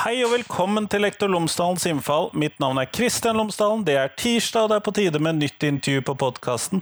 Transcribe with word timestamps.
Hei 0.00 0.22
og 0.24 0.30
velkommen 0.32 0.86
til 0.88 1.02
Lektor 1.04 1.28
Lomsdalens 1.28 1.82
innfall. 1.84 2.30
Mitt 2.32 2.54
navn 2.62 2.78
er 2.80 2.88
Kristian 2.88 3.36
Lomsdalen. 3.36 3.82
Det 3.84 3.98
er 4.00 4.12
tirsdag, 4.16 4.62
og 4.64 4.70
det 4.70 4.76
er 4.78 4.84
på 4.86 4.94
tide 4.96 5.20
med 5.20 5.36
nytt 5.36 5.64
intervju 5.66 6.00
på 6.08 6.14
podkasten. 6.22 6.80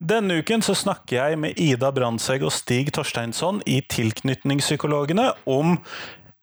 Denne 0.00 0.38
uken 0.40 0.64
så 0.64 0.72
snakker 0.72 1.18
jeg 1.18 1.40
med 1.42 1.58
Ida 1.60 1.90
Brandtzæg 1.92 2.46
og 2.48 2.54
Stig 2.56 2.94
Torsteinsson 2.96 3.58
i 3.68 3.82
Tilknytningspsykologene 3.92 5.34
om 5.52 5.76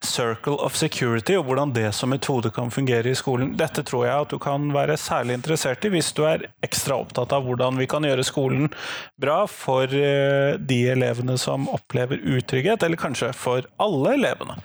Circle 0.05 0.59
of 0.61 0.75
Security 0.77 1.33
og 1.39 1.47
hvordan 1.47 1.73
det 1.73 1.87
som 1.97 2.13
metode 2.13 2.51
kan 2.53 2.69
fungere 2.69 3.09
i 3.09 3.17
skolen. 3.17 3.55
Dette 3.57 3.81
tror 3.81 4.05
jeg 4.05 4.27
at 4.27 4.35
du 4.35 4.37
kan 4.43 4.67
være 4.75 4.99
særlig 5.01 5.39
interessert 5.39 5.87
i 5.87 5.91
hvis 5.95 6.11
du 6.13 6.27
er 6.29 6.45
ekstra 6.61 6.99
opptatt 7.01 7.33
av 7.33 7.47
hvordan 7.47 7.81
vi 7.81 7.87
kan 7.89 8.05
gjøre 8.05 8.27
skolen 8.27 8.69
bra 9.17 9.47
for 9.49 9.89
eh, 9.89 10.61
de 10.61 10.79
elevene 10.93 11.39
som 11.41 11.65
opplever 11.73 12.21
utrygghet, 12.21 12.85
eller 12.85 13.01
kanskje 13.01 13.31
for 13.33 13.65
alle 13.81 14.13
elevene. 14.19 14.59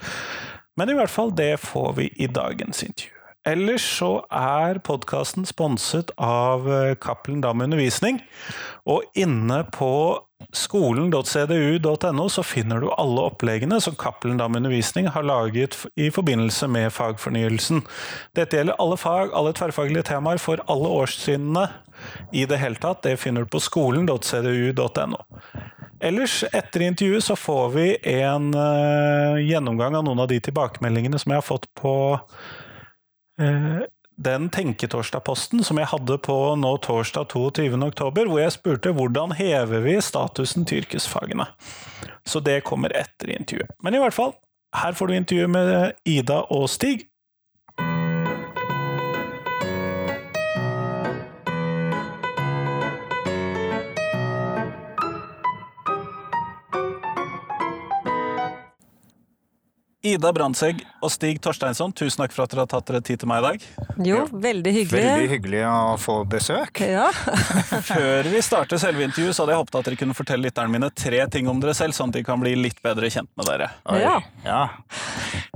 Men 0.79 0.93
i 0.93 0.95
hvert 0.95 1.11
fall, 1.11 1.33
det 1.35 1.57
får 1.59 1.93
vi 1.99 2.11
i 2.23 2.29
dagens 2.31 2.85
intervju. 2.87 3.15
Ellers 3.49 3.83
så 3.99 4.11
er 4.35 4.79
podkasten 4.85 5.47
sponset 5.49 6.11
av 6.23 6.67
eh, 6.71 6.95
Cappelen 7.01 7.41
Dam 7.43 7.63
Undervisning. 7.65 8.21
Og 8.87 9.07
inne 9.19 9.63
på 9.75 9.91
skolen.cdu.no 10.57 12.29
så 12.33 12.43
finner 12.43 12.81
du 12.81 12.89
alle 12.91 13.25
oppleggene 13.29 13.81
som 13.85 13.97
Cappelen 13.99 14.39
Dam 14.41 14.57
Undervisning 14.57 15.11
har 15.13 15.23
laget 15.23 15.77
i 15.97 16.09
forbindelse 16.11 16.69
med 16.73 16.93
fagfornyelsen. 16.93 17.83
Dette 18.37 18.57
gjelder 18.57 18.79
alle 18.81 18.97
fag, 18.97 19.35
alle 19.37 19.53
tverrfaglige 19.53 20.07
temaer 20.09 20.41
for 20.41 20.63
alle 20.67 20.89
årstrinnene 21.03 21.67
i 22.33 22.47
det 22.49 22.61
hele 22.63 22.81
tatt. 22.81 23.03
Det 23.05 23.19
finner 23.21 23.45
du 23.45 23.53
på 23.53 23.61
skolen.cdu.no. 23.61 25.21
Ellers, 26.01 26.41
etter 26.55 26.87
intervjuet, 26.87 27.25
så 27.25 27.37
får 27.37 27.71
vi 27.75 27.87
en 28.15 28.53
uh, 28.55 29.37
gjennomgang 29.43 29.99
av 29.99 30.07
noen 30.07 30.23
av 30.23 30.31
de 30.31 30.39
tilbakemeldingene 30.41 31.19
som 31.19 31.35
jeg 31.35 31.43
har 31.43 31.47
fått 31.47 31.67
på 31.77 31.95
uh, 33.43 33.81
den 34.19 34.49
Tenketorsdag-posten 34.51 35.63
som 35.67 35.79
jeg 35.79 35.91
hadde 35.93 36.19
på 36.23 36.37
nå 36.59 36.73
torsdag 36.83 37.31
22.10, 37.33 38.19
hvor 38.19 38.41
jeg 38.41 38.55
spurte 38.55 38.93
hvordan 38.97 39.35
hever 39.39 39.85
vi 39.85 39.97
statusen 40.03 40.67
til 40.67 40.83
yrkesfagene. 40.83 41.47
Så 42.27 42.43
det 42.45 42.61
kommer 42.67 42.93
etter 42.99 43.33
intervjuet. 43.37 43.73
Men 43.83 43.95
i 43.97 44.03
hvert 44.03 44.17
fall, 44.17 44.35
her 44.77 44.97
får 44.99 45.09
du 45.09 45.15
intervju 45.17 45.49
med 45.55 45.71
Ida 46.09 46.43
og 46.53 46.67
Stig. 46.73 47.08
Ida 60.07 60.31
Brandtzæg 60.31 60.85
og 61.03 61.11
Stig 61.11 61.41
Torsteinsson, 61.43 61.91
tusen 61.91 62.21
takk 62.23 62.31
for 62.31 62.45
at 62.45 62.53
dere 62.53 62.63
har 62.63 62.71
tatt 62.71 62.87
dere 62.87 63.01
tid 63.03 63.19
til 63.19 63.27
meg 63.27 63.41
i 63.43 63.47
dag. 63.49 63.65
Jo, 64.07 64.21
veldig 64.31 64.73
hyggelig. 64.77 65.01
Veldig 65.03 65.31
hyggelig 65.33 65.63
å 65.67 65.97
få 65.99 66.21
besøk. 66.31 66.85
Ja. 66.87 67.09
Før 67.91 68.29
vi 68.31 68.43
starter 68.47 68.79
selve 68.79 69.09
intervjuet, 69.09 69.35
så 69.35 69.43
hadde 69.43 69.57
jeg 69.57 69.63
håpet 69.65 69.79
at 69.81 69.89
dere 69.89 69.99
kunne 70.05 70.15
fortelle 70.15 70.47
lytterne 70.47 70.71
mine 70.71 70.91
tre 70.95 71.25
ting 71.35 71.51
om 71.51 71.59
dere 71.63 71.75
selv, 71.75 71.97
sånn 71.99 72.15
at 72.15 72.21
de 72.21 72.23
kan 72.29 72.39
bli 72.39 72.53
litt 72.61 72.79
bedre 72.85 73.11
kjent 73.11 73.31
med 73.35 73.51
dere. 73.51 73.73
Oi. 73.91 73.99
Ja. 74.05 74.15
ja. 74.47 74.61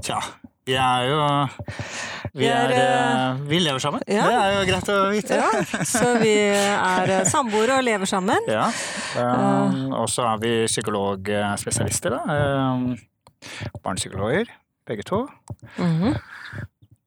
Tja, 0.03 0.19
vi 0.67 0.75
er 0.75 1.07
jo 1.13 1.21
Vi, 2.33 2.49
er, 2.49 2.75
er, 2.75 2.83
eh, 2.83 3.41
vi 3.47 3.63
lever 3.63 3.79
sammen. 3.85 4.03
ja. 4.11 4.27
Det 4.27 4.41
er 4.41 4.57
jo 4.57 4.67
greit 4.73 4.91
å 4.91 4.99
vite. 5.13 5.39
ja. 5.39 5.87
Så 5.87 6.17
vi 6.19 6.35
er 6.51 7.15
eh, 7.21 7.23
samboere 7.31 7.79
og 7.79 7.87
lever 7.87 8.11
sammen. 8.11 8.51
Ja. 8.51 8.67
Um, 9.15 9.95
og 10.03 10.11
så 10.11 10.27
er 10.33 10.43
vi 10.43 10.53
psykologspesialister, 10.67 12.19
da. 12.19 12.43
Barnepsykologer, 13.83 14.51
begge 14.87 15.07
to. 15.09 15.27
Mhm. 15.79 16.15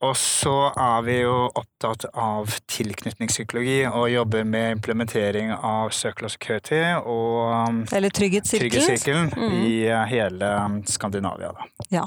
Og 0.03 0.13
så 0.19 0.53
er 0.75 1.05
vi 1.05 1.15
jo 1.21 1.33
opptatt 1.55 2.03
av 2.19 2.51
tilknytningspsykologi 2.69 3.85
og 3.87 4.09
jobber 4.11 4.43
med 4.43 4.75
implementering 4.75 5.53
av 5.55 5.93
Circle 5.95 6.27
of 6.27 6.35
Security 6.35 6.81
og 6.99 7.69
um, 7.69 7.79
Eller 7.95 8.13
Trygghetssirkelen. 8.13 9.31
Mhm. 9.31 9.57
i 9.63 9.73
uh, 9.89 10.03
hele 10.11 10.51
um, 10.65 10.77
Skandinavia. 10.85 11.53
Da. 11.55 11.69
Ja. 11.95 12.05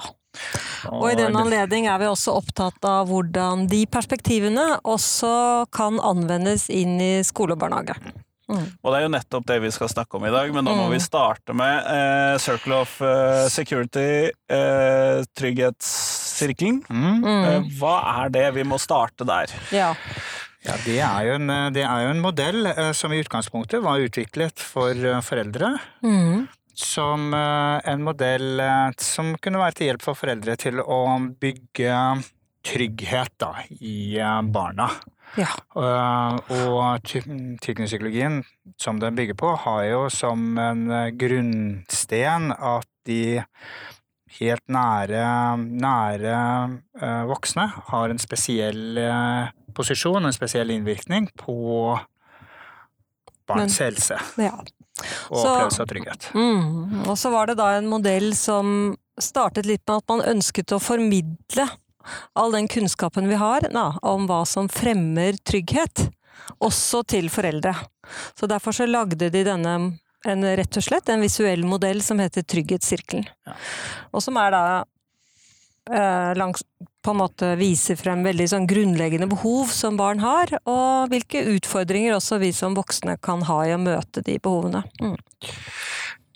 Og 0.93 1.09
i 1.11 1.17
den 1.19 1.35
anledning 1.37 1.89
er 1.91 1.99
vi 1.99 2.07
også 2.07 2.37
opptatt 2.39 2.85
av 2.87 3.09
hvordan 3.11 3.67
de 3.73 3.83
perspektivene 3.91 4.79
også 4.87 5.33
kan 5.75 5.99
anvendes 6.05 6.69
inn 6.71 7.01
i 7.03 7.13
skole 7.27 7.57
og 7.57 7.65
barnehage. 7.65 7.97
Og 8.49 8.89
det 8.93 8.97
er 8.99 9.03
jo 9.05 9.13
nettopp 9.13 9.45
det 9.47 9.59
vi 9.61 9.71
skal 9.75 9.91
snakke 9.93 10.17
om 10.17 10.25
i 10.25 10.31
dag, 10.33 10.53
men 10.55 10.65
da 10.65 10.73
må 10.73 10.87
Mm. 10.89 10.93
vi 10.95 11.01
starte 11.05 11.53
med 11.55 11.85
eh, 11.93 12.39
Circle 12.41 12.79
of 12.81 12.95
eh, 13.05 13.49
Security, 13.53 14.31
eh, 14.49 15.21
trygghetssirkelen. 15.37 16.83
Mm. 16.89 17.25
Eh, 17.25 17.63
hva 17.79 17.97
er 18.25 18.31
det? 18.35 18.47
Vi 18.57 18.65
må 18.65 18.79
starte 18.81 19.27
der. 19.29 19.53
Ja. 19.75 19.95
Ja, 20.67 20.75
det 20.85 20.97
er, 20.99 21.21
jo 21.29 21.35
en, 21.39 21.47
det 21.73 21.85
er 21.87 22.03
jo 22.05 22.11
en 22.11 22.21
modell 22.25 22.67
eh, 22.67 22.93
som 22.93 23.13
i 23.15 23.21
utgangspunktet 23.23 23.81
var 23.85 24.01
utviklet 24.03 24.59
for 24.59 24.91
eh, 24.93 25.21
foreldre. 25.25 25.75
Mhm. 26.03 26.47
Som 26.79 27.33
en 27.35 28.03
modell 28.07 28.61
som 29.03 29.33
kunne 29.43 29.59
være 29.59 29.75
til 29.75 29.89
hjelp 29.89 30.03
for 30.05 30.15
foreldre 30.15 30.55
til 30.63 30.79
å 30.79 30.99
bygge 31.43 31.91
trygghet 32.63 33.33
da, 33.43 33.49
i 33.83 34.15
barna. 34.47 34.87
Ja. 35.37 35.49
Eh, 35.77 36.55
Og 36.69 37.03
tilknytningspsykologien 37.05 38.41
som 38.81 38.99
den 39.03 39.15
bygger 39.19 39.35
på, 39.39 39.53
har 39.65 39.83
jo 39.85 40.05
som 40.11 40.59
en 40.59 40.91
eh, 40.91 41.11
grunnsten 41.11 42.53
at 42.53 42.89
de 43.09 43.43
helt 44.39 44.65
nære, 44.69 45.25
nære 45.59 46.35
eh, 47.01 47.23
voksne 47.31 47.67
har 47.91 48.11
en 48.13 48.19
spesiell 48.21 48.99
posisjon, 49.75 50.25
en 50.29 50.37
spesiell 50.37 50.71
innvirkning 50.75 51.29
på 51.39 51.99
barns 53.49 53.79
helse 53.81 54.19
ja. 54.37 54.53
og 55.31 55.39
Så- 55.41 55.49
opplevelse 55.49 55.83
av 55.83 55.89
trygghet. 55.89 56.31
Mm. 56.35 57.05
Og 57.09 57.17
så 57.19 57.31
var 57.33 57.47
det 57.49 57.57
da 57.61 57.71
en 57.79 57.89
modell 57.89 58.35
som 58.37 58.97
startet 59.19 59.67
litt 59.67 59.83
med 59.89 59.97
at 60.03 60.09
man 60.13 60.21
ønsket 60.37 60.75
å 60.77 60.81
formidle 60.83 61.65
all 62.39 62.55
den 62.55 62.69
kunnskapen 62.71 63.29
vi 63.31 63.39
har 63.41 63.69
da, 63.73 63.91
om 64.03 64.29
hva 64.29 64.45
som 64.49 64.69
fremmer 64.73 65.39
trygghet, 65.47 66.09
også 66.65 67.03
til 67.09 67.31
foreldre. 67.33 67.75
Så 68.39 68.49
derfor 68.49 68.73
så 68.77 68.87
lagde 68.89 69.29
de 69.31 69.45
denne 69.45 69.75
en, 70.27 70.45
rett 70.57 70.77
og 70.77 70.85
slett 70.85 71.09
en 71.13 71.23
visuell 71.23 71.65
modell 71.69 72.03
som 72.03 72.19
heter 72.23 72.43
Trygghetssirkelen. 72.43 73.29
Ja. 73.47 73.57
Og 74.11 74.25
som 74.25 74.39
er 74.41 74.55
da 74.55 74.63
eh, 75.91 76.33
langs, 76.39 76.65
på 77.05 77.15
en 77.15 77.21
måte 77.21 77.53
viser 77.61 77.99
frem 78.01 78.25
veldig 78.27 78.49
sånn 78.51 78.67
grunnleggende 78.69 79.29
behov 79.31 79.71
som 79.73 79.99
barn 80.01 80.23
har, 80.25 80.53
og 80.69 81.13
hvilke 81.13 81.45
utfordringer 81.55 82.17
også 82.17 82.41
vi 82.43 82.53
som 82.57 82.77
voksne 82.79 83.19
kan 83.23 83.47
ha 83.49 83.61
i 83.67 83.75
å 83.77 83.81
møte 83.83 84.25
de 84.27 84.39
behovene. 84.43 84.83
Mm. 85.01 85.17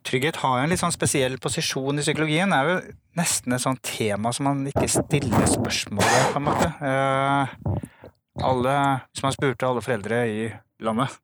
Trygghet 0.03 0.41
har 0.43 0.59
jo 0.59 0.65
en 0.67 0.73
litt 0.73 0.83
sånn 0.83 0.95
spesiell 0.95 1.37
posisjon 1.43 2.01
i 2.01 2.05
psykologien. 2.05 2.51
Det 2.51 2.59
er 2.59 2.71
jo 2.71 2.95
nesten 3.21 3.55
et 3.55 3.63
sånt 3.63 3.83
tema 3.87 4.33
som 4.35 4.49
man 4.51 4.65
ikke 4.71 4.89
stiller 4.91 5.47
spørsmål 5.51 6.03
ved, 6.03 6.25
på 6.33 6.41
en 6.41 6.47
måte. 6.49 6.71
Eh, 6.89 7.55
alle, 8.43 8.75
hvis 9.13 9.25
man 9.27 9.37
spurte 9.37 9.69
alle 9.69 9.85
foreldre 9.85 10.25
i 10.27 10.43
landet, 10.83 11.15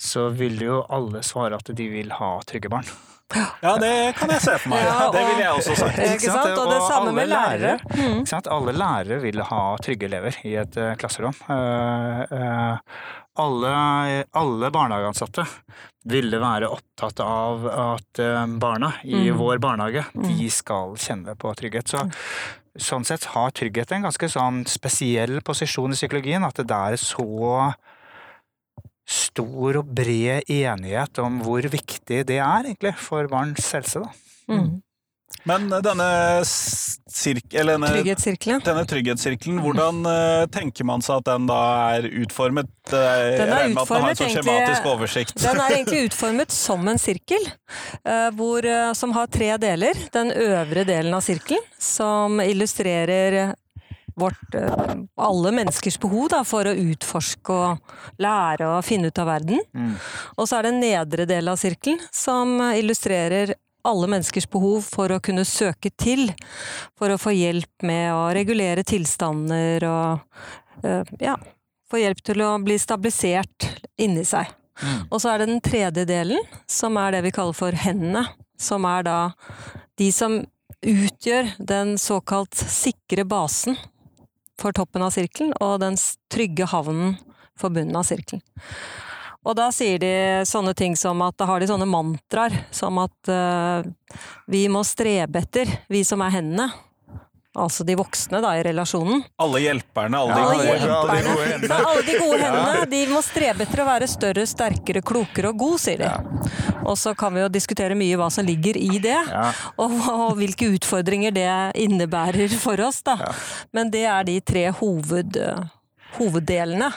så 0.00 0.28
ville 0.34 0.66
jo 0.66 0.82
alle 0.90 1.22
svare 1.26 1.60
at 1.60 1.70
de 1.76 1.88
vil 1.92 2.10
ha 2.18 2.32
trygge 2.48 2.72
barn. 2.72 2.88
Ja, 3.64 3.76
det 3.78 4.14
kan 4.18 4.30
jeg 4.34 4.40
se 4.42 4.56
for 4.58 4.72
meg. 4.72 4.82
Ja, 4.84 4.96
og- 5.06 5.14
det 5.14 5.22
ville 5.28 5.44
jeg 5.44 5.54
også 5.60 5.76
sagt. 5.78 5.98
Ikke 6.02 6.32
sant? 6.32 6.58
Og 6.58 6.70
det 6.72 6.80
samme 6.88 7.12
med 7.16 7.28
lærere. 7.30 7.74
Mm. 7.94 8.18
Ikke 8.22 8.32
sant? 8.32 8.48
Alle 8.50 8.72
lærere 8.76 9.20
vil 9.22 9.42
ha 9.50 9.62
trygge 9.84 10.08
elever 10.08 10.36
i 10.48 10.54
et 10.62 10.76
eh, 10.80 10.94
klasserom. 11.00 11.36
Eh, 11.48 12.22
eh, 12.40 12.76
alle, 13.40 13.74
alle 14.36 14.70
barnehageansatte 14.74 15.44
ville 16.10 16.40
være 16.42 16.68
opptatt 16.72 17.20
av 17.22 17.66
at 17.70 18.20
barna 18.60 18.90
i 19.04 19.28
Mm. 19.30 19.36
vår 19.38 19.58
barnehage, 19.62 20.02
de 20.16 20.48
skal 20.50 20.96
kjenne 20.96 21.34
på 21.38 21.52
trygghet. 21.56 21.88
Så, 21.92 22.02
sånn 22.80 23.04
sett 23.06 23.24
har 23.34 23.50
trygghet 23.52 23.92
en 23.92 24.02
ganske 24.08 24.28
sånn 24.32 24.64
spesiell 24.68 25.40
posisjon 25.44 25.92
i 25.92 25.98
psykologien, 25.98 26.44
at 26.46 26.54
det 26.56 26.70
er 26.70 26.96
så 27.00 27.74
stor 29.08 29.80
og 29.80 29.94
bred 29.94 30.48
enighet 30.50 31.18
om 31.22 31.40
hvor 31.44 31.62
viktig 31.72 32.24
det 32.28 32.38
er 32.38 32.68
egentlig 32.68 32.94
for 33.00 33.26
barns 33.30 33.72
helse. 33.74 34.04
Da. 34.04 34.54
Mm. 34.54 34.70
Men 35.48 35.70
denne, 35.70 36.06
sirk, 36.44 37.54
eller 37.56 37.78
denne, 37.78 37.88
Trygghetssirkelen. 37.94 38.60
denne 38.66 38.82
trygghetssirkelen, 38.90 39.60
hvordan 39.64 40.02
eh, 40.10 40.42
tenker 40.52 40.84
man 40.84 41.00
seg 41.04 41.22
at 41.22 41.30
den 41.30 41.46
da 41.48 41.60
er 41.94 42.08
utformet? 42.22 42.68
Eh, 42.90 43.38
Den 43.38 43.48
er 43.48 43.62
regner 43.62 43.80
at 43.80 43.88
den 43.88 44.02
har 44.04 44.10
en 44.10 44.18
sånn 44.18 44.34
utformet 44.34 44.68
egentlig- 44.74 45.40
Den 45.46 45.62
er 45.64 45.76
egentlig 45.78 46.02
utformet 46.10 46.52
som 46.52 46.92
en 46.92 47.00
sirkel, 47.00 47.48
eh, 48.04 48.28
hvor, 48.36 48.66
eh, 48.68 48.92
som 48.98 49.14
har 49.16 49.30
tre 49.32 49.54
deler. 49.62 50.02
Den 50.12 50.34
øvre 50.34 50.84
delen 50.84 51.14
av 51.16 51.24
sirkelen, 51.24 51.64
som 51.78 52.36
illustrerer 52.44 53.54
vårt, 54.20 54.54
eh, 54.54 54.92
alle 55.16 55.52
menneskers 55.56 55.98
behov 56.02 56.28
da, 56.32 56.42
for 56.46 56.68
å 56.68 56.76
utforske 56.76 57.56
og 57.56 58.20
lære 58.22 58.68
og 58.68 58.84
finne 58.86 59.10
ut 59.10 59.22
av 59.22 59.30
verden. 59.32 59.64
Mm. 59.74 59.96
Og 60.36 60.46
så 60.48 60.58
er 60.58 60.66
det 60.66 60.74
en 60.74 60.84
nedre 60.84 61.26
del 61.30 61.50
av 61.50 61.58
sirkelen, 61.60 62.00
som 62.12 62.58
eh, 62.60 62.78
illustrerer 62.82 63.54
alle 63.88 64.10
menneskers 64.12 64.48
behov 64.50 64.84
for 64.84 65.12
å 65.12 65.20
kunne 65.24 65.46
søke 65.48 65.92
til. 65.96 66.28
For 67.00 67.12
å 67.12 67.20
få 67.20 67.32
hjelp 67.34 67.86
med 67.86 68.12
å 68.12 68.28
regulere 68.36 68.84
tilstander 68.86 69.86
og 69.88 70.84
eh, 70.84 71.16
ja, 71.24 71.36
få 71.90 72.02
hjelp 72.02 72.22
til 72.24 72.44
å 72.44 72.54
bli 72.62 72.78
stabilisert 72.80 73.70
inni 74.00 74.24
seg. 74.28 74.52
Mm. 74.80 75.00
Og 75.10 75.20
så 75.20 75.32
er 75.32 75.40
det 75.40 75.50
den 75.50 75.64
tredje 75.64 76.06
delen, 76.08 76.52
som 76.68 76.96
er 77.00 77.16
det 77.16 77.24
vi 77.26 77.34
kaller 77.36 77.56
for 77.56 77.76
hendene. 77.76 78.26
Som 78.60 78.84
er 78.84 79.04
da 79.06 79.18
de 80.00 80.10
som 80.12 80.42
utgjør 80.80 81.54
den 81.58 81.96
såkalt 82.00 82.56
sikre 82.56 83.24
basen 83.28 83.76
for 84.60 84.76
toppen 84.76 85.04
av 85.04 85.14
sirkelen, 85.14 85.54
og 85.60 85.80
den 85.82 85.96
trygge 86.32 86.68
havnen 86.70 87.16
for 87.58 87.72
bunnen 87.74 87.96
av 87.96 88.06
sirkelen. 88.08 88.44
Og 89.40 89.56
da 89.56 89.70
sier 89.72 89.96
de 90.02 90.12
sånne 90.44 90.74
ting 90.76 90.96
som 91.00 91.22
at 91.24 91.38
da 91.40 91.46
har 91.48 91.62
de 91.62 91.70
sånne 91.70 91.88
mantraer, 91.88 92.52
som 92.76 92.98
at 93.00 93.30
uh, 93.32 93.80
vi 94.52 94.66
må 94.68 94.82
strebe 94.84 95.40
etter, 95.40 95.70
vi 95.88 96.04
som 96.04 96.20
er 96.24 96.34
hendene. 96.36 96.68
Altså 97.58 97.82
de 97.82 97.96
voksne 97.98 98.38
da 98.44 98.52
i 98.54 98.60
relasjonen. 98.62 99.24
Alle 99.42 99.58
hjelperne, 99.64 100.18
alle 100.20 100.30
Ja, 100.30 100.36
de 100.36 100.42
Alle 100.44 100.66
gode 100.70 100.86
bra, 100.86 100.98
alle 101.00 101.10
de 101.10 101.22
hjelperne. 101.22 101.34
gode 101.34 101.46
hendene. 101.50 101.78
Ja, 101.80 101.88
alle 101.90 102.02
de 102.06 102.18
gode 102.20 102.38
hendene 102.44 102.84
de 102.92 103.00
må 103.10 103.22
strebe 103.26 103.64
etter 103.66 103.80
å 103.82 103.86
være 103.88 104.06
større, 104.08 104.44
sterkere, 104.46 105.02
klokere 105.02 105.48
og 105.50 105.58
god, 105.58 105.80
sier 105.82 105.98
de. 105.98 106.12
Og 106.86 106.94
så 106.96 107.14
kan 107.18 107.34
vi 107.34 107.40
jo 107.42 107.48
diskutere 107.50 107.96
mye 107.98 108.16
hva 108.20 108.28
som 108.30 108.46
ligger 108.46 108.78
i 108.78 109.00
det, 109.02 109.16
Ja. 109.32 109.48
og, 109.76 109.90
og 110.14 110.36
hvilke 110.38 110.70
utfordringer 110.76 111.34
det 111.34 111.48
innebærer 111.82 112.54
for 112.62 112.78
oss. 112.86 113.02
da. 113.02 113.16
Men 113.74 113.90
det 113.90 114.04
er 114.06 114.22
de 114.30 114.38
tre 114.40 114.68
hoved, 114.70 115.36
hoveddelene. 116.18 116.88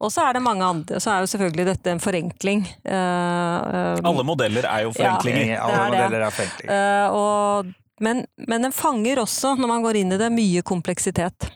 Og 0.00 0.10
så 0.12 0.24
er 0.28 0.38
det 0.38 0.42
mange 0.44 0.64
andre. 0.64 1.00
Så 1.00 1.12
er 1.12 1.20
jo 1.24 1.28
selvfølgelig 1.34 1.66
dette 1.68 1.92
en 1.92 2.00
forenkling. 2.00 2.64
Uh, 2.84 2.92
uh, 2.92 4.08
Alle 4.08 4.24
modeller 4.24 4.64
er 4.68 4.86
jo 4.88 4.92
forenklinger. 4.96 5.58
Alle 5.60 5.76
er 5.84 5.90
det. 5.92 6.00
modeller 6.00 6.26
er 6.26 6.30
forenklinger. 6.40 6.72
Uh, 6.72 7.16
og, 7.20 7.74
men, 8.00 8.26
men 8.48 8.62
den 8.62 8.72
fanger 8.72 9.18
også, 9.24 9.56
når 9.58 9.68
man 9.68 9.82
går 9.82 9.96
inn 10.02 10.12
i 10.12 10.18
det, 10.20 10.30
mye 10.32 10.62
kompleksitet. 10.62 11.50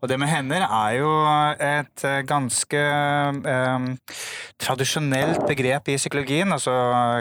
Og 0.00 0.08
det 0.08 0.16
med 0.16 0.28
hender 0.30 0.62
er 0.62 0.92
jo 0.96 1.08
et 1.60 2.04
eh, 2.06 2.20
ganske 2.24 2.78
eh, 2.78 3.88
tradisjonelt 4.62 5.42
begrep 5.48 5.88
i 5.90 5.96
psykologien. 5.98 6.52
Altså 6.54 6.72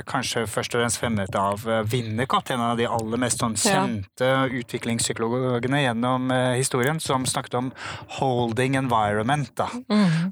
kanskje 0.08 0.46
først 0.48 0.76
og 0.78 0.84
fremst 0.84 1.02
fremmet 1.02 1.36
av 1.36 1.66
Winnercott, 1.92 2.52
en 2.54 2.62
av 2.70 2.78
de 2.80 2.86
aller 2.88 3.18
mest 3.22 3.42
sånn 3.42 3.58
Ja. 3.58 3.82
kjente 3.82 4.30
utviklingspsykologene 4.62 5.82
gjennom 5.84 6.30
eh, 6.32 6.54
historien, 6.62 7.00
som 7.02 7.26
snakket 7.26 7.54
om 7.56 7.72
'holding 8.20 8.76
environment'. 8.78 9.56
da. 9.56 9.68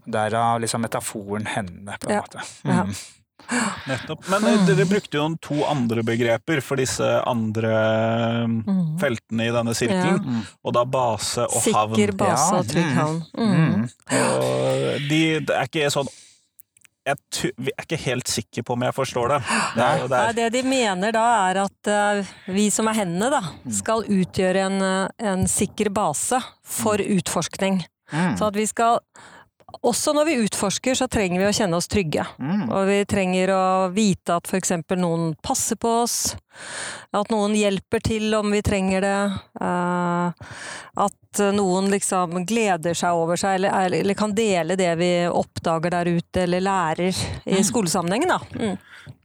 Derav 0.05 0.61
liksom 0.61 0.81
metaforen 0.81 1.45
hendene, 1.47 1.97
på 1.99 2.09
en 2.09 2.15
Ja. 2.15 2.21
måte. 2.21 2.41
Ja. 2.63 2.85
Mm. 3.47 3.71
Nettopp. 3.87 4.27
Men 4.33 4.47
eh, 4.49 4.65
dere 4.67 4.85
brukte 4.89 5.19
jo 5.19 5.27
to 5.43 5.61
andre 5.67 6.03
begreper 6.07 6.61
for 6.65 6.79
disse 6.81 7.07
andre 7.27 7.73
eh, 7.73 8.75
feltene 9.01 9.49
i 9.49 9.55
denne 9.55 9.75
sirkelen. 9.77 10.21
Ja. 10.21 10.45
Og 10.67 10.77
da 10.77 10.85
base 10.85 11.47
og 11.47 11.59
havn. 11.71 11.97
Sikker 11.97 12.15
base 12.19 12.47
Ja, 12.53 12.61
og 12.61 12.71
trygg 12.71 12.87
mm, 12.87 12.95
havn. 13.01 13.19
Mm. 13.37 13.57
Mm. 13.57 13.89
Og 14.21 15.11
de, 15.11 15.21
det 15.47 15.59
er 15.59 15.69
ikke 15.69 15.91
sånn 15.93 16.15
jeg 17.07 17.15
er 17.71 17.85
ikke 17.85 17.99
helt 18.03 18.27
sikker 18.27 18.65
på 18.67 18.75
om 18.75 18.83
jeg 18.83 18.95
forstår 18.95 19.31
det. 19.31 19.37
det, 19.77 19.83
er, 19.85 20.01
det 20.01 20.17
Nei, 20.17 20.31
det 20.35 20.47
de 20.57 20.63
mener 20.67 21.15
da, 21.15 21.25
er 21.47 21.61
at 21.63 21.91
eh, 21.91 22.33
vi 22.51 22.67
som 22.73 22.89
er 22.91 22.97
hendene, 22.99 23.29
da, 23.31 23.71
skal 23.79 24.03
utgjøre 24.03 24.65
en, 24.67 24.81
eh, 24.83 25.29
en 25.31 25.47
sikker 25.47 25.91
base 25.95 26.41
for 26.67 26.99
utforskning. 26.99 27.79
Mm. 28.11 28.35
Så 28.39 28.49
at 28.49 28.59
vi 28.59 28.67
skal 28.67 28.99
Også 29.67 30.13
når 30.15 30.25
vi 30.29 30.35
utforsker, 30.45 30.95
så 30.95 31.09
trenger 31.11 31.41
vi 31.41 31.47
å 31.49 31.53
kjenne 31.55 31.75
oss 31.75 31.89
trygge. 31.91 32.23
Mm. 32.39 32.69
Og 32.71 32.87
vi 32.87 32.97
trenger 33.09 33.51
å 33.51 33.63
vite 33.91 34.37
at 34.39 34.47
f.eks. 34.47 34.71
noen 34.95 35.33
passer 35.43 35.75
på 35.79 35.91
oss, 36.05 36.37
at 37.11 37.31
noen 37.33 37.55
hjelper 37.57 38.01
til 38.05 38.31
om 38.37 38.47
vi 38.55 38.61
trenger 38.65 39.03
det, 39.03 39.19
eh, 39.61 40.53
at 41.03 41.43
noen 41.53 41.91
liksom 41.91 42.39
gleder 42.47 42.95
seg 42.97 43.19
over 43.19 43.39
seg, 43.39 43.59
eller, 43.59 43.99
eller, 43.99 44.17
kan 44.17 44.33
dele 44.35 44.79
det 44.79 44.93
vi 45.01 45.11
oppdager 45.27 45.93
der 45.99 46.13
ute, 46.15 46.45
eller 46.47 46.63
lærer 46.63 47.23
i 47.45 47.59
skolesammenhengen, 47.67 48.37
da. 48.37 48.39
Mm. 48.55 48.77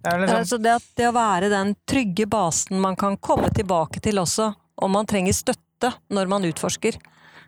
Det 0.03 0.11
er 0.11 0.19
Eh, 0.19 0.21
liksom, 0.21 0.47
Så 0.47 0.59
det, 0.59 0.79
det 0.95 1.09
å 1.09 1.15
være 1.15 1.49
den 1.49 1.75
trygge 1.89 2.27
basen 2.27 2.81
man 2.81 2.97
kan 2.97 3.17
komme 3.17 3.51
tilbake 3.55 4.01
til 4.01 4.19
også, 4.19 4.53
om 4.83 4.93
man 4.93 5.07
trenger 5.07 5.33
støtte 5.33 5.93
når 6.11 6.27
man 6.31 6.45
utforsker 6.45 6.99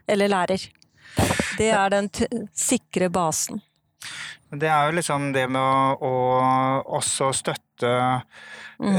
eller 0.06 0.28
lærer. 0.28 0.60
Det 1.58 1.70
er 1.70 1.90
den 1.92 2.10
sikre 2.54 3.10
basen. 3.10 3.62
Det 4.60 4.70
er 4.70 4.88
jo 4.90 4.98
liksom 4.98 5.32
det 5.34 5.48
med 5.50 5.60
å, 5.60 6.04
å 6.04 6.14
også 7.00 7.32
støtte 7.34 7.94
Mm. 8.78 8.96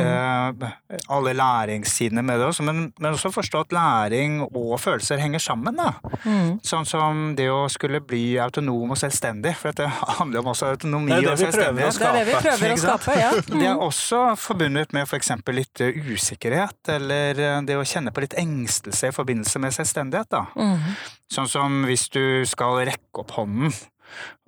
eh, 0.62 0.70
alle 1.12 1.34
læringssidene 1.34 2.22
med 2.24 2.40
det 2.40 2.46
også, 2.48 2.64
men, 2.64 2.94
men 3.00 3.14
også 3.14 3.32
forstå 3.34 3.60
at 3.66 3.74
læring 3.76 4.38
og 4.46 4.80
følelser 4.80 5.20
henger 5.20 5.40
sammen. 5.40 5.76
da. 5.76 5.92
Mm. 6.24 6.60
Sånn 6.64 6.88
som 6.88 7.24
det 7.36 7.50
å 7.52 7.66
skulle 7.72 8.00
bli 8.00 8.38
autonom 8.40 8.94
og 8.96 9.00
selvstendig, 9.00 9.56
for 9.60 9.72
dette 9.74 9.90
handler 10.20 10.40
om 10.40 10.52
også 10.54 10.72
autonomi 10.74 11.12
Det 11.12 11.22
det 11.26 11.34
og 11.34 11.42
selvstendighet. 11.44 12.00
Det 12.00 12.08
er 12.08 12.20
det 12.20 12.26
vi 12.30 12.38
prøver 12.46 12.76
å 12.76 12.80
skape, 12.86 13.18
ja. 13.20 13.32
Det 13.52 13.68
er 13.68 13.84
også 13.88 14.22
forbundet 14.40 14.96
med 14.96 15.10
f.eks. 15.10 15.34
litt 15.60 15.84
eh, 15.84 16.00
usikkerhet, 16.16 16.80
eller 16.96 17.44
eh, 17.50 17.60
det 17.68 17.80
å 17.80 17.84
kjenne 17.88 18.16
på 18.16 18.24
litt 18.24 18.38
engstelse 18.40 19.12
i 19.12 19.16
forbindelse 19.16 19.60
med 19.60 19.76
selvstendighet. 19.76 20.32
da. 20.32 20.46
Mm. 20.56 20.96
Sånn 21.36 21.52
som 21.52 21.84
hvis 21.90 22.08
du 22.14 22.46
skal 22.48 22.80
rekke 22.88 23.26
opp 23.26 23.36
hånden 23.36 23.76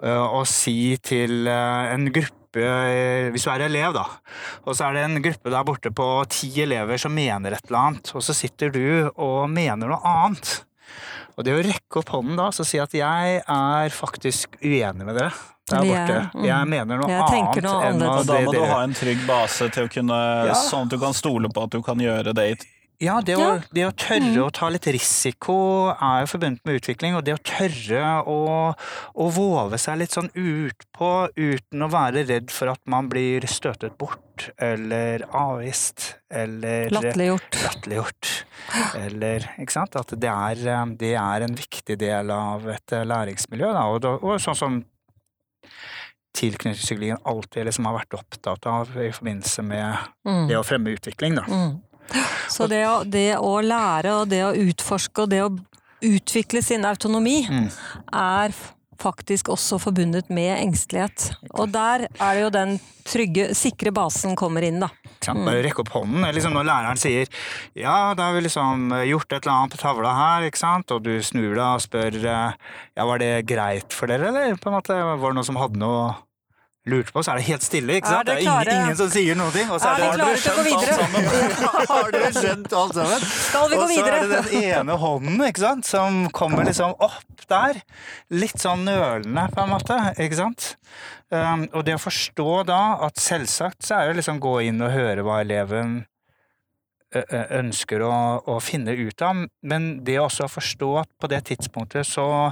og 0.03 0.45
si 0.49 0.97
til 1.03 1.47
øh, 1.47 1.93
en 1.93 2.11
gruppe 2.13 2.61
øh, 2.61 3.31
Hvis 3.33 3.43
du 3.43 3.51
er 3.51 3.65
elev, 3.67 3.93
da, 3.93 4.05
og 4.65 4.75
så 4.77 4.87
er 4.87 4.95
det 4.97 5.03
en 5.05 5.21
gruppe 5.21 5.51
der 5.53 5.65
borte 5.67 5.91
på 5.93 6.07
ti 6.31 6.49
elever 6.63 6.97
som 6.97 7.13
mener 7.13 7.53
et 7.53 7.67
eller 7.67 7.79
annet, 7.91 8.13
og 8.15 8.23
så 8.25 8.33
sitter 8.33 8.71
du 8.73 9.11
og 9.15 9.49
mener 9.49 9.89
noe 9.91 9.99
annet. 10.01 10.63
Og 11.37 11.45
det 11.45 11.53
å 11.53 11.59
rekke 11.61 11.99
opp 12.01 12.09
hånden 12.15 12.39
da, 12.39 12.47
så 12.55 12.65
si 12.65 12.79
at 12.81 12.95
jeg 12.97 13.41
er 13.43 13.93
faktisk 13.93 14.57
uenig 14.63 15.05
med 15.05 15.19
dere 15.19 15.35
der 15.67 15.83
borte. 15.83 16.17
mm. 16.33 16.45
Jeg 16.47 16.67
mener 16.71 16.97
noe 17.01 17.11
Jeg 17.11 17.21
annet 17.27 17.63
noe 17.67 17.83
enn 17.89 18.01
og 18.07 18.23
da 18.25 18.39
må 18.45 18.53
du 18.55 18.63
ha 18.71 18.79
en 18.85 18.95
trygg 18.95 19.25
base 19.27 19.67
til 19.75 19.85
å 19.85 19.91
kunne, 19.91 20.19
Ja. 20.47 20.55
sånn 20.55 20.87
at 20.87 20.95
du 20.95 20.97
kan 21.01 21.13
stole 21.13 21.51
på 21.53 21.67
at 21.67 21.75
du 21.75 21.81
kan 21.83 21.99
gjøre 21.99 22.33
det 22.33 22.47
i 22.53 22.57
Ja, 22.99 23.19
det 23.21 23.35
å, 23.37 23.41
Ja. 23.43 23.57
det 23.71 23.83
å 23.85 23.91
tørre 23.93 24.41
å 24.47 24.51
ta 24.51 24.69
litt 24.73 24.87
risiko 24.89 25.55
er 25.93 26.23
jo 26.23 26.29
forbundet 26.31 26.63
med 26.65 26.79
utvikling, 26.79 27.13
og 27.15 27.23
det 27.27 27.35
å 27.35 27.41
tørre 27.45 28.23
å, 28.25 28.37
å 29.13 29.27
våve 29.35 29.77
seg 29.77 29.99
litt 29.99 30.15
sånn 30.15 30.31
utpå 30.33 31.29
uten 31.37 31.85
å 31.85 31.89
være 31.93 32.23
redd 32.25 32.49
for 32.49 32.71
at 32.73 32.81
man 32.89 33.07
blir 33.11 33.45
støtet 33.45 33.93
bort, 34.01 34.49
eller 34.57 35.27
avvist, 35.29 36.15
eller 36.31 36.89
Latterliggjort. 36.89 37.59
latterliggjort. 37.67 38.31
Eller, 38.97 39.45
ikke 39.61 39.71
sant? 39.77 39.95
At 39.95 40.15
det 40.17 40.33
er, 40.33 40.65
eh, 40.67 40.85
det 40.97 41.13
er 41.21 41.45
en 41.45 41.55
viktig 41.55 41.99
del 42.01 42.31
av 42.33 42.65
et 42.67 42.91
eh, 42.97 43.05
læringsmiljø, 43.05 43.73
da, 43.77 43.85
og, 43.93 44.09
og 44.23 44.39
sånn 44.41 44.57
som 44.57 44.81
tilknytningspsykologien 46.37 47.17
alltid 47.25 47.65
liksom 47.65 47.85
har 47.89 47.95
vært 47.97 48.13
opptatt 48.19 48.65
av 48.69 48.91
i 49.01 49.09
forbindelse 49.13 49.63
med 49.65 49.97
Mm. 50.27 50.47
det 50.49 50.57
å 50.57 50.63
fremme 50.65 50.91
utvikling, 50.93 51.35
da. 51.35 51.45
Mm. 51.47 51.81
Så 52.51 52.67
det 52.71 52.83
å, 52.87 53.01
det 53.03 53.29
å 53.37 53.57
lære 53.61 54.21
og 54.21 54.31
det 54.31 54.43
å 54.47 54.53
utforske 54.55 55.25
og 55.25 55.31
det 55.33 55.43
å 55.45 55.51
utvikle 56.05 56.61
sin 56.61 56.85
autonomi 56.85 57.39
Mm. 57.49 57.69
er 58.13 58.53
faktisk 58.97 59.49
også 59.53 59.77
forbundet 59.81 60.29
med 60.33 60.57
engstelighet. 60.57 61.31
Og 61.53 61.69
der 61.69 62.07
er 62.09 62.33
det 62.33 62.41
jo 62.41 62.49
den 62.53 62.71
trygge, 63.05 63.51
sikre 63.55 63.91
basen 63.93 64.35
kommer 64.35 64.65
inn, 64.65 64.79
da. 64.81 64.89
Mm. 65.27 65.43
Bare 65.45 65.61
rekke 65.65 65.83
opp 65.83 65.91
hånden. 65.93 66.25
Liksom 66.33 66.53
når 66.55 66.65
læreren 66.69 66.99
sier 67.01 67.29
ja, 67.77 68.13
da 68.17 68.29
har 68.29 68.37
vi 68.37 68.45
liksom 68.45 68.89
gjort 69.05 69.33
et 69.33 69.41
eller 69.45 69.53
annet 69.53 69.75
på 69.75 69.81
tavla 69.81 70.13
her, 70.17 70.47
ikke 70.49 70.61
sant? 70.61 70.93
og 70.93 71.03
du 71.05 71.17
snur 71.25 71.53
deg 71.53 71.65
og 71.65 71.83
spør 71.83 72.17
ja, 72.23 73.05
var 73.05 73.21
det 73.21 73.45
greit 73.49 73.93
for 73.93 74.09
dere, 74.09 74.31
eller 74.31 74.57
på 74.57 74.71
en 74.71 74.77
måte, 74.79 74.97
var 74.97 75.27
det 75.27 75.37
noen 75.39 75.49
som 75.49 75.59
hadde 75.61 75.81
noe 75.81 76.15
lurt 76.89 77.11
på, 77.13 77.23
så 77.23 77.33
er 77.33 77.41
det 77.41 77.47
helt 77.49 77.65
stille. 77.65 77.97
ikke 77.99 78.09
Er 78.09 78.17
sant? 78.17 78.29
Det 78.29 78.35
er 78.35 78.41
ingen, 78.45 78.71
ingen 78.73 78.97
som 78.99 79.11
sier 79.13 79.37
noe. 79.39 79.51
Og 79.51 79.81
så 79.81 79.91
Er 79.91 80.03
er 80.05 80.17
det, 80.17 80.25
dere 80.25 80.41
skjønt 80.43 80.73
alt 80.77 80.97
sammen? 81.01 81.29
Har 81.91 82.11
dere 82.15 82.31
skjønt 82.35 82.75
alt 82.81 82.97
sammen? 82.99 83.27
Skal 83.33 83.69
vi 83.71 83.79
gå 83.81 83.87
videre? 83.91 84.19
Og 84.23 84.31
så 84.31 84.33
er 84.33 84.41
det 84.41 84.41
den 84.51 84.67
ene 84.71 84.97
hånden 85.03 85.45
ikke 85.49 85.63
sant, 85.65 85.89
som 85.89 86.19
kommer 86.35 86.67
liksom 86.67 86.97
opp 86.97 87.47
der. 87.51 87.81
Litt 88.33 88.59
sånn 88.63 88.85
nølende, 88.87 89.47
på 89.53 89.63
en 89.63 89.73
måte. 89.75 90.01
ikke 90.17 90.41
sant? 90.41 90.73
Um, 91.29 91.65
og 91.75 91.83
det 91.87 91.97
å 91.97 92.03
forstå 92.03 92.51
da 92.69 92.81
at 93.07 93.19
selvsagt 93.19 93.83
så 93.83 93.99
er 93.99 94.11
det 94.11 94.21
liksom 94.21 94.39
gå 94.43 94.61
inn 94.69 94.79
og 94.79 94.93
høre 94.95 95.25
hva 95.27 95.41
eleven 95.43 96.05
ønsker 97.15 98.03
å, 98.03 98.13
å 98.43 98.57
finne 98.59 98.91
ut 98.91 99.21
av, 99.23 99.45
men 99.63 99.85
det 100.03 100.17
også 100.19 100.45
å 100.47 100.51
forstå 100.51 100.89
at 101.01 101.09
på 101.19 101.29
det 101.31 101.45
tidspunktet 101.49 102.07
så 102.07 102.51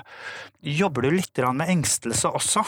jobber 0.64 1.06
du 1.06 1.18
litt 1.18 1.42
med 1.52 1.70
engstelse 1.70 2.32
også. 2.32 2.64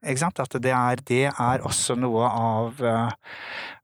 At 0.00 0.54
det 0.64 0.72
er, 0.72 1.00
det 1.04 1.26
er 1.28 1.64
også 1.66 1.94
noe 2.00 2.24
av, 2.24 2.78
eh, 2.80 3.10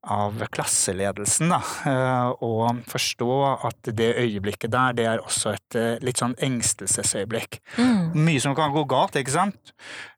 av 0.02 0.38
klasseledelsen, 0.48 1.50
da. 1.52 1.58
Eh, 1.84 2.30
Å 2.40 2.70
forstå 2.88 3.28
at 3.68 3.90
det 3.92 4.14
øyeblikket 4.22 4.72
der, 4.72 4.96
det 4.96 5.06
er 5.06 5.20
også 5.20 5.52
et 5.52 5.76
eh, 5.76 5.98
litt 6.00 6.16
sånn 6.22 6.34
engstelsesøyeblikk. 6.40 7.60
Mm. 7.76 8.16
Mye 8.16 8.40
som 8.40 8.56
kan 8.56 8.72
gå 8.72 8.86
galt, 8.88 9.18
ikke 9.20 9.36
sant? 9.36 9.74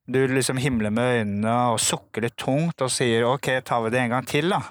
Du 0.07 0.21
liksom 0.31 0.57
himler 0.63 0.95
med 0.95 1.19
øynene 1.19 1.57
og 1.75 1.81
sukker 1.83 2.23
litt 2.25 2.39
tungt 2.39 2.81
og 2.81 2.95
sier 2.95 3.27
ok, 3.27 3.59
tar 3.67 3.83
vi 3.85 3.91
det 3.91 4.05
en 4.05 4.15
gang 4.15 4.29
til, 4.29 4.55
da. 4.55 4.63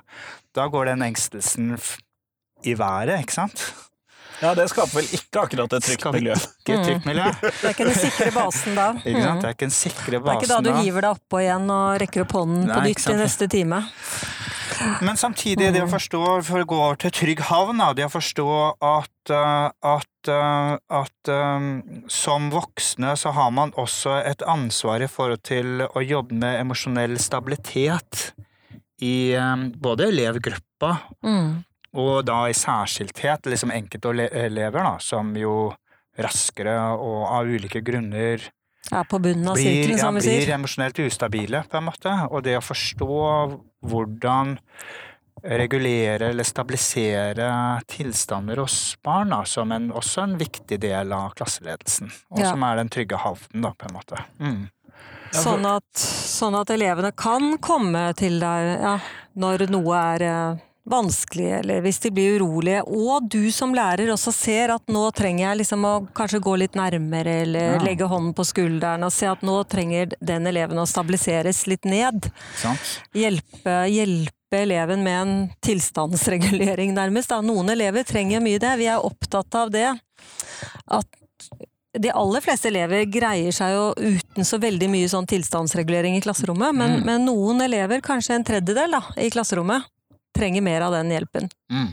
Da 0.56 0.70
går 0.72 0.94
den 0.94 1.04
engstelsen 1.06 1.76
i 2.64 2.74
været, 2.80 3.20
ikke 3.20 3.36
sant? 3.36 3.68
Ja, 4.42 4.54
det 4.58 4.68
skaper 4.70 5.00
vel 5.00 5.08
ikke 5.18 5.44
akkurat 5.48 5.74
et 5.74 5.88
trygt 5.88 6.12
miljø. 6.14 6.36
Ikke 6.62 6.76
et 6.76 6.86
trygt 6.86 7.08
miljø. 7.10 7.30
Det 7.42 7.64
er 7.64 7.74
ikke 7.74 7.88
den 7.90 7.98
sikre 7.98 8.34
basen 8.36 8.78
da. 8.78 8.90
Ikke 9.02 9.24
sant? 9.24 9.38
Mm. 9.38 9.42
Det 9.42 9.50
er 9.50 9.56
ikke 9.56 9.66
den 9.66 9.78
sikre 9.78 10.20
basen 10.20 10.28
da. 10.28 10.28
Det 10.28 10.36
er 10.36 10.44
ikke 10.44 10.54
da 10.54 10.62
du 10.68 10.86
hiver 10.86 11.08
deg 11.08 11.18
oppå 11.18 11.42
igjen 11.42 11.74
og 11.78 11.88
rekker 12.04 12.26
opp 12.28 12.38
hånden 12.38 12.70
på 12.70 12.84
nytt 12.86 13.10
i 13.10 13.18
neste 13.18 13.50
time. 13.52 13.82
Men 15.02 15.18
samtidig, 15.18 15.72
det 15.74 15.82
å 15.82 15.90
forstå, 15.90 16.22
for 16.46 16.62
å 16.62 16.68
gå 16.70 16.78
over 16.78 17.00
til 17.02 17.14
trygg 17.16 17.42
havn, 17.50 17.82
det 17.98 18.06
å 18.06 18.12
forstå 18.14 18.48
at, 18.86 19.32
eh, 19.34 19.70
at, 19.94 20.30
eh, 20.30 20.74
at 21.00 21.32
eh, 21.34 21.70
som 22.14 22.52
voksne 22.54 23.16
så 23.18 23.34
har 23.34 23.52
man 23.52 23.74
også 23.74 24.20
et 24.22 24.44
ansvar 24.46 25.02
i 25.02 25.10
forhold 25.10 25.42
til 25.48 25.88
å 25.88 26.04
jobbe 26.04 26.38
med 26.38 26.62
emosjonell 26.62 27.18
stabilitet 27.22 28.32
i 29.02 29.34
både 29.78 30.12
elevgruppa 30.12 30.98
Mm. 31.24 31.64
Og 31.96 32.26
da 32.28 32.44
i 32.50 32.56
særskilthet 32.58 33.48
liksom 33.48 33.72
enkeltelever, 33.72 34.78
da, 34.78 34.98
som 35.00 35.32
jo 35.38 35.72
raskere 36.18 36.76
og 36.98 37.28
av 37.30 37.50
ulike 37.50 37.82
grunner 37.86 38.42
ja, 38.92 39.04
på 39.04 39.20
bunnen 39.20 39.48
av 39.48 39.58
blir, 39.58 39.68
sirkelen, 39.68 39.98
ja, 39.98 40.06
som 40.06 40.16
vi 40.16 40.38
blir 40.40 40.54
emosjonelt 40.56 41.02
ustabile, 41.04 41.64
på 41.70 41.80
en 41.80 41.88
måte. 41.90 42.14
Og 42.32 42.44
det 42.46 42.58
å 42.58 42.64
forstå 42.64 43.18
hvordan 43.88 44.56
regulere 45.48 46.32
eller 46.32 46.48
stabilisere 46.48 47.50
tilstander 47.88 48.58
hos 48.64 48.96
barn, 49.06 49.30
da, 49.36 49.44
som 49.46 49.72
en, 49.72 49.92
også 49.96 50.24
en 50.24 50.38
viktig 50.40 50.80
del 50.82 51.14
av 51.14 51.36
klasseledelsen. 51.38 52.10
Og 52.32 52.40
Ja. 52.40 52.52
som 52.52 52.64
er 52.64 52.76
den 52.78 52.90
trygge 52.90 53.20
havnen, 53.22 53.62
da, 53.62 53.74
på 53.78 53.90
en 53.90 53.94
måte. 53.94 54.24
Mm. 54.40 54.70
Sånn 55.32 55.66
at, 55.68 55.92
sånn 55.94 56.56
at 56.56 56.70
elevene 56.72 57.12
kan 57.12 57.58
komme 57.62 58.14
til 58.16 58.40
deg 58.40 58.82
ja, 58.82 58.98
når 59.36 59.68
noe 59.70 60.00
er 60.16 60.24
eh, 60.88 60.92
vanskelig, 60.92 61.60
eller 61.60 61.82
hvis 61.82 62.00
de 62.00 62.12
blir 62.12 62.40
urolige. 62.40 62.82
Og 62.88 63.28
du 63.30 63.52
som 63.52 63.74
lærer 63.76 64.08
også 64.14 64.34
ser 64.34 64.70
at 64.74 64.86
nå 64.88 65.12
trenger 65.14 65.50
jeg 65.50 65.58
liksom 65.64 65.84
å 65.86 66.08
kanskje 66.16 66.40
gå 66.42 66.58
litt 66.58 66.74
nærmere, 66.76 67.42
eller 67.44 67.74
Ja. 67.76 67.80
legge 67.84 68.08
hånden 68.08 68.34
på 68.34 68.46
skulderen 68.46 69.04
og 69.04 69.12
se 69.12 69.26
at 69.28 69.42
nå 69.42 69.64
trenger 69.68 70.14
den 70.24 70.48
eleven 70.48 70.78
å 70.78 70.88
stabiliseres 70.88 71.68
litt 71.68 71.86
ned. 71.86 72.32
Hjelpe, 73.14 73.76
hjelpe 73.92 74.34
eleven 74.52 75.04
med 75.04 75.22
en 75.22 75.50
tilstandsregulering, 75.62 76.94
nærmest. 76.96 77.30
Da. 77.30 77.42
Noen 77.42 77.70
elever 77.70 78.04
trenger 78.08 78.40
mye 78.42 78.60
det. 78.60 78.78
Vi 78.80 78.86
er 78.88 79.04
opptatt 79.04 79.54
av 79.56 79.72
det. 79.72 80.00
At 80.88 81.06
de 81.98 82.12
aller 82.14 82.42
fleste 82.42 82.70
elever 82.70 83.06
greier 83.10 83.52
seg 83.52 83.74
jo 83.74 83.86
uten 83.98 84.46
så 84.46 84.60
veldig 84.62 84.88
mye 84.92 85.08
sånn 85.10 85.26
tilstandsregulering 85.28 86.16
i 86.18 86.22
klasserommet, 86.22 86.76
men, 86.76 87.00
Mm. 87.00 87.06
men 87.06 87.26
noen 87.26 87.62
elever, 87.62 88.02
kanskje 88.02 88.36
en 88.36 88.44
tredjedel 88.44 88.92
da, 88.92 89.02
i 89.18 89.30
klasserommet, 89.34 89.84
trenger 90.38 90.66
mer 90.66 90.88
av 90.88 90.96
den 91.00 91.14
hjelpen. 91.14 91.50
Mm. 91.74 91.92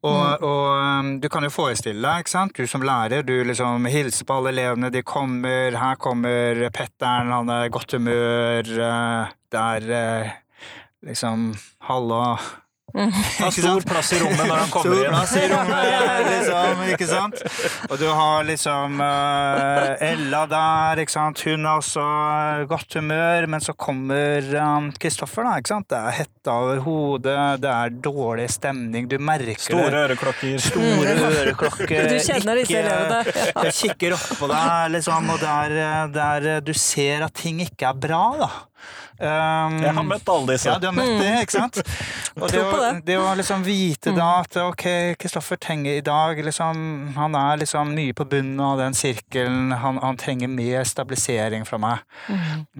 Og, 0.00 0.44
og 0.46 0.68
um, 0.80 1.08
du 1.20 1.26
kan 1.28 1.44
jo 1.44 1.52
forestille 1.52 2.00
deg, 2.00 2.22
ikke 2.22 2.32
sant? 2.32 2.56
du 2.56 2.68
som 2.70 2.84
lærer, 2.84 3.24
du 3.26 3.34
liksom 3.44 3.84
hilser 3.90 4.24
på 4.24 4.38
alle 4.38 4.54
elevene, 4.54 4.88
de 4.92 5.02
kommer, 5.04 5.76
her 5.76 5.98
kommer 6.00 6.62
Petteren, 6.72 7.32
han 7.34 7.52
er 7.52 7.66
i 7.66 7.74
godt 7.74 7.98
humør, 7.98 8.70
eh, 8.86 9.34
det 9.52 9.66
er 9.66 9.90
eh, 9.98 10.32
liksom 11.10 11.50
Halla. 11.90 12.24
Har 12.94 13.50
stor 13.54 13.84
plass 13.86 14.12
i 14.16 14.20
rommet 14.22 14.46
når 14.48 14.60
han 14.62 14.70
kommer 14.72 14.96
Stor 14.96 15.04
inn. 15.04 15.14
plass 15.14 15.34
i 15.36 15.44
rommet, 15.50 16.30
liksom, 16.30 16.82
ikke 16.94 17.08
sant? 17.10 17.42
Og 17.90 17.96
du 18.00 18.06
har 18.08 18.46
liksom 18.48 19.00
uh, 19.00 20.04
Ella 20.10 20.42
der, 20.50 21.02
ikke 21.04 21.14
sant. 21.14 21.42
Hun 21.46 21.64
har 21.68 21.80
også 21.82 22.04
godt 22.70 22.96
humør, 22.98 23.46
men 23.54 23.64
så 23.64 23.74
kommer 23.78 24.48
um, 24.60 24.90
Kristoffer, 25.00 25.46
da, 25.46 25.56
ikke 25.62 25.72
sant. 25.74 25.88
Det 25.92 26.00
er 26.00 26.16
hetta 26.20 26.56
over 26.64 26.82
hodet, 26.86 27.36
det 27.64 27.70
er 27.74 27.94
dårlig 28.08 28.48
stemning, 28.52 29.08
du 29.10 29.16
merker 29.20 29.52
det. 29.54 29.58
Store 29.68 30.04
øreklokker. 30.06 30.56
Store 30.70 31.14
øreklokker. 31.30 32.08
Du 32.10 32.16
kjenner 32.26 32.60
disse 32.62 32.80
elevene. 32.80 33.22
Ja. 33.50 33.74
Kikker 33.80 34.16
opp 34.16 34.26
på 34.40 34.50
deg, 34.50 34.90
liksom, 34.96 35.30
og 35.34 35.40
der, 35.42 35.76
der 36.14 36.50
du 36.64 36.72
ser 36.76 37.26
at 37.28 37.34
ting 37.40 37.62
ikke 37.64 37.90
er 37.92 38.02
bra, 38.08 38.24
da. 38.40 38.50
Um, 39.20 39.76
Jeg 39.82 39.92
har 39.96 40.04
møtt 40.06 40.28
alle 40.32 40.54
disse. 40.54 40.70
ja, 40.70 40.78
du 40.80 40.86
har 40.88 40.94
møtt 40.96 41.18
det, 41.20 41.32
ikke 41.44 41.56
sant? 41.58 41.80
Og 42.40 42.46
det, 42.48 42.62
å, 42.64 42.78
det. 43.04 43.16
å 43.20 43.34
liksom 43.36 43.64
vite 43.66 44.14
da 44.16 44.28
at 44.40 44.56
ok, 44.62 44.84
Kristoffer 45.20 45.58
trenger 45.60 45.98
i 45.98 46.04
dag 46.06 46.38
liksom, 46.44 47.12
Han 47.18 47.36
er 47.36 47.60
liksom 47.60 47.92
mye 47.96 48.14
på 48.16 48.24
bunnen 48.30 48.60
av 48.64 48.78
den 48.80 48.96
sirkelen. 48.96 49.74
Han, 49.82 50.00
han 50.00 50.16
trenger 50.20 50.48
mer 50.48 50.86
stabilisering 50.88 51.66
fra 51.68 51.80
meg. 51.82 52.06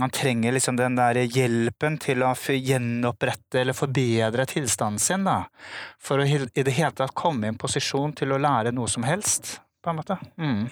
Han 0.00 0.14
trenger 0.16 0.56
liksom 0.56 0.78
den 0.80 0.96
der 0.96 1.20
hjelpen 1.26 1.98
til 2.00 2.24
å 2.24 2.32
gjenopprette 2.34 3.60
eller 3.60 3.76
forbedre 3.76 4.46
tilstanden 4.48 5.02
sin, 5.02 5.26
da. 5.28 5.42
For 6.00 6.22
å 6.22 6.26
i 6.26 6.64
det 6.64 6.76
hele 6.78 6.94
tatt 6.96 7.12
komme 7.18 7.46
i 7.48 7.52
en 7.52 7.60
posisjon 7.60 8.14
til 8.16 8.32
å 8.32 8.40
lære 8.40 8.72
noe 8.72 8.88
som 8.88 9.04
helst, 9.04 9.58
på 9.84 9.92
en 9.92 10.00
måte. 10.00 10.16
Mm. 10.40 10.68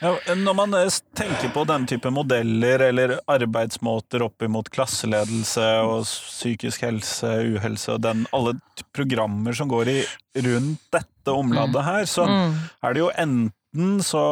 Ja, 0.00 0.12
når 0.38 0.54
man 0.54 0.74
eh, 0.78 0.88
tenker 1.18 1.50
på 1.50 1.64
den 1.66 1.86
type 1.90 2.10
modeller 2.14 2.84
eller 2.86 3.16
arbeidsmåter 3.26 4.22
opp 4.28 4.44
imot 4.46 4.70
klasseledelse 4.70 5.64
og 5.82 6.04
psykisk 6.06 6.84
helse, 6.86 7.32
uhelse 7.56 7.96
og 7.96 8.02
den, 8.04 8.22
alle 8.36 8.54
programmer 8.94 9.56
som 9.58 9.70
går 9.72 9.90
i, 9.90 9.98
rundt 10.38 10.84
dette 10.94 11.34
omladet 11.34 11.82
her, 11.84 12.04
så 12.06 12.28
Mm. 12.28 12.52
er 12.84 12.94
det 12.94 13.00
jo 13.02 13.10
enten 13.18 13.98
så 14.06 14.22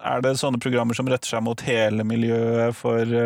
er 0.00 0.20
det 0.22 0.36
sånne 0.38 0.60
programmer 0.60 0.94
som 0.94 1.08
retter 1.08 1.28
seg 1.32 1.42
mot 1.42 1.60
hele 1.66 2.04
miljøet 2.04 2.76
for 2.76 3.16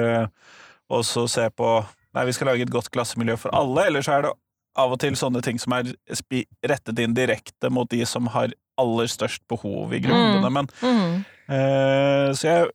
også 0.91 1.27
å 1.27 1.31
se 1.31 1.49
på 1.51 1.73
Nei, 2.15 2.25
vi 2.27 2.33
skal 2.35 2.49
lage 2.51 2.65
et 2.67 2.73
godt 2.75 2.89
klassemiljø 2.91 3.37
for 3.39 3.55
alle, 3.55 3.85
eller 3.87 4.03
så 4.03 4.17
er 4.17 4.23
det 4.25 4.31
av 4.81 4.91
og 4.91 4.99
til 4.99 5.15
sånne 5.15 5.39
ting 5.47 5.61
som 5.63 5.77
er 5.77 5.93
rettet 6.67 6.99
inn 6.99 7.15
direkte 7.15 7.71
mot 7.71 7.87
de 7.91 8.01
som 8.07 8.27
har 8.35 8.51
aller 8.81 9.07
størst 9.13 9.43
behov 9.49 9.93
i 9.95 10.01
gruppene. 10.05 10.51
Men 10.59 10.69
Mm. 10.83 11.25
uh, 11.51 12.33
så 12.35 12.47
jeg 12.51 12.71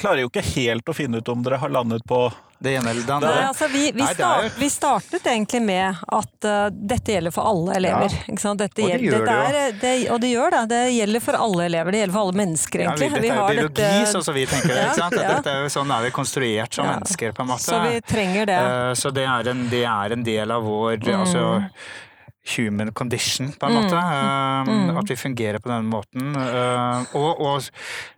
klarer 0.00 0.24
jo 0.24 0.30
ikke 0.32 0.42
helt 0.56 0.88
å 0.90 0.94
finne 0.96 1.20
ut 1.22 1.28
om 1.30 1.42
dere 1.46 1.60
har 1.62 1.70
landet 1.70 2.02
på 2.08 2.26
Det 2.64 2.72
ene 2.78 2.90
eller 2.94 3.04
det 3.04 3.16
Nei, 3.20 3.42
altså 3.44 3.66
vi, 3.68 3.80
vi, 3.92 4.00
Nei, 4.00 4.06
er 4.10 4.14
start, 4.16 4.54
vi 4.58 4.68
startet 4.72 5.26
egentlig 5.28 5.60
med 5.62 5.98
at 6.16 6.46
uh, 6.48 6.70
dette 6.72 7.12
gjelder 7.12 7.34
for 7.34 7.44
alle 7.50 7.74
elever. 7.76 8.14
Ikke 8.30 8.40
sant? 8.40 8.62
Dette 8.62 8.80
Og 8.80 8.88
det 8.88 9.00
gjør 9.04 9.26
det 9.26 9.34
er, 9.34 9.74
det, 9.82 9.92
og 10.14 10.20
det 10.22 10.30
gjør 10.30 10.54
det. 10.54 10.62
Det 10.70 10.80
gjelder 10.94 11.24
for 11.26 11.38
alle 11.44 11.66
elever. 11.68 11.92
Det 11.92 12.00
gjelder 12.00 12.16
for 12.16 12.22
alle 12.28 12.38
mennesker, 12.40 12.84
Ja, 12.86 12.94
vi, 12.94 13.04
egentlig. 13.04 13.20
dette 13.20 13.34
er 13.34 13.42
jo 13.42 13.50
biologi, 13.50 13.74
dette- 13.82 14.12
sånn 14.14 14.24
som 14.24 14.34
vi 14.38 14.46
tenker 14.54 14.72
det. 14.72 14.78
Ja, 14.80 14.86
ikke 14.88 15.02
sant? 15.02 15.18
Ja. 15.20 15.28
Dette 15.34 15.52
er 15.58 15.60
jo 15.66 15.72
sånn 15.76 15.92
er 15.98 16.06
vi 16.06 16.10
konstruert 16.16 16.78
som 16.80 16.86
Ja. 16.88 16.94
mennesker, 16.96 17.32
på 17.36 17.44
en 17.44 17.50
måte. 17.52 17.66
Så 17.68 17.82
vi 17.84 18.00
trenger 18.14 18.46
det. 18.54 18.58
Uh, 18.64 18.94
Så 19.04 19.12
det 19.12 19.26
er 19.28 19.50
en, 19.52 19.62
det 19.68 19.84
er 19.84 20.12
en 20.16 20.24
del 20.30 20.50
av 20.56 20.62
vår 20.64 20.96
Mm. 21.04 21.20
altså, 21.20 21.44
human 22.44 22.92
condition, 22.92 23.52
på 23.52 23.66
en 23.66 23.74
måte. 23.78 23.96
Mm. 23.96 24.72
Mm. 24.90 24.96
At 25.00 25.10
vi 25.10 25.16
fungerer 25.16 25.58
på 25.58 25.68
den 25.72 25.86
måten. 25.88 26.34
Eh, 26.36 27.14
Og, 27.16 27.40
og, 27.40 27.62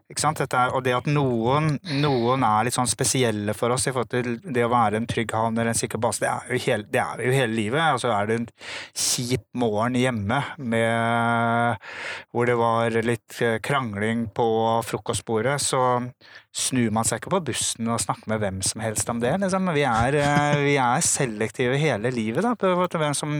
er, 0.07 0.71
og 0.71 0.85
det 0.87 0.95
at 0.95 1.09
noen, 1.11 1.77
noen 1.99 2.45
er 2.47 2.67
litt 2.67 2.77
sånn 2.77 2.91
spesielle 2.91 3.55
for 3.59 3.75
oss 3.75 3.89
i 3.89 3.93
forhold 3.93 4.13
til 4.13 4.37
det 4.55 4.65
å 4.65 4.71
være 4.71 5.01
en 5.01 5.09
trygg 5.11 5.35
havn 5.35 5.59
eller 5.59 5.73
en 5.73 5.79
sikker 5.79 5.99
base, 5.99 6.23
det 6.23 6.31
er 6.31 6.53
jo 6.53 6.63
hele, 6.67 6.89
det 6.93 7.03
er 7.03 7.23
jo 7.27 7.35
hele 7.35 7.55
livet. 7.57 7.83
Altså 7.83 8.13
er 8.15 8.31
det 8.31 8.39
en 8.41 8.49
kjip 8.95 9.47
morgen 9.59 9.99
hjemme 9.99 10.41
med, 10.59 11.87
hvor 12.31 12.47
det 12.47 12.59
var 12.61 12.99
litt 13.07 13.41
krangling 13.67 14.29
på 14.37 14.49
frokostbordet, 14.87 15.59
så 15.63 15.83
snur 16.57 16.93
man 16.95 17.05
seg 17.05 17.21
ikke 17.21 17.35
på 17.35 17.43
bussen 17.51 17.89
og 17.93 18.01
snakker 18.01 18.31
med 18.33 18.41
hvem 18.41 18.61
som 18.65 18.81
helst 18.81 19.11
om 19.13 19.21
det. 19.21 19.35
Liksom. 19.43 19.69
Vi, 19.77 19.85
er, 19.85 20.17
eh, 20.23 20.61
vi 20.65 20.77
er 20.81 21.05
selektive 21.05 21.77
hele 21.81 22.13
livet. 22.15 22.47
Da, 22.47 22.55
på 22.57 22.73
hvem, 22.97 23.17
som, 23.17 23.35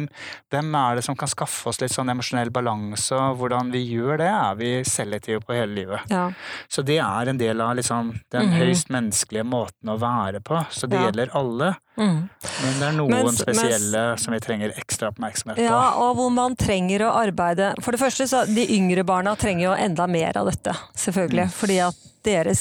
hvem 0.53 0.77
er 0.77 0.99
det 0.99 1.07
som 1.07 1.17
kan 1.19 1.31
skaffe 1.31 1.71
oss 1.71 1.81
litt 1.81 1.95
sånn 1.95 2.13
emosjonell 2.13 2.53
balanse, 2.55 3.17
og 3.17 3.41
hvordan 3.41 3.73
vi 3.73 3.87
gjør 3.89 4.21
det, 4.21 4.29
er 4.29 4.61
vi 4.61 4.71
selektive 4.89 5.41
på 5.45 5.57
hele 5.57 5.73
livet. 5.79 6.13
Ja. 6.13 6.29
Så 6.69 6.83
det 6.85 6.99
er 6.99 7.29
en 7.29 7.39
del 7.39 7.61
av 7.61 7.77
liksom, 7.77 8.15
den 8.31 8.47
Mhm. 8.51 8.59
høyst 8.61 8.89
menneskelige 8.91 9.45
måten 9.45 9.89
å 9.89 9.99
være 9.99 10.41
på. 10.41 10.65
Så 10.71 10.89
det 10.89 10.97
Ja. 11.01 11.11
gjelder 11.11 11.31
alle, 11.35 11.77
Mm. 11.97 12.29
men 12.29 12.75
det 12.81 12.87
er 12.89 12.93
noen 12.99 13.11
Mens- 13.15 13.41
spesielle 13.41 14.03
som 14.21 14.35
vi 14.37 14.41
trenger 14.45 14.75
ekstra 14.77 15.09
oppmerksomhet 15.15 15.57
på. 15.57 15.63
Ja, 15.65 15.95
og 15.97 16.17
hvor 16.19 16.31
man 16.31 16.57
trenger 16.57 17.07
å 17.09 17.15
arbeide 17.17 17.73
For 17.83 17.93
det 17.97 18.01
første, 18.03 18.27
så 18.29 18.45
de 18.47 18.67
yngre 18.77 19.05
barna 19.05 19.33
trenger 19.37 19.71
jo 19.71 19.73
enda 19.87 20.07
mer 20.07 20.37
av 20.37 20.51
dette, 20.51 20.75
selvfølgelig. 20.97 21.49
Mm. 21.49 21.57
Fordi 21.57 21.79
at 21.87 22.05
deres 22.27 22.61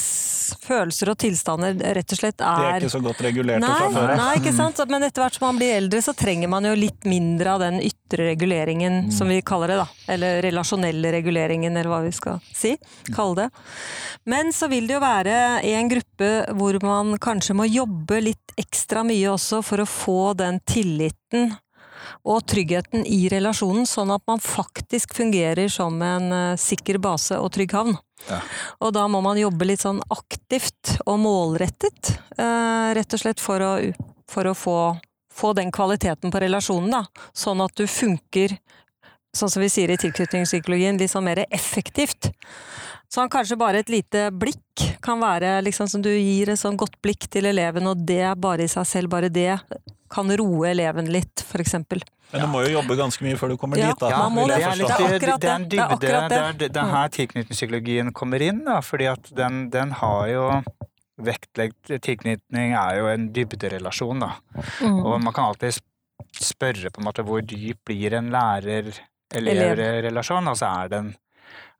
følelser 0.61 1.09
og 1.09 1.17
tilstander 1.17 1.73
rett 1.97 2.11
og 2.13 2.19
slett 2.19 2.37
De 2.37 2.45
er 2.45 2.75
er 2.75 2.83
ikke 2.85 2.91
så 2.93 2.99
godt 3.01 3.21
regulerte 3.25 3.63
Nei, 3.63 3.79
fra 3.79 3.87
før. 3.95 4.11
nei, 4.19 4.35
ikke 4.37 4.53
sant? 4.53 4.81
Men 4.91 5.01
etter 5.07 5.23
hvert 5.23 5.33
som 5.39 5.47
man 5.47 5.57
blir 5.57 5.73
eldre, 5.79 6.01
så 6.05 6.13
trenger 6.13 6.51
man 6.53 6.67
jo 6.69 6.75
litt 6.77 7.07
mindre 7.09 7.55
av 7.55 7.63
den 7.63 7.79
ytre 7.81 8.27
reguleringen, 8.29 9.11
som 9.11 9.27
vi 9.27 9.39
kaller 9.41 9.73
det, 9.73 9.77
da. 9.81 9.87
Eller 10.13 10.37
relasjonelle 10.45 11.11
reguleringen, 11.17 11.73
eller 11.73 11.89
hva 11.89 12.03
vi 12.05 12.11
skal 12.13 12.37
si. 12.53 12.75
Kalle 13.15 13.35
det. 13.35 13.49
Men 14.29 14.53
så 14.53 14.69
vil 14.69 14.85
det 14.85 14.99
jo 14.99 15.01
være 15.01 15.35
en 15.65 15.89
gruppe 15.89 16.29
hvor 16.53 16.77
man 16.85 17.17
kanskje 17.17 17.57
må 17.57 17.65
jobbe 17.65 18.21
litt 18.21 18.53
ekstra 18.61 19.01
mye 19.03 19.24
også 19.31 19.61
for 19.65 19.83
å 19.83 19.89
få 19.89 20.33
den 20.37 20.59
tilliten 20.67 21.53
og 22.25 22.43
tryggheten 22.49 23.05
i 23.05 23.25
relasjonen, 23.31 23.85
sånn 23.89 24.13
at 24.13 24.23
man 24.29 24.41
faktisk 24.41 25.15
fungerer 25.17 25.69
som 25.71 26.01
en 26.05 26.31
eh, 26.33 26.59
sikker 26.59 26.99
base 27.01 27.37
og 27.41 27.51
trygg 27.55 27.75
havn. 27.75 27.97
Ja. 28.29 28.39
Og 28.81 28.93
da 28.95 29.05
må 29.11 29.21
man 29.25 29.39
jobbe 29.39 29.67
litt 29.67 29.83
sånn 29.83 30.01
aktivt 30.13 30.95
og 31.05 31.19
målrettet, 31.23 32.15
eh, 32.37 32.93
rett 32.97 33.17
og 33.17 33.21
slett 33.21 33.43
for 33.43 33.61
å, 33.61 33.73
for 34.31 34.49
å 34.49 34.55
få, 34.57 34.77
få 35.33 35.53
den 35.57 35.73
kvaliteten 35.75 36.33
på 36.33 36.41
relasjonen, 36.45 36.93
da. 36.97 37.29
Sånn 37.33 37.63
at 37.65 37.75
du 37.77 37.85
funker, 37.89 38.57
sånn 39.35 39.51
som 39.51 39.61
vi 39.63 39.69
sier 39.71 39.91
i 39.93 39.97
tilknytningspsykologien, 39.99 40.97
litt 41.01 41.11
sånn 41.11 41.25
mer 41.27 41.43
effektivt. 41.51 42.31
Sånn 43.11 43.29
kanskje 43.31 43.57
bare 43.59 43.83
et 43.83 43.89
lite 43.91 44.29
blikk 44.33 44.85
kan 45.05 45.19
være 45.21 45.59
liksom 45.67 45.87
som 45.91 46.01
du 46.03 46.09
gir 46.09 46.49
et 46.49 46.59
sånn 46.59 46.77
godt 46.79 46.95
blikk 47.05 47.27
til 47.31 47.45
eleven, 47.51 47.85
og 47.91 48.01
det 48.07 48.23
bare 48.41 48.65
i 48.65 48.71
seg 48.71 48.87
selv, 48.89 49.11
bare 49.13 49.29
det 49.29 49.59
kan 50.11 50.29
roe 50.39 50.69
eleven 50.71 51.07
litt, 51.11 51.43
for 51.45 51.61
eksempel. 51.61 52.01
Men 52.31 52.41
du 52.41 52.47
må 52.49 52.63
jo 52.65 52.71
jobbe 52.79 52.95
ganske 52.97 53.21
mye 53.23 53.37
før 53.37 53.53
du 53.53 53.57
kommer 53.61 53.77
Ja, 53.77 53.91
dit, 53.93 53.99
da. 54.01 54.09
man 54.23 54.33
må 54.33 54.47
det, 54.49 54.57
det. 54.57 54.63
er 54.65 54.75
litt- 54.79 54.87
Det 54.87 54.95
er 54.95 55.15
akkurat 55.19 55.41
det 55.41 55.49
er 55.49 55.55
en 55.55 55.67
det. 55.69 55.79
Er 55.79 55.85
dybde. 55.85 55.85
akkurat 55.85 56.29
Det 56.29 56.57
det. 56.59 56.71
det 56.73 56.81
er 56.81 56.91
her 56.95 57.07
tilknytningspsykologien 57.19 58.11
kommer 58.13 58.41
inn, 58.41 58.63
da, 58.65 58.79
fordi 58.81 59.05
at 59.11 59.29
den, 59.35 59.69
den 59.69 59.91
har 60.01 60.27
jo 60.31 60.49
Vektlagt 61.15 61.93
tilknytning 62.03 62.73
er 62.75 62.97
jo 62.99 63.05
en 63.07 63.29
dybderelasjon, 63.31 64.19
da. 64.19 64.33
Mm. 64.81 64.97
Og 65.05 65.21
man 65.23 65.31
kan 65.33 65.45
alltid 65.45 65.77
spørre 66.43 66.91
på 66.91 66.99
en 66.99 67.05
måte 67.07 67.23
hvor 67.23 67.39
dyp 67.39 67.77
blir 67.87 68.17
en 68.17 68.27
lærer-elev-relasjon. 69.33 70.47
Altså 70.47 70.65
er 70.83 70.87
den, 70.91 71.15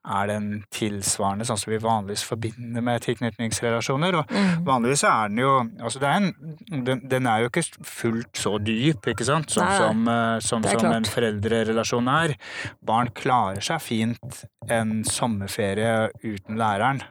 er 0.06 0.26
den 0.30 0.64
tilsvarende 0.70 1.44
sånn 1.48 1.58
som 1.58 1.72
vi 1.72 1.78
vanligvis 1.82 2.22
forbinder 2.24 2.82
med 2.82 3.02
tilknytningsrelasjoner? 3.02 4.14
Og 4.20 4.30
Mm. 4.30 4.64
vanligvis 4.66 5.02
er 5.04 5.28
den 5.28 5.38
jo 5.38 5.52
altså 5.82 5.98
det 5.98 6.08
er 6.08 6.16
en, 6.16 6.84
den, 6.84 7.08
den 7.08 7.26
er 7.26 7.38
jo 7.40 7.48
ikke 7.50 7.64
fullt 7.82 8.36
så 8.38 8.58
dyp, 8.62 9.06
ikke 9.06 9.24
sant, 9.24 9.50
som, 9.50 9.66
som, 9.76 10.06
eh, 10.08 10.38
som, 10.40 10.62
som 10.62 10.92
en 10.92 11.04
foreldrerelasjon 11.04 12.08
er. 12.08 12.36
Barn 12.84 13.08
klarer 13.14 13.60
seg 13.60 13.80
fint 13.82 14.44
en 14.68 15.02
sommerferie 15.04 16.10
uten 16.24 16.56
læreren. 16.56 17.02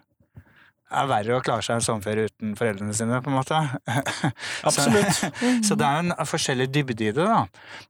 Er 0.95 1.07
verre 1.09 1.37
å 1.37 1.43
klare 1.43 1.65
seg 1.65 1.79
en 1.79 1.83
sommerferie 1.83 2.29
uten 2.29 2.53
foreldrene 2.55 2.93
sine, 2.95 3.19
på 3.23 3.31
en 3.31 3.37
måte. 3.37 3.57
Absolutt. 4.67 5.19
Så 5.67 5.75
det 5.75 5.87
er 5.87 6.03
en 6.03 6.13
forskjellig 6.29 6.69
dybde 6.71 7.09
i 7.09 7.13
det, 7.15 7.25
da. 7.25 7.43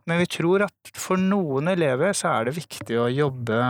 Men 0.09 0.21
vi 0.23 0.29
tror 0.37 0.65
at 0.67 0.93
for 0.97 1.21
noen 1.21 1.69
elever 1.75 2.15
så 2.17 2.31
er 2.33 2.49
det 2.49 2.57
viktig 2.57 2.97
å 3.01 3.11
jobbe 3.13 3.61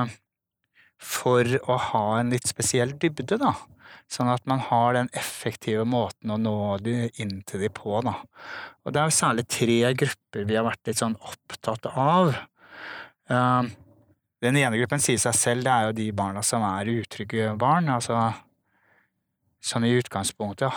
for 1.01 1.57
å 1.67 1.79
ha 1.91 2.05
en 2.19 2.31
litt 2.33 2.47
spesiell 2.47 2.95
dybde, 3.01 3.37
da. 3.41 3.53
Sånn 4.11 4.29
at 4.29 4.45
man 4.49 4.61
har 4.67 4.93
den 4.93 5.09
effektive 5.17 5.83
måten 5.89 6.31
å 6.31 6.37
nå 6.37 6.57
de 6.85 7.07
inn 7.21 7.39
til 7.47 7.65
de 7.65 7.71
på, 7.73 7.97
da. 8.05 8.19
Og 8.85 8.93
det 8.93 9.01
er 9.01 9.09
jo 9.09 9.17
særlig 9.17 9.47
tre 9.49 9.79
grupper 9.97 10.45
vi 10.45 10.57
har 10.59 10.67
vært 10.67 10.91
litt 10.91 11.01
sånn 11.01 11.17
opptatt 11.25 11.89
av. 11.91 12.35
Uh, 13.31 13.65
Den 14.43 14.59
ene 14.61 14.77
gruppen 14.77 15.01
sier 15.01 15.17
seg 15.17 15.33
selv, 15.33 15.65
det 15.65 15.73
er 15.73 15.87
jo 15.87 15.95
de 15.97 16.09
barna 16.13 16.43
som 16.45 16.61
er 16.67 16.91
utrygge 16.91 17.55
barn. 17.57 17.89
altså 17.89 18.19
som 19.65 19.85
i 19.85 19.93
utgangspunktet 19.97 20.69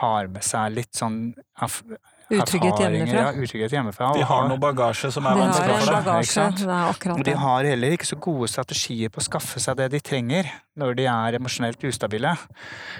har 0.00 0.30
med 0.32 0.44
seg 0.44 0.74
litt 0.74 0.94
sånn 0.98 1.20
erf- 1.62 1.84
Utrygghet 2.28 2.76
hjemmefra. 2.82 3.20
Ja, 3.22 3.30
utrygghet 3.32 3.72
hjemmefra. 3.72 4.10
De 4.12 4.24
har 4.28 4.48
noe 4.50 4.60
bagasje 4.60 5.08
som 5.14 5.24
er 5.30 5.38
vanskelig 5.38 5.78
for 5.80 7.14
Og 7.14 7.22
de 7.24 7.36
har 7.40 7.68
heller 7.70 7.94
ikke 7.96 8.08
så 8.10 8.18
gode 8.20 8.50
strategier 8.52 9.08
på 9.08 9.22
å 9.22 9.24
skaffe 9.24 9.62
seg 9.64 9.78
det 9.80 9.86
de 9.94 10.00
trenger 10.04 10.50
når 10.76 10.98
de 10.98 11.06
er 11.08 11.38
emosjonelt 11.38 11.88
ustabile. 11.88 12.34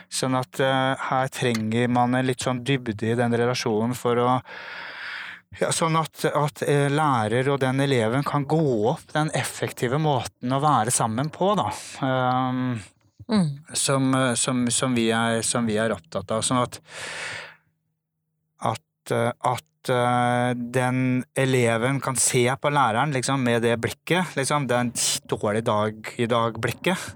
Sånn 0.09 0.39
at 0.39 0.63
uh, 0.65 0.97
her 1.11 1.29
trenger 1.35 1.93
man 1.93 2.17
en 2.17 2.25
litt 2.31 2.47
sånn 2.47 2.65
dybde 2.65 3.11
i 3.11 3.19
den 3.19 3.37
relasjonen 3.37 3.93
for 3.99 4.23
å 4.25 4.31
ja, 5.59 5.71
Sånn 5.73 5.97
at, 5.97 6.25
at 6.29 6.61
eh, 6.69 6.91
lærer 6.93 7.49
og 7.49 7.61
den 7.63 7.81
eleven 7.81 8.25
kan 8.25 8.45
gå 8.49 8.61
opp 8.91 9.15
den 9.15 9.31
effektive 9.37 9.97
måten 10.01 10.53
å 10.53 10.61
være 10.61 10.93
sammen 10.93 11.31
på, 11.33 11.55
da. 11.57 11.71
Um, 12.05 12.77
Mm. 13.29 13.49
som, 13.77 14.15
eh, 14.15 14.35
som, 14.35 14.65
som, 14.73 14.95
vi 14.97 15.11
er, 15.13 15.43
som 15.45 15.67
vi 15.69 15.77
er 15.77 15.93
opptatt 15.93 16.31
av. 16.33 16.45
Sånn 16.47 16.63
at 16.63 16.81
at, 18.59 19.13
eh, 19.13 19.33
at 19.53 19.93
eh, 19.93 20.55
den 20.57 21.25
eleven 21.39 22.01
kan 22.01 22.17
se 22.17 22.47
på 22.57 22.73
læreren 22.73 23.13
liksom, 23.15 23.45
med 23.45 23.63
det 23.63 23.77
blikket. 23.81 24.37
Liksom, 24.37 24.67
det 24.69 24.77
er 24.77 24.87
en 24.87 24.95
dårlig 25.29 25.65
dag 25.69 26.13
i 26.17 26.29
dag-blikket. 26.31 27.09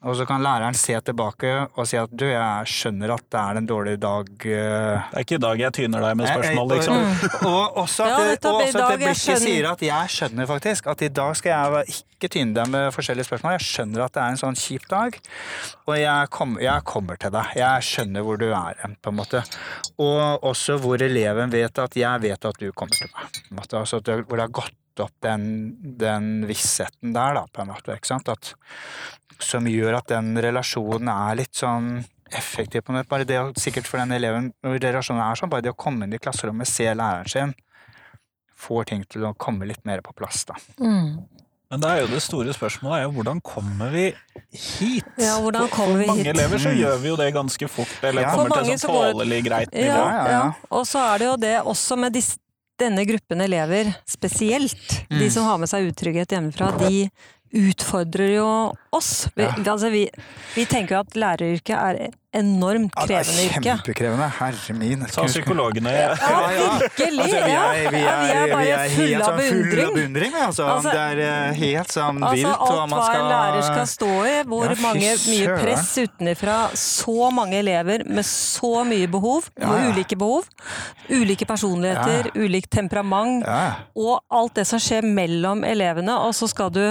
Og 0.00 0.14
så 0.16 0.24
kan 0.24 0.40
læreren 0.40 0.72
se 0.80 0.94
tilbake 1.04 1.48
og 1.76 1.84
si 1.86 1.98
at 2.00 2.08
du, 2.16 2.22
jeg 2.24 2.68
skjønner 2.72 3.10
at 3.12 3.24
det 3.34 3.40
er 3.40 3.58
en 3.60 3.66
dårlig 3.68 3.98
dag. 4.00 4.30
eh, 4.48 5.10
Det 5.12 5.18
er 5.18 5.24
ikke 5.26 5.34
i 5.36 5.42
dag 5.44 5.58
jeg 5.60 5.72
tyner 5.76 6.00
deg 6.06 6.16
med 6.16 6.26
Eh, 6.26 6.32
spørsmål, 6.38 6.72
eh, 6.72 6.76
liksom. 6.78 6.96
Og, 7.44 7.58
og 7.60 7.76
også 7.82 8.06
at, 8.06 8.08
Ja, 8.08 8.16
og 8.48 8.62
også 8.62 8.80
at 8.80 8.88
det 8.88 8.98
blikket 9.02 9.20
skjønner- 9.20 9.44
sier 9.44 9.68
at 9.74 9.84
jeg 9.84 10.14
skjønner 10.16 10.46
faktisk 10.48 10.86
at 10.94 11.02
i 11.02 11.08
dag 11.20 11.36
skal 11.36 11.50
jeg 11.52 11.84
ikke 12.00 12.30
tyne 12.32 12.54
deg 12.54 12.68
med 12.72 12.92
forskjellige 12.96 13.28
spørsmål. 13.28 13.52
Jeg 13.58 13.66
skjønner 13.68 14.04
at 14.06 14.12
det 14.16 14.22
er 14.22 14.28
en 14.32 14.40
sånn 14.40 14.56
kjip 14.56 14.88
dag, 14.88 15.20
og 15.86 15.94
jeg, 16.00 16.30
kom, 16.30 16.56
jeg 16.64 16.84
kommer 16.84 17.20
til 17.20 17.30
deg. 17.36 17.52
Jeg 17.60 17.82
skjønner 17.92 18.22
hvor 18.24 18.38
du 18.40 18.48
er 18.56 18.74
hen, 18.80 18.96
på 19.04 19.12
en 19.12 19.16
måte. 19.20 19.44
Og 20.00 20.40
også 20.48 20.78
hvor 20.80 20.96
eleven 20.96 21.52
vet 21.52 21.76
at 21.78 21.92
jeg 22.00 22.20
vet 22.24 22.44
at 22.48 22.56
du 22.58 22.72
kommer 22.72 22.96
til 22.96 23.08
meg. 23.12 23.28
På 23.36 23.52
en 23.52 23.60
måte. 23.60 23.76
Altså 23.84 24.00
hvor 24.00 24.24
det 24.36 24.46
har 24.48 24.54
gått 24.64 24.72
opp 24.98 25.12
den, 25.22 25.76
den 26.00 26.46
vissheten 26.48 27.12
der, 27.14 27.34
da, 27.34 27.44
på 27.52 27.62
en 27.62 27.68
måte. 27.70 27.94
Ikke 27.94 28.06
sant? 28.10 28.28
At, 28.28 28.54
som 29.40 29.64
gjør 29.70 29.96
at 30.00 30.08
den 30.10 30.34
relasjonen 30.42 31.08
er 31.08 31.36
litt 31.36 31.54
sånn 31.54 32.02
effektiv 32.30 32.82
på. 32.86 32.94
Bare 33.08 33.24
det 33.24 33.38
sikkert 33.58 33.86
for 33.86 33.98
den 34.02 34.12
eleven 34.12 34.52
når 34.62 34.80
relasjonen 34.82 35.22
er 35.24 35.34
sånn, 35.40 35.50
bare 35.50 35.62
det 35.62 35.72
å 35.72 35.78
komme 35.78 36.04
inn 36.06 36.14
i 36.14 36.18
klasserommet, 36.22 36.68
se 36.68 36.84
læreren 36.94 37.28
sin, 37.30 37.54
får 38.60 38.84
ting 38.90 39.04
til 39.08 39.24
å 39.24 39.34
komme 39.40 39.66
litt 39.70 39.84
mer 39.88 40.02
på 40.04 40.12
plass, 40.18 40.44
da. 40.50 40.54
Mm. 40.82 41.22
Men 41.70 41.80
det 41.84 41.86
er 41.90 42.00
jo 42.02 42.06
det 42.10 42.18
store 42.24 42.50
spørsmålet 42.52 42.96
er 42.98 43.02
jo 43.06 43.10
hvordan 43.14 43.40
kommer 43.46 43.92
vi 43.94 44.08
hit? 44.50 45.06
Ja, 45.22 45.36
hvordan 45.38 45.68
kommer 45.70 46.00
vi 46.00 46.06
For 46.08 46.16
mange 46.16 46.32
elever 46.32 46.58
så 46.58 46.72
Mm. 46.72 46.78
gjør 46.80 46.96
vi 46.98 47.08
jo 47.12 47.16
det 47.16 47.28
ganske 47.34 47.68
fort, 47.70 47.92
eller 48.02 48.22
Ja. 48.22 48.32
kommer 48.34 48.64
til 48.64 48.72
et 48.74 48.80
sånn 48.82 48.90
tålelig 49.14 49.44
greit 49.46 49.70
nivå. 49.72 49.86
Ja, 49.86 50.10
ja, 50.10 50.24
ja. 50.26 50.30
ja. 50.30 50.52
Og 50.70 50.82
så 50.84 50.98
er 51.14 51.18
det 51.18 51.26
jo 51.30 51.36
det 51.36 51.54
også 51.62 51.96
med 51.96 52.12
dis- 52.12 52.38
denne 52.80 53.04
gruppen 53.08 53.40
elever 53.44 53.92
spesielt. 54.08 54.88
De 55.10 55.26
Mm. 55.26 55.30
som 55.30 55.44
har 55.46 55.58
med 55.58 55.68
seg 55.70 55.86
utrygghet 55.92 56.32
hjemmefra, 56.34 56.72
de 56.80 57.10
utfordrer 57.52 58.34
jo 58.36 58.48
oss. 58.94 59.28
Vi, 59.34 59.42
Ja. 59.42 59.54
altså 59.72 59.90
vi, 59.90 60.08
vi 60.54 60.64
tenker 60.66 60.96
jo 60.96 61.00
at 61.00 61.14
læreryrket 61.18 61.76
er 61.76 62.10
enormt 62.36 62.92
Ja, 62.96 63.06
det 63.06 63.16
er 63.16 63.24
krevende 63.24 63.44
yrke. 63.46 63.62
kjempekrevende. 63.64 64.28
Herre 64.38 64.74
min. 64.78 65.00
Sa 65.10 65.24
psykologene. 65.26 65.90
Ja, 65.90 66.10
virkelig! 66.78 67.24
Altså, 67.24 67.40
vi, 67.44 67.54
er, 67.54 67.90
vi, 67.90 68.00
er, 68.00 68.20
vi 68.22 68.34
er, 68.36 68.52
bare 68.54 68.68
er 68.70 68.94
fulle 68.94 69.24
av 69.24 69.38
beundring. 69.40 69.70
Full 69.70 69.82
av 69.84 69.94
beundring. 69.96 70.34
Altså. 70.40 70.66
Altså- 70.76 70.94
det 70.94 71.00
er 71.00 71.22
eh, 71.24 71.58
helt 71.60 71.94
sånn 71.94 72.22
Altså 72.22 72.36
vilt 72.36 72.64
alt 72.68 72.94
hva 72.94 73.00
skal 73.08 73.20
en 73.20 73.30
lærer 73.32 73.66
skal 73.66 73.86
stå 73.94 74.10
i, 74.30 74.34
hvor 74.52 74.66
Ja, 74.70 74.76
mange, 74.84 75.12
mye 75.26 75.56
press 75.64 75.90
utenfra, 76.04 76.58
så 76.74 77.30
mange 77.34 77.58
elever 77.60 78.04
med 78.06 78.24
så 78.28 78.72
mye 78.86 79.10
behov, 79.10 79.50
Ja, 79.60 79.74
ja. 79.74 79.90
ulike 79.90 80.16
behov, 80.20 80.46
ulike 81.10 81.46
personligheter, 81.50 82.30
ulikt 82.38 82.70
temperament, 82.70 83.44
Ja, 83.46 83.74
og 83.96 84.20
alt 84.30 84.54
det 84.54 84.66
som 84.70 84.78
skjer 84.82 85.02
mellom 85.06 85.64
elevene, 85.64 86.14
og 86.26 86.32
så 86.34 86.48
skal 86.48 86.70
du 86.70 86.84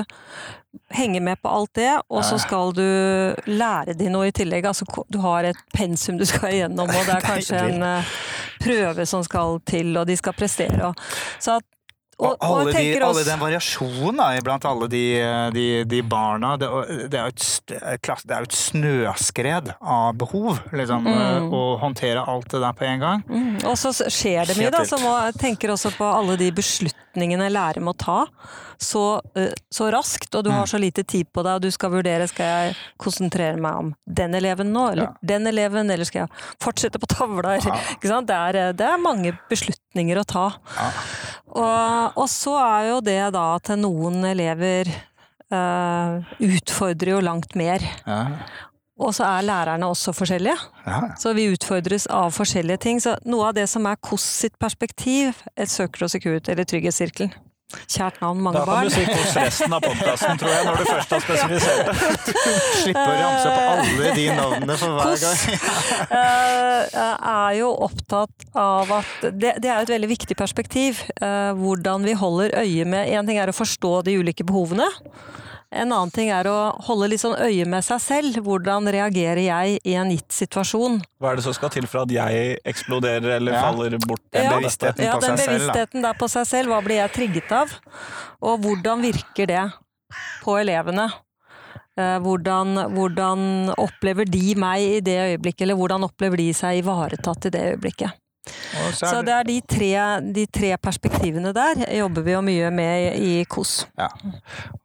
henge 0.94 1.22
med 1.24 1.42
på 1.42 1.50
alt 1.50 1.74
det, 1.78 1.92
og 2.10 2.24
så 2.26 2.38
skal 2.42 2.74
du 2.78 2.86
lære 3.50 3.96
de 3.98 4.10
noe 4.12 4.30
i 4.30 4.36
tillegg. 4.36 4.68
Altså, 4.70 4.86
du 5.10 5.20
har 5.24 5.50
et 5.50 5.66
pensum 5.76 6.18
du 6.20 6.26
skal 6.30 6.54
igjennom, 6.60 6.90
og 6.90 7.10
det 7.10 7.18
er 7.18 7.26
kanskje 7.32 7.64
en 7.72 7.84
eh, 7.86 8.14
prøve 8.62 9.06
som 9.10 9.26
skal 9.26 9.60
til, 9.70 9.96
og 9.98 10.08
de 10.10 10.18
skal 10.20 10.38
prestere. 10.38 10.94
Så 11.40 11.58
at, 11.60 11.68
Og, 12.20 12.34
og, 12.36 12.42
alle, 12.44 12.74
de, 12.76 12.90
også, 13.00 13.06
alle 13.08 13.22
den 13.24 13.40
variasjonen 13.40 14.18
da, 14.20 14.26
iblant 14.36 14.66
alle 14.68 14.90
de, 14.92 15.04
de, 15.56 15.62
de 15.88 16.02
barna 16.04 16.58
det, 16.60 16.68
det, 17.14 17.16
er 17.16 17.32
et, 17.32 17.46
det 17.70 18.34
er 18.36 18.42
jo 18.44 18.50
et 18.50 18.58
snøskred 18.60 19.70
av 19.80 20.18
behov, 20.20 20.60
liksom, 20.76 21.08
Mm. 21.08 21.48
å 21.56 21.78
håndtere 21.80 22.26
alt 22.28 22.52
det 22.52 22.60
der 22.60 22.76
på 22.76 22.84
en 22.90 23.00
gang. 23.00 23.24
Mm, 23.30 23.56
og 23.64 23.78
så 23.80 23.94
skjer 23.96 24.52
det 24.52 24.58
mye, 24.60 24.72
da. 24.74 24.84
jeg 24.84 25.38
tenker 25.40 25.72
også 25.72 25.94
på 25.96 26.10
alle 26.12 26.36
de 26.36 26.52
beslutningene 26.52 27.48
lærere 27.56 27.84
må 27.88 27.96
ta 27.96 28.26
så, 28.80 29.22
eh, 29.36 29.52
så 29.74 29.90
raskt, 29.92 30.34
og 30.36 30.44
du 30.46 30.50
Mm. 30.50 30.56
har 30.56 30.66
så 30.72 30.80
lite 30.80 31.04
tid 31.04 31.28
på 31.34 31.44
deg, 31.44 31.56
og 31.56 31.62
du 31.62 31.72
skal 31.72 31.92
vurdere 31.92 32.28
skal 32.28 32.46
jeg 32.46 32.76
konsentrere 32.98 33.58
meg 33.60 33.76
om 33.76 33.96
den 34.08 34.34
eleven 34.36 34.72
nå, 34.72 34.92
eller 34.92 35.04
Ja. 35.04 35.14
den 35.26 35.48
eleven, 35.48 35.92
eller 35.92 36.06
skal 36.06 36.28
jeg 36.28 36.30
fortsette 36.62 37.00
på 37.00 37.08
tavla? 37.08 37.58
Ja. 37.60 38.22
Det, 38.22 38.30
er, 38.30 38.56
eh, 38.56 38.72
det 38.72 38.88
er 38.88 38.98
mange 38.98 39.38
beslutninger 39.50 40.18
å 40.18 40.26
ta. 40.26 40.54
Ja. 40.78 40.92
Og, 41.50 42.18
og 42.24 42.28
så 42.30 42.56
er 42.58 42.90
jo 42.90 43.02
det 43.02 43.34
da 43.34 43.56
at 43.56 43.68
noen 43.78 44.24
elever 44.24 44.86
uh, 45.52 46.22
utfordrer 46.40 47.10
jo 47.16 47.22
langt 47.26 47.56
mer. 47.56 47.82
Ja. 48.06 48.28
Og 49.00 49.14
så 49.16 49.24
er 49.26 49.46
lærerne 49.48 49.88
også 49.88 50.12
forskjellige. 50.14 50.58
Ja. 50.86 51.00
Så 51.18 51.34
vi 51.34 51.48
utfordres 51.50 52.06
av 52.12 52.32
forskjellige 52.36 52.80
ting. 52.84 53.00
Så 53.00 53.16
noe 53.26 53.48
av 53.48 53.56
det 53.56 53.68
som 53.72 53.86
er 53.88 53.96
KOS 53.96 54.22
sitt 54.44 54.60
perspektiv, 54.60 55.40
et 55.58 55.72
søker 55.72 56.04
og 56.04 56.12
security 56.12 56.52
eller 56.52 56.66
trygghetssirkelen. 56.70 57.34
Kjært 57.70 58.16
navn, 58.24 58.40
mange 58.42 58.64
barn. 58.66 58.88
Da 58.90 58.90
kan 58.90 58.90
barn. 58.90 58.90
du 58.90 58.94
si 58.96 59.04
hos 59.06 59.36
resten 59.38 59.74
av 59.78 59.84
podkasten, 59.86 60.40
tror 60.42 60.50
jeg, 60.50 60.66
når 60.66 60.80
du 60.80 60.86
først 60.90 61.12
har 61.14 61.22
spesifisert 61.22 61.84
det. 61.86 61.96
slipper 62.82 63.12
å 63.12 63.18
ramse 63.20 63.52
opp 63.52 63.60
alle 63.76 64.14
de 64.18 64.24
navnene 64.40 64.78
for 64.82 64.96
hver 64.98 65.20
gang. 65.22 65.38
jeg 66.90 67.12
er 67.34 67.60
jo 67.60 67.70
opptatt 67.90 68.48
av 68.58 68.96
at 69.00 69.28
Det, 69.30 69.54
det 69.62 69.70
er 69.70 69.84
et 69.84 69.94
veldig 69.94 70.10
viktig 70.16 70.38
perspektiv. 70.40 71.04
eh, 71.22 71.52
hvordan 71.62 72.08
vi 72.10 72.18
holder 72.18 72.58
øye 72.64 72.86
med 72.90 73.14
En 73.14 73.30
ting 73.30 73.38
er 73.38 73.52
å 73.54 73.56
forstå 73.56 73.94
de 74.08 74.18
ulike 74.18 74.44
behovene. 74.48 74.90
En 75.72 75.92
annen 75.94 76.10
ting 76.10 76.32
er 76.34 76.48
å 76.50 76.56
holde 76.88 77.12
litt 77.12 77.22
sånn 77.22 77.36
øye 77.38 77.66
med 77.70 77.86
seg 77.86 78.00
selv. 78.02 78.40
Hvordan 78.42 78.90
reagerer 78.90 79.44
jeg 79.46 79.76
i 79.86 79.94
en 80.02 80.10
gitt 80.10 80.34
situasjon? 80.34 80.98
Hva 81.22 81.32
er 81.32 81.36
det 81.38 81.44
som 81.46 81.54
skal 81.54 81.70
til 81.76 81.86
for 81.86 82.02
at 82.08 82.14
jeg 82.16 82.58
eksploderer 82.66 83.36
eller 83.36 83.54
Ja. 83.54 83.62
faller 83.62 83.98
bort? 84.02 84.22
Den 84.34 84.46
Ja. 84.46 84.58
bevisstheten 84.58 85.04
Ja, 85.06 85.14
på 85.14 85.22
den 85.22 85.38
seg 85.38 85.46
selv. 85.46 85.68
Da. 85.68 85.74
bevisstheten 85.74 86.02
der 86.02 86.14
på 86.14 86.30
seg 86.30 86.48
selv. 86.48 86.68
Hva 86.70 86.82
blir 86.84 86.96
jeg 87.06 87.12
trigget 87.14 87.52
av? 87.52 87.70
Og 88.42 88.60
hvordan 88.62 89.02
virker 89.02 89.46
det 89.46 89.74
på 90.42 90.58
elevene? 90.58 91.12
Eh, 91.98 92.18
Hvordan, 92.20 92.74
hvordan 92.96 93.76
opplever 93.78 94.26
de 94.26 94.56
meg 94.56 94.80
i 94.80 95.00
det 95.02 95.18
øyeblikket, 95.38 95.62
eller 95.64 95.76
hvordan 95.76 96.04
opplever 96.04 96.38
de 96.38 96.54
seg 96.54 96.82
ivaretatt 96.82 97.46
i 97.46 97.50
det 97.50 97.62
øyeblikket? 97.76 98.12
Så 98.94 99.10
Så 99.10 99.22
det 99.26 99.34
er 99.34 99.48
de 99.48 99.58
tre, 99.62 99.92
de 100.36 100.46
tre 100.46 100.74
perspektivene 100.78 101.54
der 101.56 101.84
jobber 101.98 102.26
vi 102.26 102.36
jo 102.36 102.42
mye 102.46 102.70
med 102.74 103.18
i 103.20 103.32
KOS. 103.50 103.88
Ja. 104.00 104.10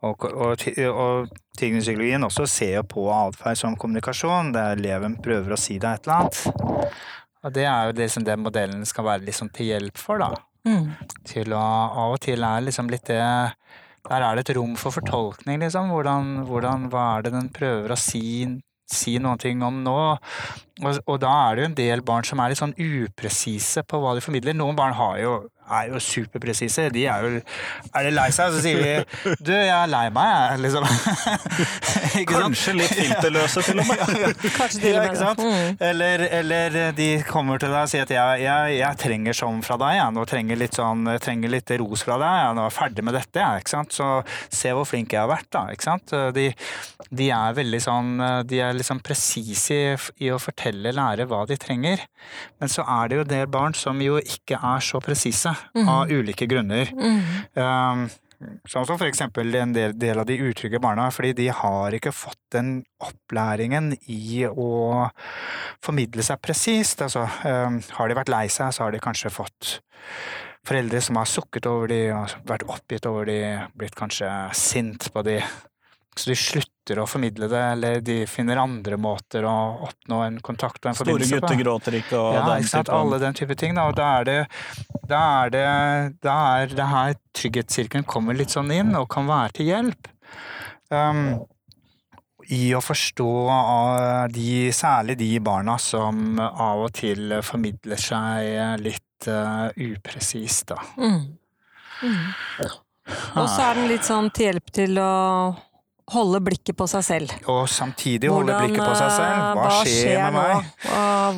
Og, 0.03 0.25
og, 0.31 0.65
og 0.91 1.35
tigningspsykologien 1.59 2.25
også 2.27 2.47
ser 2.51 2.79
jo 2.79 2.87
på 2.95 3.05
atferd 3.13 3.61
som 3.61 3.77
kommunikasjon, 3.77 4.55
der 4.55 4.79
eleven 4.79 5.19
prøver 5.23 5.55
å 5.55 5.61
si 5.61 5.79
deg 5.79 6.01
et 6.01 6.09
eller 6.09 6.25
annet. 6.25 6.97
Og 7.45 7.53
det 7.53 7.67
er 7.69 7.91
jo 7.91 7.97
det 8.01 8.09
som 8.13 8.25
den 8.25 8.41
modellen 8.41 8.85
skal 8.89 9.07
være 9.11 9.27
liksom 9.27 9.51
til 9.55 9.75
hjelp 9.75 10.01
for, 10.01 10.23
da. 10.23 10.33
Mm. 10.65 10.95
Til 11.29 11.53
å 11.53 11.61
Av 11.61 12.15
og 12.15 12.23
til 12.25 12.41
er 12.41 12.63
liksom 12.65 12.89
litt 12.89 13.05
det 13.11 13.21
Der 13.21 14.23
er 14.25 14.39
det 14.39 14.47
et 14.47 14.55
rom 14.57 14.79
for 14.81 14.97
fortolkning, 14.97 15.61
liksom. 15.61 15.91
Hvordan, 15.93 16.47
hvordan 16.49 16.89
Hva 16.93 17.05
er 17.19 17.27
det 17.27 17.35
den 17.37 17.51
prøver 17.53 17.93
å 17.93 18.01
si, 18.01 18.47
si 18.91 19.17
noen 19.23 19.41
ting 19.41 19.63
om 19.65 19.83
nå? 19.85 19.99
Og, 20.83 21.01
og 21.07 21.19
da 21.23 21.33
er 21.47 21.55
det 21.55 21.63
jo 21.63 21.71
en 21.71 21.79
del 21.79 22.05
barn 22.07 22.27
som 22.27 22.43
er 22.43 22.53
litt 22.53 22.61
sånn 22.61 22.77
upresise 22.77 23.85
på 23.87 24.01
hva 24.03 24.15
de 24.17 24.25
formidler. 24.25 24.57
Noen 24.59 24.79
barn 24.79 24.97
har 24.99 25.19
jo, 25.23 25.35
er 25.71 25.91
jo 25.93 26.01
superpresise. 26.03 26.89
De 26.95 27.07
er 27.07 27.25
jo 27.25 27.41
Er 27.95 28.07
de 28.07 28.11
lei 28.15 28.29
seg, 28.35 28.53
så 28.53 28.61
sier 28.63 28.81
de 28.83 29.35
'du, 29.45 29.53
jeg 29.53 29.71
er 29.71 29.87
lei 29.91 30.09
meg', 30.11 30.33
jeg', 30.35 30.61
liksom. 30.65 30.85
Ikke 32.21 32.35
sant? 32.35 32.45
Kanskje 32.45 32.75
litt 32.77 32.95
filterløse, 32.95 33.63
til 33.63 33.81
og 33.81 33.87
med. 33.89 34.03
Kanskje 34.59 34.81
til 34.81 34.95
Ja, 34.95 35.05
og 35.05 35.09
med 35.09 35.19
det. 35.21 35.45
Mm. 35.45 35.77
Eller, 35.89 36.27
eller 36.41 36.93
de 36.97 37.09
kommer 37.29 37.59
til 37.59 37.73
deg 37.73 37.83
og 37.87 37.93
sier 37.93 38.07
at 38.07 38.15
jeg, 38.15 38.43
jeg, 38.45 38.77
jeg 38.81 39.01
trenger 39.05 39.39
sånn 39.39 39.63
fra 39.67 39.79
deg, 39.81 39.97
jeg 39.99 40.17
nå 40.17 40.25
trenger 40.31 40.61
litt 40.61 40.79
sånn, 40.79 41.07
jeg 41.15 41.23
trenger 41.25 41.55
litt 41.55 41.75
ros 41.81 42.05
fra 42.07 42.19
deg, 42.23 42.35
jeg 42.43 42.59
nå 42.59 42.67
er 42.67 42.77
ferdig 42.79 43.07
med 43.07 43.19
dette, 43.19 43.41
jeg, 43.41 43.65
ikke 43.65 43.75
sant? 43.77 43.95
så 43.95 44.09
se 44.51 44.73
hvor 44.75 44.89
flink 44.89 45.15
jeg 45.15 45.23
har 45.23 45.31
vært 45.31 45.51
da, 45.55 45.65
ikke 45.73 45.87
sant? 45.87 46.15
De, 46.35 46.49
de 47.15 47.31
er 47.35 47.57
veldig 47.57 47.81
sånn, 47.83 48.13
de 48.49 48.61
er 48.65 48.77
liksom 48.77 49.01
presise 49.05 49.75
i, 49.75 49.95
i 50.27 50.33
å 50.35 50.41
fortelle 50.43 50.95
lære 50.95 51.29
hva 51.31 51.45
de 51.49 51.59
trenger, 51.61 52.05
men 52.61 52.73
så 52.73 52.85
er 53.01 53.11
det 53.11 53.21
jo 53.21 53.29
det 53.35 53.43
barn 53.53 53.77
som 53.79 54.01
jo 54.03 54.19
ikke 54.21 54.59
er 54.59 54.85
så 54.85 55.01
presise 55.05 55.54
av 55.89 56.13
ulike 56.13 56.49
grunner. 56.51 56.93
Mm. 56.95 57.25
Um, 57.59 58.07
Sånn 58.69 58.85
som 58.85 58.99
for 58.99 59.07
eksempel 59.09 59.55
en 59.57 59.73
del, 59.73 59.95
del 59.97 60.19
av 60.21 60.27
de 60.29 60.37
utrygge 60.49 60.81
barna, 60.83 61.07
fordi 61.15 61.33
de 61.39 61.47
har 61.55 61.95
ikke 61.97 62.13
fått 62.13 62.41
den 62.53 62.75
opplæringen 63.01 63.95
i 64.11 64.45
å 64.49 65.07
formidle 65.85 66.25
seg 66.27 66.43
presist. 66.45 67.01
Altså, 67.07 67.25
um, 67.47 67.79
har 67.99 68.11
de 68.11 68.19
vært 68.19 68.33
lei 68.35 68.47
seg, 68.53 68.75
så 68.75 68.85
har 68.85 68.93
de 68.93 69.01
kanskje 69.01 69.33
fått 69.33 69.79
foreldre 70.65 71.01
som 71.05 71.21
har 71.21 71.29
sukket 71.29 71.69
over 71.69 71.93
de, 71.93 72.01
vært 72.49 72.67
oppgitt 72.73 73.09
over 73.09 73.29
de, 73.29 73.39
blitt 73.77 73.97
kanskje 73.99 74.31
sint 74.57 75.09
på 75.15 75.25
de. 75.27 75.39
Så 76.15 76.31
de 76.31 76.37
slutter 76.39 77.01
å 77.03 77.07
formidle 77.09 77.49
det, 77.51 77.63
eller 77.75 78.01
de 78.05 78.21
finner 78.31 78.61
andre 78.63 78.97
måter 79.01 79.47
å 79.49 79.55
oppnå 79.89 80.21
en 80.27 80.37
kontakt 80.45 80.85
og 80.85 80.91
en 80.93 80.99
Store 80.99 81.11
forbindelse 81.11 81.41
på. 81.41 81.41
Store 81.41 81.49
gutter 81.49 81.63
gråter 81.65 81.97
ikke, 81.99 82.19
og 82.21 82.35
Ja, 82.37 82.45
den 82.47 82.63
ikke 82.63 82.71
sant? 82.71 82.87
typen. 82.87 83.01
Alle 83.01 83.19
den 83.23 83.39
type 83.41 83.57
ting. 83.59 83.75
Da. 83.75 83.87
Og 83.91 83.97
da 83.99 84.11
er 84.21 84.29
det 84.29 84.39
da 85.09 85.23
er 85.45 85.51
det, 85.55 85.65
da 86.25 86.37
er 86.61 86.77
det 86.77 86.87
her 86.93 87.17
trygghetssirkelen 87.37 88.07
kommer 88.09 88.37
litt 88.39 88.55
sånn 88.55 88.71
inn 88.73 88.95
og 88.97 89.09
kan 89.13 89.27
være 89.29 89.57
til 89.59 89.73
hjelp. 89.73 90.09
Um, 90.95 91.25
I 92.55 92.63
å 92.77 92.81
forstå 92.85 93.29
de, 94.33 94.49
særlig 94.77 95.19
de 95.19 95.31
barna 95.41 95.79
som 95.81 96.39
av 96.41 96.87
og 96.87 96.93
til 96.97 97.41
formidler 97.43 98.01
seg 98.01 98.81
litt 98.85 99.29
uh, 99.29 99.69
upresist, 99.75 100.69
da. 100.71 100.79
Mm. 101.01 101.39
Mm. 102.05 102.27
Og 103.37 103.47
så 103.49 103.61
er 103.67 103.79
den 103.79 103.89
litt 103.91 104.05
sånn 104.07 104.31
til 104.33 104.53
hjelp 104.53 104.71
til 104.73 105.01
å 105.01 105.13
holde 106.13 106.41
blikket 106.45 106.77
på 106.77 106.87
seg 106.91 107.05
selv. 107.07 107.33
Og 107.49 107.65
samtidig 107.73 108.29
holde 108.33 108.57
blikket 108.61 108.85
på 108.85 108.95
seg 108.99 109.11
selv. 109.17 109.43
Hva, 109.57 109.67
Hva, 109.71 109.83
skjer, 109.89 110.21
med 110.21 110.37
meg? 110.37 110.73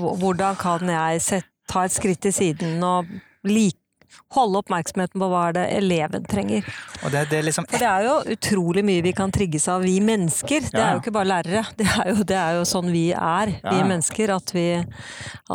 Og 0.02 0.16
hvordan 0.22 0.56
kan 0.58 0.88
jeg 0.90 1.22
set, 1.22 1.46
ta 1.70 1.84
et 1.86 1.94
skritt 1.94 2.20
til 2.26 2.32
siden 2.34 2.82
og 2.86 3.06
like, 3.46 3.78
holde 4.32 4.58
oppmerksomheten 4.58 5.20
på 5.22 5.26
hva 5.30 5.40
er 5.48 5.54
det 5.54 5.64
eleven 5.76 6.24
trenger? 6.26 6.66
Og 7.04 7.12
det, 7.14 7.24
det 7.30 7.38
er 7.38 7.44
liksom 7.46 7.66
For 7.70 7.78
det 7.82 7.88
er 7.90 8.06
jo 8.06 8.14
utrolig 8.34 8.82
mye 8.86 9.02
vi 9.04 9.12
kan 9.14 9.30
trigges 9.34 9.66
av, 9.70 9.84
vi 9.86 9.98
mennesker. 10.02 10.66
Det 10.70 10.74
Ja. 10.80 10.86
er 10.88 10.96
jo 10.96 11.02
ikke 11.04 11.14
bare 11.14 11.30
lærere. 11.30 11.62
Det 11.78 11.86
er 11.86 12.08
jo, 12.10 12.24
det 12.26 12.38
er 12.38 12.56
jo 12.58 12.64
sånn 12.66 12.90
vi 12.94 13.04
er, 13.12 13.52
vi 13.62 13.82
mennesker. 13.86 14.32
At 14.34 14.50
vi, 14.56 14.66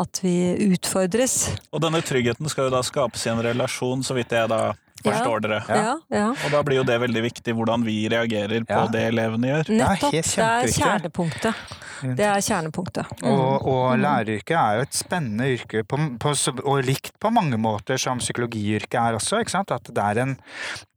at 0.04 0.22
vi 0.24 0.36
utfordres. 0.72 1.36
Og 1.74 1.82
denne 1.84 2.00
tryggheten 2.06 2.48
skal 2.52 2.70
jo 2.70 2.76
da 2.78 2.84
skapes 2.86 3.26
i 3.28 3.34
en 3.34 3.44
relasjon, 3.44 4.04
så 4.08 4.16
vidt 4.16 4.32
jeg 4.36 4.48
da 4.52 4.62
forstår 5.06 5.42
dere. 5.46 5.62
Ja, 5.70 5.94
ja. 6.14 6.28
Og 6.32 6.52
da 6.54 6.62
blir 6.64 6.82
jo 6.82 6.84
det 6.88 7.00
veldig 7.02 7.24
viktig 7.28 7.56
hvordan 7.58 7.84
vi 7.86 8.08
reagerer 8.12 8.66
på 8.66 8.82
Ja. 8.82 8.88
det 8.92 9.08
elevene 9.12 9.48
gjør. 9.54 9.70
Nettopp. 9.82 10.12
helt 10.14 10.36
Det 10.36 10.50
er 10.50 10.68
kjernepunktet. 10.78 11.56
Det 12.02 12.26
er 12.26 12.42
kjernepunktet. 12.42 13.12
Mm. 13.22 13.28
Og, 13.30 13.68
og 13.70 14.00
læreryrket 14.02 14.56
er 14.58 14.80
jo 14.80 14.86
et 14.88 14.94
spennende 14.98 15.46
yrke, 15.54 15.84
på, 15.86 15.98
på, 16.20 16.32
og 16.66 16.84
likt 16.88 17.14
på 17.22 17.30
mange 17.30 17.58
måter 17.62 17.98
som 18.02 18.18
psykologiyrket 18.18 18.98
er 18.98 19.14
også. 19.20 19.40
ikke 19.44 19.52
sant? 19.54 19.72
At 19.72 19.86
det 19.94 20.02
er 20.02 20.22
en, 20.24 20.36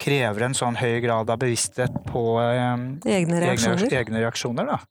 krever 0.01 0.47
en 0.49 0.55
sånn 0.57 0.77
høy 0.81 1.01
grad 1.05 1.29
av 1.31 1.39
bevissthet 1.39 1.93
på 2.09 2.23
um, 2.41 2.87
Egne 3.05 3.41
reaksjoner. 3.43 3.85
Egne, 3.85 4.01
egne 4.01 4.25
reaksjoner 4.25 4.65
er- 4.73 4.87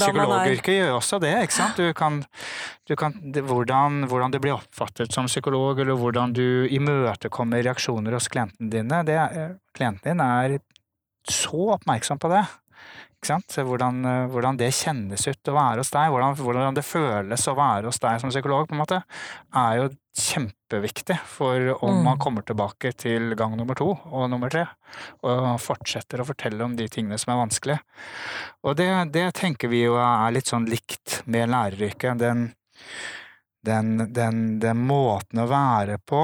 Psykologyrket 0.00 0.74
gjør 0.78 0.96
også 0.96 1.20
det. 1.20 1.34
ikke 1.44 1.52
sant? 1.52 1.76
Du 1.76 1.92
kan, 1.92 2.24
du 2.88 2.96
kan, 2.96 3.12
det, 3.32 3.42
hvordan, 3.44 4.06
hvordan 4.08 4.30
du 4.32 4.38
blir 4.40 4.52
oppfattet 4.56 5.12
som 5.12 5.26
psykolog, 5.26 5.78
eller 5.80 5.94
hvordan 5.94 6.32
du 6.32 6.66
imøtekommer 6.70 7.45
reaksjoner 7.52 8.12
hos 8.16 8.28
klientene 8.28 8.70
dine. 8.70 9.02
Det, 9.06 9.14
er- 9.18 9.56
klienten 9.76 10.02
din 10.16 10.20
er 10.20 10.58
så 11.30 11.72
oppmerksom 11.76 12.18
på 12.22 12.30
det. 12.30 12.44
Hvordan, 13.26 14.04
eh, 14.06 14.26
hvordan 14.30 14.56
det 14.60 14.68
kjennes 14.76 15.24
ut 15.26 15.48
å 15.50 15.54
være 15.56 15.80
hos 15.82 15.90
deg, 15.90 16.10
hvordan, 16.12 16.36
hvordan 16.38 16.74
det 16.76 16.84
føles 16.86 17.46
å 17.48 17.54
være 17.58 17.88
hos 17.88 17.98
deg 17.98 18.20
som 18.20 18.30
psykolog, 18.30 18.68
på 18.68 18.76
en 18.76 18.82
måte, 18.84 19.00
er 19.56 19.76
jo 19.80 19.88
kjempeviktig 20.16 21.16
for 21.26 21.72
om 21.82 21.96
Mm. 21.96 22.04
man 22.04 22.18
kommer 22.18 22.42
tilbake 22.46 22.92
til 22.96 23.34
gang 23.34 23.56
nummer 23.56 23.74
to 23.74 23.98
og 24.12 24.30
nummer 24.30 24.48
tre, 24.48 24.66
og 25.24 25.58
fortsetter 25.58 26.20
å 26.22 26.26
fortelle 26.28 26.62
om 26.62 26.76
de 26.76 26.86
tingene 26.88 27.18
som 27.18 27.32
er 27.34 27.42
vanskelige. 27.46 27.80
Og 28.62 28.76
det, 28.76 29.12
det 29.12 29.34
tenker 29.34 29.68
vi 29.68 29.82
jo 29.82 29.96
er 29.96 30.30
litt 30.32 30.46
sånn 30.46 30.68
likt 30.68 31.22
med 31.26 31.48
læreryrket. 31.50 32.18
Den, 32.18 32.52
den, 33.64 34.12
den, 34.12 34.58
den 34.60 34.76
måten 34.86 35.40
å 35.42 35.48
være 35.50 35.98
på 35.98 36.22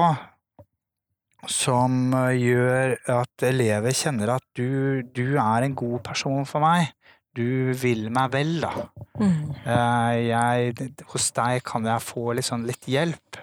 som 1.47 2.13
eh, 2.13 2.35
gjør 2.39 2.93
at 3.19 3.43
elever 3.49 3.91
kjenner 3.95 4.35
at 4.37 4.43
du, 4.55 5.01
du 5.13 5.35
er 5.37 5.63
en 5.67 5.75
god 5.75 5.99
person 6.03 6.45
for 6.45 6.59
meg. 6.63 6.91
Du 7.33 7.73
vil 7.73 8.09
meg 8.13 8.29
vel, 8.31 8.59
da. 8.61 8.71
Mhm. 9.19 9.55
Eh, 9.65 10.17
Jeg, 10.29 10.75
hos 11.13 11.31
deg 11.33 11.63
kan 11.65 11.83
jeg 11.89 12.01
få 12.05 12.33
litt 12.37 12.45
sånn 12.45 12.65
litt 12.69 12.85
hjelp. 12.85 13.39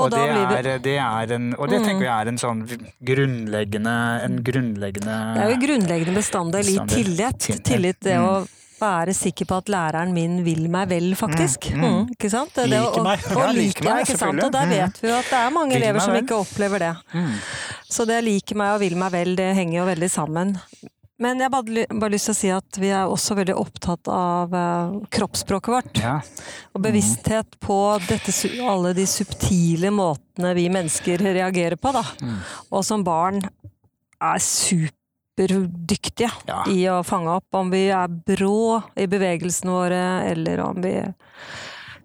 Og 0.00 0.06
Og, 0.06 0.10
det, 0.14 0.20
er, 0.22 0.78
det 0.80 0.94
er 1.02 1.32
en 1.34 1.48
Og 1.58 1.68
det 1.68 1.80
Mm. 1.80 1.84
tenker 1.84 2.04
jeg 2.06 2.14
er 2.14 2.28
en 2.30 2.38
sånn 2.38 2.60
grunnleggende 3.04 3.94
En 4.24 4.36
grunnleggende 4.46 5.16
Det 5.34 5.42
er 5.42 5.50
jo 5.50 5.56
en 5.56 5.64
grunnleggende 5.64 6.14
bestanddel 6.16 6.70
i 6.70 6.76
tillit. 6.88 7.38
Tillit. 7.44 7.64
Tillit 7.66 8.00
det 8.00 8.16
Mm. 8.16 8.24
å 8.24 8.46
være 8.80 9.14
sikker 9.16 9.48
på 9.50 9.58
at 9.60 9.72
læreren 9.72 10.14
min 10.14 10.38
vil 10.46 10.66
meg 10.72 10.90
vel, 10.90 11.10
faktisk. 11.18 11.70
Mm, 11.74 11.80
mm. 11.80 11.96
Mm, 11.96 12.14
ikke 12.16 12.30
sant? 12.32 12.54
Det, 12.56 12.68
Liker 12.72 13.00
og, 13.00 13.06
meg. 13.06 13.26
Og, 13.30 13.42
Ja, 13.42 13.50
liker 13.56 13.88
meg, 13.88 14.06
ikke 14.06 14.20
sant? 14.20 14.44
Og 14.46 14.54
der 14.54 14.70
vet 14.70 15.02
vi 15.02 15.10
jo 15.10 15.18
at 15.18 15.28
det 15.32 15.42
er 15.42 15.52
mange 15.54 15.76
elever 15.78 16.04
som 16.04 16.16
ikke 16.16 16.38
opplever 16.40 16.86
det. 16.86 16.94
Mm. 17.12 17.34
Så 17.90 18.06
det 18.08 18.22
liker 18.26 18.58
meg 18.60 18.76
og 18.76 18.82
vil 18.84 18.96
meg 19.00 19.12
vel, 19.14 19.36
det 19.38 19.52
henger 19.58 19.80
jo 19.82 19.90
veldig 19.90 20.10
sammen. 20.12 20.56
Men 21.20 21.36
jeg 21.36 21.50
har 21.50 21.52
bare, 21.52 21.84
bare 22.00 22.14
lyst 22.14 22.30
til 22.30 22.32
å 22.32 22.38
si 22.38 22.50
at 22.54 22.78
vi 22.80 22.88
er 22.96 23.10
også 23.12 23.36
veldig 23.36 23.56
opptatt 23.60 24.08
av 24.08 24.54
eh, 24.56 24.94
kroppsspråket 25.12 25.74
vårt. 25.74 26.00
Ja. 26.00 26.14
Og 26.72 26.80
bevissthet 26.86 27.58
på 27.60 27.76
dette, 28.06 28.32
alle 28.64 28.94
de 28.96 29.04
subtile 29.10 29.92
måtene 29.92 30.54
vi 30.56 30.70
mennesker 30.72 31.20
reagerer 31.20 31.76
på, 31.76 31.92
da. 31.92 32.06
Mm. 32.24 32.38
Og 32.72 32.86
som 32.88 33.04
barn 33.04 33.42
er 33.44 34.40
superdyktige 35.48 36.30
Ja. 36.46 36.64
i 36.68 36.84
å 36.88 37.02
fange 37.04 37.28
opp. 37.36 37.46
Om 37.54 37.70
vi 37.70 37.86
er 37.90 38.08
brå 38.08 38.82
i 38.96 39.06
bevegelsene 39.06 39.70
våre, 39.72 40.02
eller 40.30 40.60
om 40.60 40.80
vi 40.82 40.94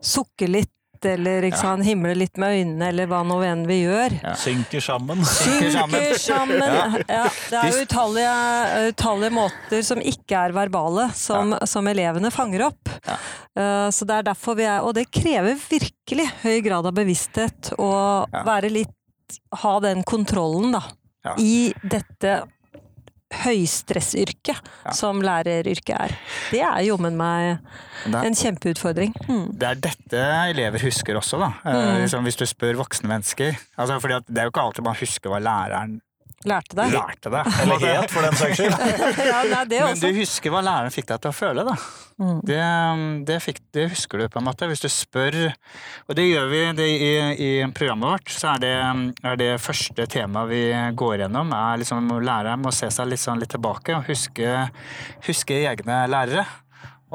sukker 0.02 0.48
litt, 0.48 0.72
eller 1.06 1.44
ikke 1.46 1.60
sant, 1.60 1.86
himler 1.86 2.16
litt 2.18 2.38
med 2.42 2.56
øynene, 2.56 2.88
eller 2.90 3.06
hva 3.08 3.20
nå 3.28 3.36
enn 3.46 3.66
vi 3.68 3.82
gjør. 3.84 4.16
Synker 4.40 4.82
sammen. 4.82 5.20
Synker 5.28 5.70
sammen. 5.72 6.02
Synker 6.02 6.18
sammen. 6.18 7.04
Ja, 7.08 7.28
det 7.52 7.60
er 7.60 7.70
jo 7.70 7.84
utallige, 7.86 8.36
utallige 8.90 9.32
måter 9.36 9.84
som 9.86 10.00
ikke 10.02 10.40
er 10.48 10.56
verbale, 10.56 11.10
som, 11.14 11.54
som 11.70 11.86
elevene 11.92 12.32
fanger 12.34 12.66
opp. 12.72 12.90
Ja. 13.06 13.18
Eh, 13.56 13.90
Så 13.92 14.06
det 14.08 14.16
er 14.18 14.24
derfor 14.24 14.56
vi 14.58 14.64
er 14.68 14.82
Og 14.84 14.94
det 14.96 15.06
krever 15.14 15.56
virkelig 15.56 16.26
høy 16.42 16.58
grad 16.66 16.86
av 16.90 16.94
bevissthet 16.98 17.70
å 17.78 18.26
Ja. 18.34 18.44
være 18.44 18.70
litt 18.72 18.90
Ha 19.54 19.80
den 19.80 20.04
kontrollen, 20.04 20.72
da. 20.72 20.82
Ja. 21.26 21.34
I 21.40 21.74
dette 21.82 22.44
høystressyrket 23.44 24.56
Ja. 24.86 24.92
som 24.94 25.22
læreryrket 25.22 25.96
er. 25.98 26.16
Det 26.52 26.62
er 26.62 26.82
jommen 26.86 27.18
meg 27.18 27.60
en 28.06 28.36
kjempeutfordring. 28.36 29.14
Mm. 29.28 29.58
det 29.58 29.68
er 29.70 29.76
dette 29.76 30.24
elever 30.52 30.80
husker 30.80 31.16
også, 31.18 31.40
da. 31.40 31.52
Eh, 31.66 31.74
Mm. 31.76 32.02
liksom, 32.06 32.24
hvis 32.24 32.38
du 32.38 32.46
spør 32.46 32.76
voksne 32.76 33.08
mennesker. 33.10 33.58
Altså, 33.78 34.00
fordi 34.02 34.14
at 34.16 34.24
det 34.28 34.38
er 34.38 34.44
jo 34.44 34.52
ikke 34.52 34.62
alltid 34.66 34.84
man 34.84 34.96
husker 34.96 35.30
hva 35.30 35.40
læreren 35.40 36.02
Lærte 36.46 36.78
det. 36.78 36.88
lærte 36.94 37.32
deg. 37.34 37.48
Eller 37.64 37.84
het, 37.84 38.12
for 38.14 38.26
den 38.26 38.36
saks 38.38 38.60
skyld. 38.60 38.76
ja, 39.32 39.40
nei, 39.50 39.64
Men 39.82 40.02
du 40.02 40.10
husker 40.20 40.54
hva 40.54 40.62
læreren 40.66 40.94
fikk 40.94 41.08
deg 41.10 41.24
til 41.24 41.32
å 41.32 41.36
føle, 41.36 41.66
da. 41.68 41.76
Mm. 42.22 42.38
Det, 42.48 42.60
det, 43.28 43.38
fikk, 43.44 43.62
det 43.76 43.88
husker 43.92 44.22
du, 44.22 44.28
på 44.32 44.40
en 44.40 44.48
måte. 44.48 44.70
Hvis 44.72 44.84
du 44.86 44.88
spør 44.92 45.36
Og 46.08 46.16
det 46.16 46.28
gjør 46.30 46.48
vi 46.52 46.62
det 46.78 46.88
i, 46.88 47.12
i 47.34 47.50
programmet 47.76 48.14
vårt. 48.14 48.32
Så 48.32 48.54
er 48.54 48.64
det, 48.64 48.74
er 49.26 49.40
det 49.42 49.52
første 49.64 50.08
temaet 50.12 50.52
vi 50.54 50.64
går 50.96 51.26
gjennom, 51.26 51.54
er 51.58 51.82
liksom 51.82 52.14
læreren 52.22 52.64
må 52.64 52.74
se 52.76 52.92
seg 52.94 53.10
litt, 53.12 53.24
sånn 53.24 53.42
litt 53.42 53.52
tilbake 53.56 53.98
og 53.98 54.08
huske, 54.10 54.68
huske 55.28 55.64
egne 55.66 56.06
lærere. 56.12 56.46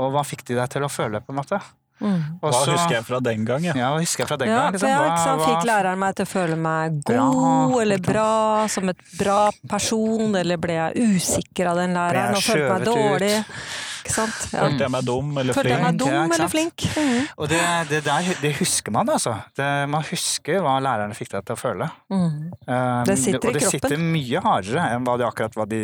Og 0.01 0.13
hva 0.15 0.25
fikk 0.27 0.47
de 0.49 0.59
deg 0.59 0.73
til 0.73 0.87
å 0.87 0.93
føle, 0.93 1.23
på 1.23 1.33
en 1.33 1.41
måte? 1.41 1.61
Mm. 2.01 2.21
Og 2.41 2.53
Hva 2.55 2.61
husker 2.73 2.95
jeg 2.97 3.05
fra 3.05 3.21
den 3.21 3.45
gang, 3.45 3.65
ja. 3.69 3.75
Ja, 3.77 3.91
hva 3.93 4.01
husker 4.01 4.23
jeg 4.25 4.29
fra 4.31 4.37
den 4.41 4.49
Ja, 4.49 4.57
gang? 4.63 4.73
Liksom, 4.73 4.89
ja, 4.89 4.99
hva- 5.05 5.37
hva- 5.37 5.51
Fikk 5.51 5.67
læreren 5.69 5.99
meg 6.01 6.15
til 6.17 6.25
å 6.25 6.31
føle 6.31 6.57
meg 6.57 7.05
Bra, 7.05 7.27
god 7.35 7.83
eller 7.83 7.99
bra, 8.07 8.67
som 8.73 8.89
et 8.89 8.97
bra 9.19 9.51
person, 9.69 10.35
eller 10.41 10.57
ble 10.57 10.73
jeg 10.79 10.95
usikker 11.21 11.69
av 11.75 11.77
den 11.77 11.93
læreren 11.95 12.35
og 12.37 12.43
følte 12.43 12.73
meg 12.73 12.87
dårlig? 12.89 13.05
ut? 13.05 13.47
dårlig? 13.47 13.55
Ikke 14.01 14.15
sant? 14.17 14.39
Ja. 14.55 14.63
Følte 14.65 14.81
jeg 14.87 14.91
meg 14.95 15.05
dum 15.05 15.39
eller 15.39 15.53
Følte 15.53 15.69
jeg 15.75 15.83
meg 15.83 16.01
flink? 16.01 16.01
flink, 16.01 16.15
ja, 16.17 16.35
eller 16.35 16.49
flink? 16.49 16.85
Mm. 16.97 17.27
Og 17.37 17.49
det, 17.53 17.61
det 17.91 18.01
der 18.05 18.31
det 18.41 18.53
husker 18.57 18.93
man, 18.97 19.07
altså. 19.13 19.35
Det, 19.61 19.69
man 19.93 20.03
husker 20.09 20.63
hva 20.65 20.79
lærerne 20.81 21.15
fikk 21.15 21.31
deg 21.37 21.45
til 21.45 21.55
å 21.55 21.61
føle. 21.61 21.91
Mm. 22.11 22.31
Um, 22.67 23.05
Det 23.05 23.19
sitter 23.19 23.45
og 23.45 23.51
i 23.51 23.59
det 23.59 23.63
kroppen. 23.67 23.81
sitter 23.85 23.99
mye 24.01 24.41
hardere 24.41 24.87
enn 24.97 25.05
hva 25.05 25.19
de, 25.21 25.25
akkurat 25.29 25.53
hva 25.61 25.69
de, 25.69 25.83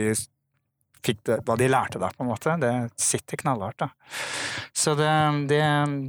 fikk 1.04 1.20
det, 1.28 1.36
hva 1.46 1.56
de 1.58 1.68
lærte 1.70 1.98
der, 2.02 2.14
på 2.16 2.24
en 2.24 2.30
måte. 2.30 2.54
Det 2.60 2.70
sitter 3.00 3.36
knallhardt, 3.42 3.78
da. 3.78 3.88
Så 4.76 4.94
det, 4.98 5.10
det, 5.48 5.60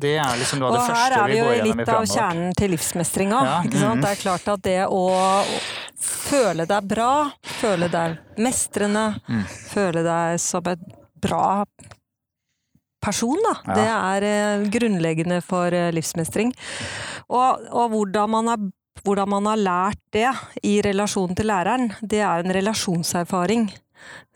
det 0.02 0.14
er 0.20 0.38
liksom 0.40 0.64
av 0.64 0.72
Og 0.72 0.78
det 0.78 0.84
her 0.86 0.94
første 0.94 1.20
er 1.20 1.28
vi 1.28 1.34
vi 1.34 1.38
jo 1.40 1.46
går 1.46 1.54
gjennom 1.56 1.68
i 1.68 1.68
litt 1.68 1.82
av 1.82 1.86
programmet 1.86 2.10
vårt. 2.10 2.16
kjernen 2.18 2.56
til 2.62 2.72
livsmestringa. 2.76 3.42
Ja, 3.50 3.58
ikke 3.68 3.82
sant? 3.82 3.96
mhm. 4.00 4.02
Det 4.06 4.12
er 4.14 4.22
klart 4.24 4.48
at 4.54 4.64
det 4.68 4.80
å 4.88 5.04
føle 6.08 6.66
deg 6.70 6.88
bra, 6.96 7.12
føle 7.62 7.90
deg 7.94 8.18
mestrende, 8.38 9.06
Mm. 9.28 9.44
føle 9.74 10.04
deg 10.06 10.40
som 10.40 10.68
et 10.72 10.80
bra 11.22 11.64
person, 13.04 13.38
da. 13.46 13.54
Ja. 13.68 13.76
Det 13.78 13.88
er 13.94 14.26
eh, 14.28 14.66
grunnleggende 14.74 15.42
for 15.46 15.72
eh, 15.74 15.92
livsmestring. 15.96 16.52
Og, 17.30 17.68
og 17.72 17.92
hvordan, 17.94 18.30
man 18.34 18.48
har, 18.52 18.64
hvordan 19.06 19.30
man 19.32 19.46
har 19.52 19.58
lært 19.62 20.02
det 20.16 20.28
i 20.68 20.78
relasjon 20.86 21.36
til 21.38 21.48
læreren, 21.52 21.92
det 22.02 22.22
er 22.26 22.44
en 22.44 22.56
relasjonserfaring 22.58 23.68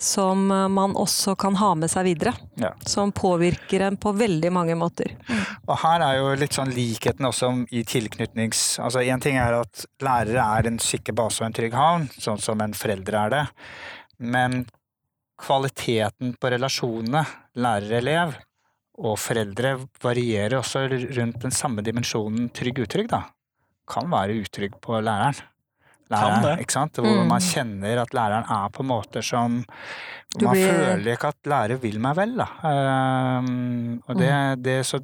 som 0.02 0.52
eh, 0.52 0.68
man 0.72 0.96
også 1.00 1.36
kan 1.40 1.56
ha 1.60 1.72
med 1.78 1.92
seg 1.92 2.08
videre. 2.10 2.34
Ja. 2.62 2.74
Som 2.88 3.14
påvirker 3.16 3.86
en 3.88 3.98
på 4.02 4.14
veldig 4.18 4.52
mange 4.54 4.76
måter. 4.80 5.14
Og 5.68 5.76
her 5.84 6.06
er 6.06 6.20
jo 6.20 6.34
litt 6.40 6.58
sånn 6.58 6.74
likheten 6.76 7.28
også 7.30 7.54
i 7.72 7.86
tilknytnings... 7.88 8.80
Altså 8.84 9.04
én 9.06 9.24
ting 9.24 9.40
er 9.40 9.60
at 9.62 9.86
lærere 10.04 10.46
er 10.60 10.70
en 10.72 10.80
sikker 10.82 11.16
base 11.18 11.44
og 11.44 11.50
en 11.50 11.58
trygg 11.58 11.76
havn, 11.78 12.08
sånn 12.18 12.42
som 12.42 12.62
en 12.64 12.76
forelder 12.78 13.20
er 13.26 13.36
det. 13.36 13.44
Men 14.22 14.64
kvaliteten 15.42 16.36
på 16.38 16.52
relasjonene 16.54 17.26
lærer-elev 17.58 18.36
og 19.02 19.18
foreldre 19.18 19.76
varierer 20.04 20.60
også 20.60 20.86
rundt 20.92 21.42
den 21.42 21.56
samme 21.56 21.84
dimensjonen 21.86 22.52
trygg-utrygg, 22.54 23.10
da. 23.10 23.24
Kan 23.90 24.12
være 24.12 24.38
utrygg 24.44 24.78
på 24.84 25.00
læreren. 25.02 25.40
Læreren, 26.12 26.44
det. 26.44 26.54
Ikke 26.66 26.72
sant? 26.76 26.94
Hvor 27.02 27.22
Mm. 27.24 27.28
man 27.28 27.42
kjenner 27.42 28.02
at 28.02 28.10
læreren 28.14 28.46
er 28.52 28.70
på 28.70 28.84
måter 28.84 29.24
som 29.24 29.64
Du 30.38 30.46
Man 30.46 30.56
blir- 30.56 30.70
føler 30.72 31.12
ikke 31.18 31.28
at 31.28 31.36
lærer 31.44 31.78
vil 31.82 32.00
meg 32.00 32.16
vel, 32.16 32.38
da. 32.38 32.46
Um, 32.64 34.02
og 34.08 34.16
det, 34.18 34.30
Mm. 34.32 34.62
det 34.64 34.86
så, 34.86 35.00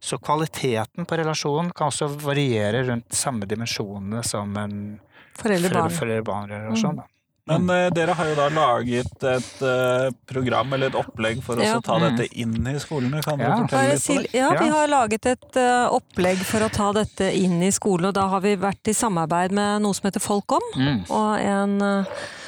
så 0.00 0.16
kvaliteten 0.18 1.04
på 1.06 1.18
relasjonen 1.18 1.70
kan 1.74 1.88
også 1.90 2.08
variere 2.20 2.80
rundt 2.88 3.10
samme 3.12 3.44
dimensjonene 3.46 4.24
som 4.24 4.56
en 4.56 5.00
Foreldre-barn. 5.36 5.90
foreldre-barn-relasjon. 5.90 6.96
da. 6.96 7.02
Men 7.46 7.68
uh, 7.68 7.90
dere 7.92 8.14
har 8.16 8.28
jo 8.30 8.34
da 8.38 8.46
laget 8.48 9.24
et 9.28 9.58
uh, 9.60 10.06
program 10.30 10.72
eller 10.72 10.88
et 10.88 10.96
opplegg 10.96 11.42
for 11.44 11.60
Ja. 11.60 11.74
å 11.76 11.82
ta 11.84 11.98
Mm. 11.98 12.16
dette 12.16 12.28
inn 12.40 12.66
i 12.66 12.78
skolene. 12.80 13.20
Kan 13.22 13.38
Ja. 13.38 13.56
du 13.56 13.62
fortelle 13.66 13.92
litt 13.92 14.08
om 14.10 14.16
det? 14.22 14.32
ja, 14.34 14.50
vi 14.62 14.68
har 14.72 14.88
laget 14.88 15.26
et 15.26 15.56
uh, 15.60 15.88
opplegg 15.92 16.38
for 16.48 16.60
å 16.64 16.70
ta 16.72 16.92
dette 16.92 17.28
inn 17.36 17.60
i 17.62 17.70
skolen, 17.70 18.06
og 18.08 18.14
da 18.14 18.28
har 18.28 18.40
vi 18.40 18.54
vært 18.56 18.88
i 18.88 18.92
samarbeid 18.96 19.52
med 19.52 19.82
noe 19.82 19.92
som 19.94 20.08
heter 20.10 20.20
Folkom, 20.24 20.62
Mm. 20.76 21.04
og 21.10 21.38
en 21.38 22.06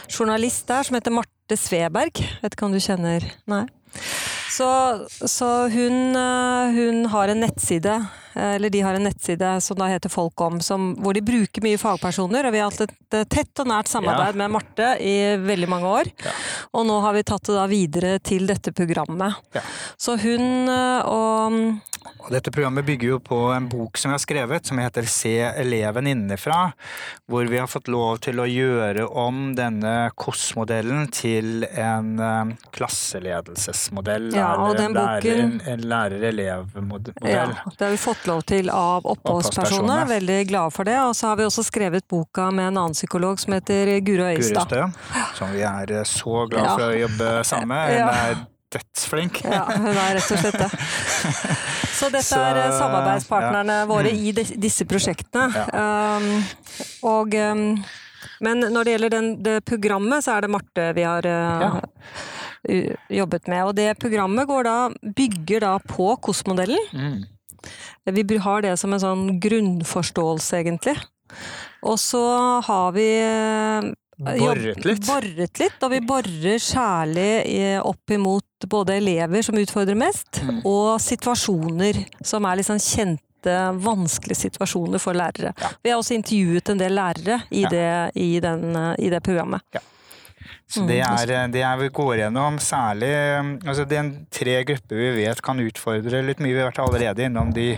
journalist 0.08 0.66
der 0.66 0.82
som 0.82 0.94
heter 0.96 1.12
Marte 1.12 1.56
Sveberg. 1.56 2.16
Vet 2.42 2.54
ikke 2.56 2.64
om 2.64 2.72
du 2.72 2.78
kjenner 2.80 3.22
Nei. 3.46 3.66
Så, 4.48 4.66
så 5.28 5.68
hun, 5.70 6.14
hun 6.72 7.04
har 7.12 7.28
en 7.28 7.40
nettside, 7.40 8.08
eller 8.36 8.70
de 8.70 8.80
har 8.84 8.94
en 8.98 9.06
nettside 9.08 9.54
som 9.64 9.78
da 9.80 9.88
heter 9.90 10.12
Folkom, 10.12 10.60
som, 10.60 10.92
hvor 11.00 11.16
de 11.16 11.22
bruker 11.24 11.64
mye 11.64 11.78
fagpersoner, 11.80 12.46
og 12.48 12.52
vi 12.54 12.60
har 12.62 12.70
hatt 12.70 12.84
et 12.86 13.18
eh, 13.20 13.24
tett 13.32 13.62
og 13.64 13.70
nært 13.72 13.88
samarbeid 13.90 14.36
med 14.40 14.52
Marte 14.56 14.92
i 15.00 15.16
veldig 15.40 15.68
mange 15.72 15.90
år. 16.02 16.12
Ja. 16.24 16.34
Og 16.76 16.86
nå 16.88 17.00
har 17.04 17.16
vi 17.16 17.24
tatt 17.26 17.48
det 17.48 17.56
da 17.56 17.66
videre 17.70 18.16
til 18.20 18.46
dette 18.50 18.72
programmet. 18.76 19.38
Ja. 19.56 19.64
Så 19.96 20.18
hun 20.20 20.68
eh, 20.68 21.00
og 21.06 21.82
Og 22.26 22.30
dette 22.30 22.50
programmet 22.54 22.86
bygger 22.86 23.08
jo 23.08 23.16
på 23.22 23.36
en 23.54 23.66
bok 23.70 23.98
som 23.98 24.10
vi 24.10 24.14
har 24.16 24.22
skrevet, 24.22 24.66
som 24.66 24.78
heter 24.78 25.06
Se 25.10 25.32
eleven 25.62 26.06
innenfra, 26.10 26.72
hvor 27.30 27.46
vi 27.50 27.58
har 27.58 27.66
fått 27.70 27.88
lov 27.90 28.18
til 28.22 28.38
å 28.42 28.46
gjøre 28.46 29.06
om 29.10 29.52
denne 29.58 30.10
KOS-modellen 30.18 31.06
til 31.14 31.66
en 31.70 32.12
eh, 32.18 32.52
klasseledelsesmodell. 32.74 34.30
Ja, 34.34 34.52
og 34.56 34.76
den 34.78 34.94
boken- 34.96 35.42
En, 35.46 35.60
en 35.66 35.84
lærer-elev-modell. 35.90 37.14
Ja, 37.30 37.46
det 37.78 37.84
har 37.84 37.90
vi 37.94 38.00
fått 38.00 38.25
lov 38.30 38.42
til 38.48 38.70
av 38.72 39.06
oppholdspersoner. 39.12 40.06
Veldig 40.10 40.40
glade 40.50 40.74
for 40.74 40.84
det. 40.88 40.98
Og 41.02 41.14
så 41.16 41.30
har 41.32 41.36
vi 41.40 41.46
også 41.48 41.64
skrevet 41.66 42.06
boka 42.08 42.50
med 42.50 42.68
en 42.72 42.76
annen 42.82 42.96
psykolog 42.96 43.40
som 43.42 43.52
heter 43.56 43.96
Guro 44.06 44.26
Øyestad. 44.30 44.68
Gurestø, 44.70 45.32
som 45.38 45.52
vi 45.54 45.62
er 45.66 45.92
eh, 46.00 46.04
så 46.04 46.46
glad 46.50 46.64
Ja. 46.64 46.74
for 46.76 46.86
å 46.90 47.00
jobbe 47.00 47.32
sammen 47.44 47.68
med. 47.68 47.96
Hun 47.96 48.08
er 48.08 48.36
dødsflink. 48.76 49.42
Ja, 49.44 49.64
hun 49.70 49.86
er 49.92 50.16
rett 50.18 50.30
og 50.34 50.40
slett 50.42 50.58
det. 50.58 50.70
Så 51.96 52.08
dette 52.12 52.26
Så, 52.26 52.36
er 52.36 52.58
samarbeidspartnerne 52.76 52.76
samarbeidspartnerne 52.76 53.76
våre 53.88 54.10
i 54.12 54.32
disse 54.36 54.84
prosjektene. 54.84 55.62
Um, 55.72 56.26
og, 57.08 57.32
um, 57.32 57.62
men 58.44 58.60
når 58.74 58.84
det 58.84 58.92
gjelder 58.96 59.14
den, 59.14 59.30
det 59.46 59.54
programmet, 59.64 60.24
så 60.26 60.34
er 60.36 60.44
det 60.44 60.50
Marte 60.52 60.90
vi 60.98 61.06
har 61.06 61.24
uh, 61.24 61.62
Ja. 61.62 61.70
jobbet 63.22 63.46
med. 63.48 63.62
Og 63.70 63.74
det 63.78 63.94
programmet 64.02 64.48
går 64.50 64.66
da, 64.68 64.76
bygger 65.16 65.60
da 65.64 65.72
på 65.78 66.10
KOS-modellen. 66.26 66.90
Mm. 66.92 67.24
Vi 68.04 68.38
har 68.38 68.62
det 68.62 68.78
som 68.78 68.92
en 68.92 69.00
sånn 69.02 69.40
grunnforståelse, 69.40 70.62
egentlig. 70.62 70.96
Og 71.82 71.98
så 71.98 72.22
har 72.66 72.92
vi 72.92 73.06
Borret 74.16 74.78
Boret 74.80 74.84
litt. 74.86 75.04
Boret 75.06 75.58
litt, 75.60 75.82
og 75.84 75.90
vi 75.92 75.98
borer 76.00 76.60
særlig 76.62 77.28
opp 77.84 78.14
imot 78.16 78.64
både 78.70 78.96
elever 78.96 79.42
som 79.44 79.58
utfordrer 79.60 79.98
mest, 79.98 80.40
Mm. 80.42 80.62
og 80.64 80.98
situasjoner 81.00 82.06
som 82.24 82.44
er 82.46 82.56
sånn 82.64 82.80
kjente, 82.80 83.20
vanskelige 83.76 84.48
situasjoner 84.48 84.98
for 84.98 85.12
lærere. 85.12 85.52
Ja. 85.60 85.68
Vi 85.84 85.90
har 85.90 85.98
også 86.00 86.16
intervjuet 86.16 86.70
en 86.70 86.78
del 86.78 86.92
lærere 86.96 87.42
i, 87.50 87.62
Ja. 87.62 87.68
det, 87.68 88.12
i, 88.16 88.40
den, 88.40 88.74
eh, 88.74 88.94
i 88.98 89.10
det 89.10 89.22
programmet. 89.22 89.60
Så 90.66 90.82
Mm, 90.82 90.88
det 90.90 91.00
er 91.00 91.48
det 91.54 91.62
er 91.62 91.76
vi 91.78 91.88
går 91.94 92.16
gjennom 92.24 92.58
særlig 92.58 93.10
altså 93.64 93.84
Det 93.86 93.98
er 93.98 94.08
tre 94.34 94.64
grupper 94.64 94.96
vi 94.96 95.10
vet 95.22 95.42
kan 95.42 95.60
utfordre 95.62 96.22
litt 96.26 96.40
mye. 96.42 96.54
Vi 96.54 96.60
har 96.60 96.72
vært 96.72 96.82
allerede 96.82 97.22
innom 97.22 97.52
de, 97.54 97.76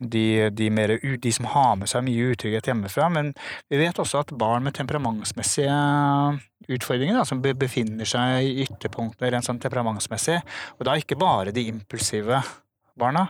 de, 0.00 0.50
de, 0.50 0.70
mer, 0.70 0.96
de 0.98 1.32
som 1.32 1.46
har 1.52 1.76
med 1.76 1.88
seg 1.88 2.02
mye 2.04 2.32
utrygghet 2.34 2.66
hjemmefra. 2.66 3.08
Men 3.14 3.30
vi 3.70 3.78
vet 3.78 3.98
også 4.02 4.24
at 4.24 4.34
barn 4.34 4.66
med 4.66 4.74
temperamentsmessige 4.74 5.70
utfordringer, 6.70 7.14
da, 7.20 7.24
som 7.24 7.42
befinner 7.42 8.06
seg 8.08 8.42
i 8.46 8.66
ytterpunktene 8.66 9.30
rent 9.30 9.46
sånn 9.46 9.62
temperamentsmessig, 9.62 10.40
og 10.78 10.86
da 10.86 10.98
ikke 10.98 11.18
bare 11.18 11.54
de 11.54 11.68
impulsive 11.70 12.42
barna. 12.98 13.28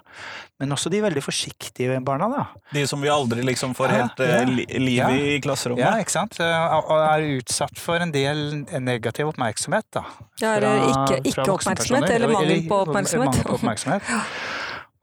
Men 0.60 0.72
også 0.72 0.90
de 0.92 1.00
veldig 1.02 1.22
forsiktige 1.24 1.98
barna, 2.04 2.28
da. 2.32 2.44
De 2.72 2.86
som 2.86 3.00
vi 3.00 3.08
aldri 3.12 3.42
liksom 3.46 3.74
får 3.76 3.88
Ja, 3.90 3.98
helt 4.02 4.20
eh, 4.20 4.32
ja. 4.34 4.44
li 4.44 4.64
liv 4.78 4.96
Ja. 4.98 5.08
i 5.10 5.40
klasserommet. 5.40 5.84
Ja, 5.84 5.92
ikke 6.00 6.10
sant? 6.14 6.38
Eh, 6.40 6.74
Og 6.80 6.96
er 7.00 7.26
utsatt 7.38 7.78
for 7.78 7.96
en 8.00 8.12
del 8.12 8.64
negativ 8.80 9.28
oppmerksomhet, 9.32 9.86
da. 9.92 10.04
Ja, 10.40 10.54
eller 10.56 10.88
ikke, 10.88 11.20
fra 11.34 11.44
ikke 11.44 11.52
oppmerksomhet, 11.58 12.10
eller 12.10 12.28
mangel 12.34 12.66
på 12.68 12.80
oppmerksomhet. 12.86 13.26
mangel 13.30 13.44
på 13.44 13.54
oppmerksomhet. 13.60 14.02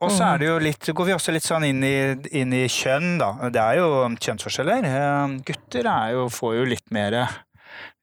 Og 0.00 0.12
så 0.14 0.28
er 0.34 0.38
det 0.38 0.46
jo 0.46 0.58
litt, 0.62 0.86
går 0.94 1.06
vi 1.08 1.12
også 1.16 1.32
litt 1.34 1.42
sånn 1.42 1.64
inn 1.66 1.82
i, 1.82 1.96
inn 2.38 2.52
i 2.54 2.68
kjønn, 2.70 3.16
da. 3.18 3.32
Det 3.50 3.58
er 3.58 3.80
jo 3.80 3.88
kjønnsforskjeller. 4.14 4.84
Eh, 4.86 5.38
Gutter 5.48 5.88
er 5.90 6.12
jo, 6.14 6.28
får 6.30 6.54
jo 6.60 6.64
litt 6.70 6.90
mer 6.94 7.16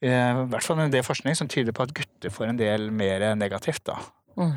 I 0.03 0.09
hvert 0.51 0.63
fall 0.63 0.79
en 0.83 0.91
del 0.91 1.03
forskning 1.07 1.35
som 1.35 1.47
tyder 1.47 1.71
på 1.75 1.83
at 1.87 1.93
gutter 1.95 2.29
får 2.29 2.49
en 2.51 2.57
del 2.59 2.89
mer 2.91 3.23
negativt, 3.39 3.83
da. 3.87 3.95
Mm. 4.37 4.51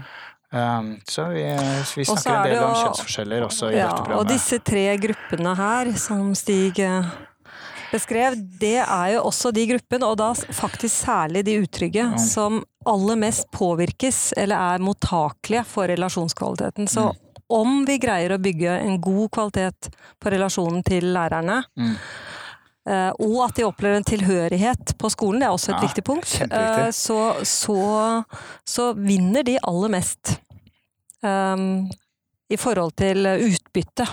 Um, 0.51 0.95
så 1.05 1.27
vi, 1.29 1.43
vi 1.97 2.05
snakker 2.09 2.35
en 2.39 2.47
del 2.49 2.63
om 2.65 2.75
kjønnsforskjeller 2.75 3.43
også 3.45 3.69
i 3.69 3.77
Ja, 3.77 3.91
dette 3.93 4.17
og 4.17 4.29
disse 4.31 4.59
tre 4.65 4.85
gruppene 4.97 5.53
her, 5.59 5.91
som 6.01 6.31
Stig 6.39 6.79
eh, 6.81 7.05
beskrev, 7.93 8.37
det 8.61 8.79
er 8.81 9.11
jo 9.19 9.27
også 9.29 9.53
de 9.53 9.67
gruppene, 9.69 10.09
og 10.09 10.17
da 10.21 10.31
faktisk 10.33 11.05
særlig 11.05 11.45
de 11.45 11.59
utrygge, 11.67 12.07
Ja. 12.15 12.17
som 12.17 12.63
aller 12.89 13.17
mest 13.21 13.51
påvirkes 13.53 14.33
eller 14.41 14.57
er 14.57 14.79
mottakelige 14.85 15.67
for 15.69 15.87
relasjonskvaliteten. 15.93 16.89
Så 16.89 17.11
Mm. 17.13 17.19
om 17.51 17.85
vi 17.85 17.99
greier 17.99 18.31
å 18.33 18.41
bygge 18.41 18.81
en 18.81 18.99
god 19.01 19.31
kvalitet 19.31 19.91
på 20.21 20.31
relasjonen 20.33 20.83
til 20.85 21.13
lærerne, 21.13 21.65
Mm. 21.77 21.95
Eh, 22.89 23.11
og 23.25 23.39
at 23.47 23.59
de 23.59 23.67
opplever 23.69 24.01
en 24.01 24.09
tilhørighet 24.09 24.95
på 24.99 25.11
skolen, 25.13 25.43
det 25.43 25.49
er 25.49 25.55
også 25.57 25.73
et 25.73 25.79
Ja, 25.79 25.87
viktig 25.87 26.05
punkt, 26.09 26.35
eh, 26.49 26.91
så, 26.97 27.21
så, 27.47 27.79
så 28.67 28.91
vinner 28.99 29.47
de 29.47 29.59
aller 29.63 29.97
mest. 29.99 30.39
Um, 31.19 31.89
i 32.49 32.57
forhold 32.57 32.95
til 32.97 33.27
utbytte 33.27 34.07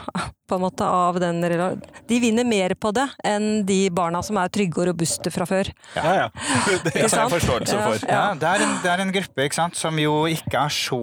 på 0.47 0.57
en 0.57 0.61
måte 0.61 0.85
av 0.85 1.19
den 1.21 1.41
De 1.41 2.19
vinner 2.21 2.45
mer 2.45 2.75
på 2.77 2.91
det 2.95 3.05
enn 3.25 3.65
de 3.65 3.89
barna 3.89 4.21
som 4.25 4.37
er 4.37 4.51
trygge 4.53 4.83
og 4.83 4.89
robuste 4.91 5.31
fra 5.33 5.47
før. 5.49 5.71
Ja, 5.95 6.13
ja. 6.19 6.27
Det 6.85 6.93
har 6.93 7.09
jeg 7.09 7.33
forståelse 7.33 7.79
for. 7.81 8.05
Ja, 8.09 8.33
det 8.37 8.49
er, 8.49 8.63
en, 8.65 8.75
det 8.83 8.91
er 8.91 9.03
en 9.03 9.13
gruppe 9.15 9.47
ikke 9.47 9.57
sant, 9.57 9.77
som 9.79 9.97
jo 9.99 10.25
ikke 10.29 10.65
er 10.67 10.73
så 10.73 10.99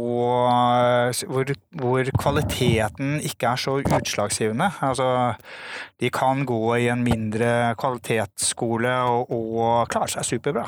hvor, 1.27 1.55
hvor 1.83 2.13
kvaliteten 2.21 3.19
ikke 3.27 3.53
er 3.53 3.61
så 3.61 3.79
utslagsgivende. 3.83 4.71
Altså, 4.85 5.09
de 6.03 6.11
kan 6.11 6.45
gå 6.47 6.61
i 6.81 6.89
en 6.93 7.03
mindre 7.05 7.75
kvalitetsskole 7.79 8.93
og, 9.11 9.31
og 9.33 9.91
klare 9.93 10.11
seg 10.17 10.27
superbra. 10.27 10.65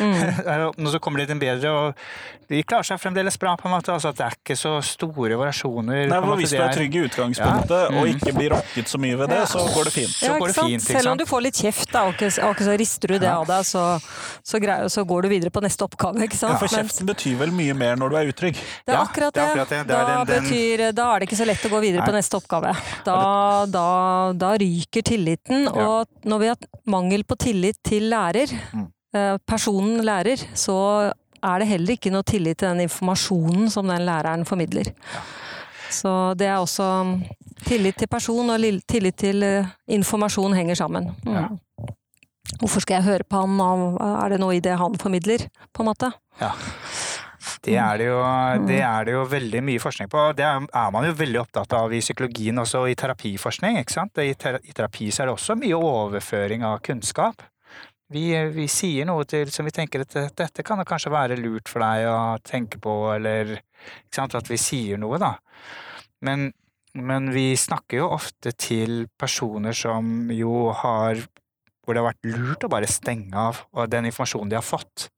Mm. 0.00 0.76
Nå 0.82 0.92
så 0.92 1.00
kommer 1.02 1.22
de 1.22 1.28
til 1.30 1.38
en 1.38 1.42
bedre, 1.42 1.72
og 1.74 2.50
de 2.50 2.62
klarer 2.66 2.86
seg 2.86 3.00
fremdeles 3.02 3.38
bra, 3.40 3.56
på 3.58 3.68
en 3.68 3.74
måte. 3.76 3.94
Altså, 3.94 4.12
at 4.12 4.18
det 4.20 4.26
er 4.26 4.38
ikke 4.38 4.58
så 4.58 4.76
store 4.84 5.38
variasjoner. 5.38 6.06
Nei. 6.10 6.20
Hvis 6.40 6.54
du 6.54 6.60
er 6.62 6.74
trygg 6.74 6.98
i 6.98 7.04
utgangspunktet 7.08 7.78
Ja. 7.80 7.99
Og 8.00 8.06
Mm. 8.08 8.16
ikke 8.16 8.32
blir 8.36 8.50
rokket 8.54 8.88
så 8.88 8.98
mye 8.98 9.16
ved 9.20 9.28
det, 9.30 9.40
så 9.48 9.58
går 9.74 9.84
det 9.84 9.92
fint. 9.92 10.10
Så 10.16 10.24
Ja, 10.26 10.32
går 10.32 10.36
ikke 10.40 10.46
det 10.46 10.54
sant? 10.54 10.68
fint, 10.70 10.82
ikke 10.82 10.96
Selv 11.00 11.10
om 11.12 11.18
du 11.18 11.24
får 11.26 11.42
litt 11.42 11.54
kjeft, 11.60 11.92
da, 11.92 12.02
og 12.06 12.14
ikke, 12.14 12.64
så 12.64 12.76
rister 12.78 13.08
du 13.08 13.18
det 13.18 13.28
av 13.30 13.46
deg, 13.46 13.64
så, 13.64 13.84
så, 14.44 14.60
greier, 14.60 14.88
så 14.88 15.04
går 15.06 15.22
du 15.22 15.28
videre 15.28 15.50
på 15.50 15.60
neste 15.62 15.84
oppgave. 15.86 16.22
ikke 16.24 16.36
sant? 16.40 16.52
Ja, 16.52 16.58
for 16.58 16.68
kjeften 16.68 17.06
betyr 17.06 17.36
vel 17.38 17.50
mye 17.52 17.74
mer 17.74 17.96
når 17.96 18.08
du 18.10 18.16
er 18.16 18.32
utrygg. 18.32 18.54
det 18.54 18.88
er 18.88 18.98
Ja, 18.98 19.04
akkurat 19.04 19.32
det 19.32 19.34
det. 19.34 19.42
er 19.42 19.50
akkurat 19.52 19.68
det. 19.68 19.86
Det 19.86 19.96
er 19.96 20.04
Da, 20.06 20.24
den- 20.24 20.26
den- 20.26 20.44
betyr, 20.50 20.94
da 20.94 21.14
er 21.14 21.18
det 21.20 21.28
ikke 21.28 21.38
så 21.42 21.46
lett 21.46 21.62
å 21.62 21.70
gå 21.70 21.80
videre 21.80 22.06
på 22.06 22.12
neste 22.12 22.34
oppgave. 22.40 22.76
Da, 23.04 23.66
da, 23.66 24.32
da 24.32 24.52
ryker 24.56 25.02
tilliten, 25.02 25.68
og 25.68 26.06
når 26.24 26.38
vi 26.40 26.46
har 26.46 26.56
mangel 26.86 27.22
på 27.24 27.36
tillit 27.36 27.76
til 27.84 28.08
lærer, 28.10 28.48
Mm. 28.74 28.88
eh, 29.14 29.36
personen 29.46 30.02
lærer, 30.04 30.36
så 30.54 31.12
er 31.42 31.58
det 31.58 31.68
heller 31.68 31.96
ikke 31.96 32.10
noe 32.12 32.22
tillit 32.22 32.58
til 32.58 32.68
den 32.68 32.80
informasjonen 32.88 33.70
som 33.70 33.86
den 33.86 34.02
læreren 34.04 34.44
formidler. 34.46 34.92
Så 35.90 36.36
det 36.36 36.46
er 36.46 36.56
også 36.60 37.22
tillit 37.66 37.98
til 38.00 38.10
person 38.10 38.52
og 38.52 38.68
tillit 38.88 39.18
til 39.20 39.44
eh, 39.46 39.70
informasjon 39.96 40.56
henger 40.58 40.78
sammen. 40.82 41.10
Mm. 41.26 41.36
Ja. 41.36 41.48
Hvorfor 42.60 42.82
skal 42.82 42.98
jeg 42.98 43.06
høre 43.06 43.26
på 43.28 43.40
han, 43.40 43.60
er 44.00 44.32
det 44.32 44.40
noe 44.42 44.56
i 44.56 44.64
det 44.64 44.74
han 44.80 44.96
formidler, 45.00 45.46
på 45.72 45.84
en 45.84 45.90
måte? 45.92 46.10
Ja. 46.40 46.50
Det 47.60 47.76
er 47.76 47.98
det, 48.00 48.06
jo, 48.08 48.20
det 48.68 48.80
er 48.84 49.04
det 49.04 49.14
jo 49.14 49.22
veldig 49.28 49.60
mye 49.64 49.80
forskning 49.80 50.08
på. 50.12 50.22
Det 50.36 50.44
er, 50.44 50.64
er 50.64 50.92
man 50.92 51.04
jo 51.04 51.16
veldig 51.16 51.40
opptatt 51.42 51.74
av 51.76 51.92
i 51.92 52.00
psykologien 52.00 52.60
også, 52.60 52.84
og 52.84 52.92
i 52.92 52.96
terapiforskning. 52.96 53.78
ikke 53.80 53.96
sant? 53.96 54.20
I, 54.20 54.32
terapi 54.36 55.10
så 55.12 55.22
er 55.22 55.30
det 55.30 55.36
også 55.36 55.56
mye 55.60 55.76
overføring 55.76 56.64
av 56.68 56.80
kunnskap. 56.84 57.44
Vi, 58.10 58.24
vi 58.56 58.66
sier 58.68 59.06
noe 59.06 59.26
til 59.28 59.52
som 59.54 59.68
vi 59.68 59.74
tenker 59.76 60.02
at 60.02 60.16
dette 60.40 60.64
kan 60.66 60.80
kanskje 60.88 61.12
være 61.14 61.38
lurt 61.38 61.68
for 61.70 61.84
deg 61.84 62.08
å 62.10 62.38
tenke 62.44 62.80
på, 62.82 62.96
eller 63.14 63.54
ikke 63.60 64.16
sant? 64.16 64.38
At 64.40 64.50
vi 64.50 64.58
sier 64.60 65.00
noe, 65.00 65.20
da. 65.20 65.36
Men, 66.26 66.50
men 66.94 67.30
vi 67.34 67.52
snakker 67.56 68.00
jo 68.00 68.08
ofte 68.16 68.52
til 68.58 69.06
personer 69.18 69.76
som 69.76 70.30
jo 70.34 70.70
har 70.72 71.20
Hvor 71.84 71.94
det 71.96 72.02
har 72.02 72.12
vært 72.12 72.28
lurt 72.28 72.64
å 72.66 72.70
bare 72.70 72.86
stenge 72.86 73.34
av, 73.34 73.64
og 73.72 73.88
den 73.90 74.04
informasjonen 74.06 74.50
de 74.50 74.54
har 74.58 74.62
fått, 74.62 75.08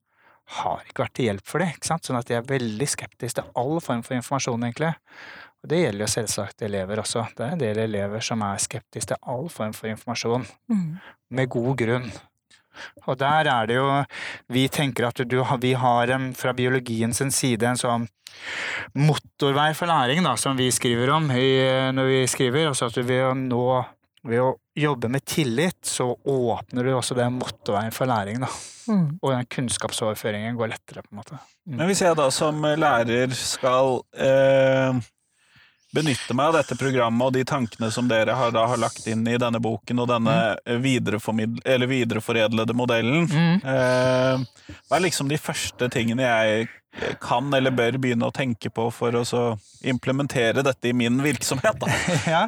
har 0.57 0.81
ikke 0.87 1.03
vært 1.03 1.13
til 1.13 1.25
hjelp 1.27 1.45
for 1.45 1.59
det. 1.59 1.67
ikke 1.75 1.89
sant? 1.89 2.05
Sånn 2.07 2.17
at 2.17 2.25
de 2.25 2.33
er 2.37 2.47
veldig 2.47 2.87
skeptiske 2.89 3.41
til 3.41 3.51
all 3.59 3.79
form 3.83 4.01
for 4.01 4.15
informasjon, 4.15 4.63
egentlig. 4.63 4.93
Og 5.61 5.69
det 5.69 5.81
gjelder 5.83 6.05
jo 6.05 6.11
selvsagt 6.15 6.65
elever 6.65 6.99
også. 7.03 7.27
Det 7.37 7.45
er 7.45 7.51
en 7.53 7.61
del 7.61 7.77
elever 7.83 8.23
som 8.25 8.41
er 8.41 8.57
skeptiske 8.63 9.11
til 9.13 9.21
all 9.35 9.49
form 9.53 9.73
for 9.75 9.87
informasjon, 9.91 10.47
Mm. 10.69 10.99
med 11.29 11.49
god 11.49 11.77
grunn. 11.77 12.11
Og 13.05 13.17
der 13.19 13.49
er 13.51 13.69
det 13.69 13.77
jo 13.77 13.87
Vi 14.53 14.67
tenker 14.71 15.09
at 15.09 15.21
du, 15.27 15.39
vi 15.61 15.73
har 15.77 16.13
en, 16.15 16.31
fra 16.37 16.53
biologien 16.57 17.13
sin 17.13 17.31
side 17.31 17.67
en 17.69 17.79
sånn 17.79 18.07
motorvei 18.97 19.71
for 19.77 19.87
læring, 19.87 20.23
da, 20.25 20.33
som 20.39 20.57
vi 20.57 20.71
skriver 20.73 21.11
om 21.13 21.29
i, 21.31 21.49
når 21.93 22.09
vi 22.09 22.21
skriver. 22.27 22.71
Altså 22.71 22.89
at 22.89 22.97
ved 23.05 23.21
å 23.29 23.35
nå 23.37 23.67
ved 24.23 24.39
å 24.39 24.53
jobbe 24.79 25.09
med 25.11 25.25
tillit, 25.27 25.81
så 25.85 26.07
åpner 26.15 26.87
du 26.87 26.93
også 26.95 27.15
den 27.17 27.35
motorveien 27.35 27.93
for 27.93 28.09
læring, 28.09 28.39
da. 28.43 28.49
Mm. 28.87 29.07
Og 29.19 29.33
den 29.33 29.49
kunnskapsoverføringen 29.51 30.55
går 30.59 30.71
lettere, 30.73 31.03
på 31.03 31.11
en 31.11 31.19
måte. 31.19 31.39
Men 31.67 31.89
hvis 31.89 32.03
jeg 32.05 32.15
da 32.19 32.29
som 32.33 32.63
lærer 32.63 33.35
skal 33.35 33.99
eh, 34.15 35.01
benytte 35.93 36.33
meg 36.35 36.51
av 36.51 36.57
dette 36.57 36.77
programmet 36.79 37.27
og 37.27 37.35
de 37.35 37.43
tankene 37.47 37.91
som 37.93 38.07
dere 38.09 38.35
har, 38.37 38.53
da 38.55 38.65
har 38.69 38.81
lagt 38.81 39.05
inn 39.07 39.25
i 39.29 39.37
denne 39.41 39.61
boken 39.63 40.01
og 40.01 40.09
denne 40.09 40.37
eller 40.65 41.89
videreforedlede 41.91 42.75
modellen, 42.77 43.27
eh, 43.29 44.39
hva 44.87 44.97
er 44.97 45.05
liksom 45.05 45.29
de 45.29 45.37
første 45.41 45.89
tingene 45.93 46.25
jeg 46.25 46.67
kan 47.21 47.53
eller 47.53 47.71
bør 47.73 47.97
begynne 47.97 48.27
å 48.29 48.33
tenke 48.35 48.69
på 48.69 48.87
for 48.93 49.15
å 49.17 49.23
så 49.25 49.43
implementere 49.83 50.61
dette 50.63 50.87
i 50.87 50.93
min 50.95 51.17
virksomhet 51.23 51.79
da, 51.81 51.87
ja. 52.29 52.41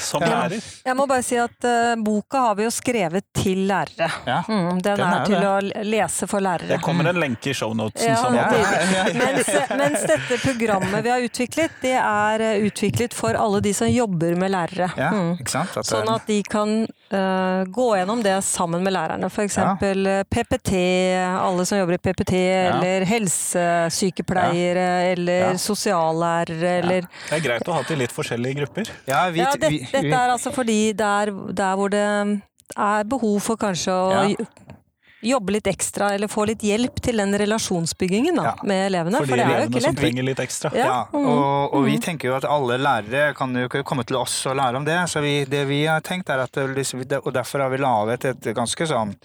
som 0.00 0.22
Ja. 0.22 0.28
lærer? 0.44 0.60
Jeg 0.86 0.96
må 0.98 1.06
bare 1.10 1.24
si 1.26 1.38
at 1.40 1.64
uh, 1.66 1.94
boka 1.98 2.42
har 2.44 2.54
vi 2.58 2.66
jo 2.66 2.70
skrevet 2.74 3.24
til 3.34 3.64
lærere. 3.70 4.10
ja. 4.26 4.42
Mm, 4.48 4.82
den, 4.84 5.00
Den 5.00 5.00
er, 5.06 5.16
er 5.16 5.24
til 5.26 5.40
det. 5.40 5.48
å 5.80 5.86
lese 5.88 6.28
for 6.30 6.44
lærere. 6.44 6.68
Det 6.76 6.80
kommer 6.84 7.08
en 7.10 7.18
lenke 7.20 7.50
i 7.50 7.56
shownotesen. 7.56 8.12
Ja, 8.12 8.20
sånn 8.22 8.38
at 8.38 8.52
det- 8.52 8.60
ja, 8.60 9.06
ja. 9.06 9.06
Mens, 9.24 9.50
mens 9.80 10.06
dette 10.12 10.38
programmet 10.44 11.02
vi 11.06 11.10
har 11.14 11.24
utviklet, 11.26 11.80
det 11.82 11.96
er 11.98 12.46
eh, 12.52 12.62
utviklet 12.68 13.14
for 13.16 13.34
alle 13.40 13.60
de 13.64 13.72
som 13.74 13.88
jobber 13.90 14.36
med 14.36 14.52
lærere. 14.54 14.92
ja 14.96 15.10
Mm. 15.16 15.34
ikke 15.40 15.50
sant? 15.56 15.76
At, 15.76 15.86
Sånn 15.88 16.08
at 16.12 16.26
de 16.28 16.42
kan 16.42 16.86
eh, 17.10 17.64
gå 17.70 17.86
gjennom 17.96 18.22
det 18.22 18.36
sammen 18.44 18.82
med 18.82 18.92
lærerne. 18.92 19.28
For 19.30 19.42
eksempel 19.44 20.06
eh, 20.06 20.22
PPT, 20.24 20.72
alle 21.40 21.66
som 21.66 21.78
jobber 21.78 21.94
i 21.94 21.98
PPT, 21.98 22.32
eller 22.72 23.04
helsesykepleiere, 23.90 24.88
eller 25.12 25.40
Ja. 25.52 25.52
sosiallærere, 25.58 26.78
eller 26.82 27.00
Det 27.28 27.32
er 27.38 27.40
greit 27.48 27.68
å 27.68 27.72
ha 27.76 27.82
til 27.82 27.98
litt 27.98 28.12
forskjellige 28.12 28.56
grupper. 28.60 28.90
ja, 29.06 29.28
vi, 29.30 29.38
Ja, 29.40 29.52
det, 29.56 29.70
vi, 29.70 29.78
dette 29.92 30.14
er 30.14 30.30
altså 30.34 30.52
fordi 30.54 30.92
det 30.92 31.06
er 31.06 31.30
der 31.52 31.76
hvor 31.76 31.88
det 31.90 32.04
er 32.76 33.04
behov 33.04 33.40
for 33.40 33.56
kanskje 33.56 33.92
å 33.92 34.28
Ja. 34.30 34.46
Jobbe 35.26 35.52
litt 35.56 35.66
ekstra, 35.70 36.12
eller 36.14 36.28
få 36.32 36.44
litt 36.48 36.62
hjelp 36.66 37.00
til 37.02 37.16
den 37.22 37.34
relasjonsbyggingen 37.42 38.36
da, 38.38 38.44
Ja. 38.50 38.54
med 38.62 38.86
elevene. 38.92 39.18
For 39.22 39.26
For 39.26 39.36
det 39.36 39.46
er 39.46 39.62
jo 39.64 39.68
ikke 39.70 39.82
som 39.82 39.90
lett. 39.94 40.00
trenger 40.02 40.22
litt 40.28 40.42
ekstra. 40.44 40.70
Ja. 40.74 40.86
Ja, 40.86 40.98
mm, 41.12 41.26
og, 41.26 41.74
og 41.74 41.84
vi 41.88 41.96
mm. 41.96 42.02
tenker 42.06 42.28
jo 42.30 42.36
at 42.36 42.44
alle 42.44 42.78
lærere 42.78 43.34
kan 43.36 43.54
jo 43.54 43.66
ikke 43.68 43.82
komme 43.84 44.04
til 44.06 44.16
oss 44.20 44.36
og 44.46 44.56
lære 44.56 44.76
om 44.76 44.84
det. 44.86 44.98
Så 45.10 45.20
vi, 45.24 45.44
det 45.44 45.64
vi 45.68 45.84
har 45.86 46.00
tenkt 46.00 46.30
er 46.30 46.44
at 46.44 46.56
Og 46.56 47.32
derfor 47.34 47.60
har 47.60 47.70
vi 47.70 47.76
laget 47.82 48.24
et 48.24 48.54
ganske 48.54 48.86
sånn 48.86 49.16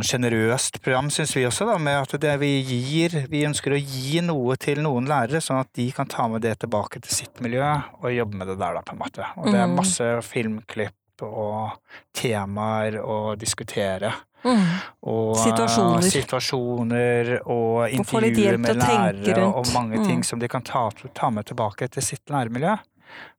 sjenerøst 0.00 0.78
program, 0.82 1.10
syns 1.12 1.34
vi 1.36 1.44
også, 1.44 1.66
da, 1.68 1.76
med 1.78 1.98
at 2.00 2.14
det 2.22 2.38
vi 2.40 2.62
gir 2.64 3.26
Vi 3.28 3.42
ønsker 3.44 3.74
å 3.76 3.80
gi 3.80 4.22
noe 4.24 4.56
til 4.56 4.80
noen 4.80 5.04
lærere, 5.10 5.42
sånn 5.44 5.60
at 5.60 5.68
de 5.76 5.90
kan 5.92 6.08
ta 6.08 6.24
med 6.32 6.40
det 6.46 6.54
tilbake 6.64 7.02
til 7.04 7.12
sitt 7.12 7.42
miljø 7.44 7.60
og 8.00 8.08
jobbe 8.14 8.38
med 8.40 8.48
det 8.48 8.58
der, 8.62 8.78
da, 8.78 8.80
på 8.86 8.94
en 8.96 9.02
måte. 9.02 9.26
Og 9.36 9.50
det 9.52 9.60
er 9.60 9.66
Mm. 9.68 9.76
masse 9.76 10.08
filmklipp 10.22 11.22
og 11.22 11.76
temaer 12.16 12.96
å 13.04 13.36
diskutere. 13.38 14.12
Mm. 14.44 14.62
Og 15.06 15.36
Situasjoner. 15.38 16.02
situasjoner 16.10 17.32
og 17.46 17.90
intervjuer 17.94 18.58
med 18.58 18.76
lærere 18.76 19.44
og 19.46 19.66
mange 19.74 19.74
mange 19.74 19.98
Mm. 20.00 20.06
ting 20.06 20.24
som 20.24 20.38
de 20.38 20.48
kan 20.48 20.62
ta, 20.62 20.90
ta 21.14 21.30
med 21.30 21.44
tilbake 21.46 21.88
til 21.90 22.02
sitt 22.02 22.26
læremiljø. 22.30 22.76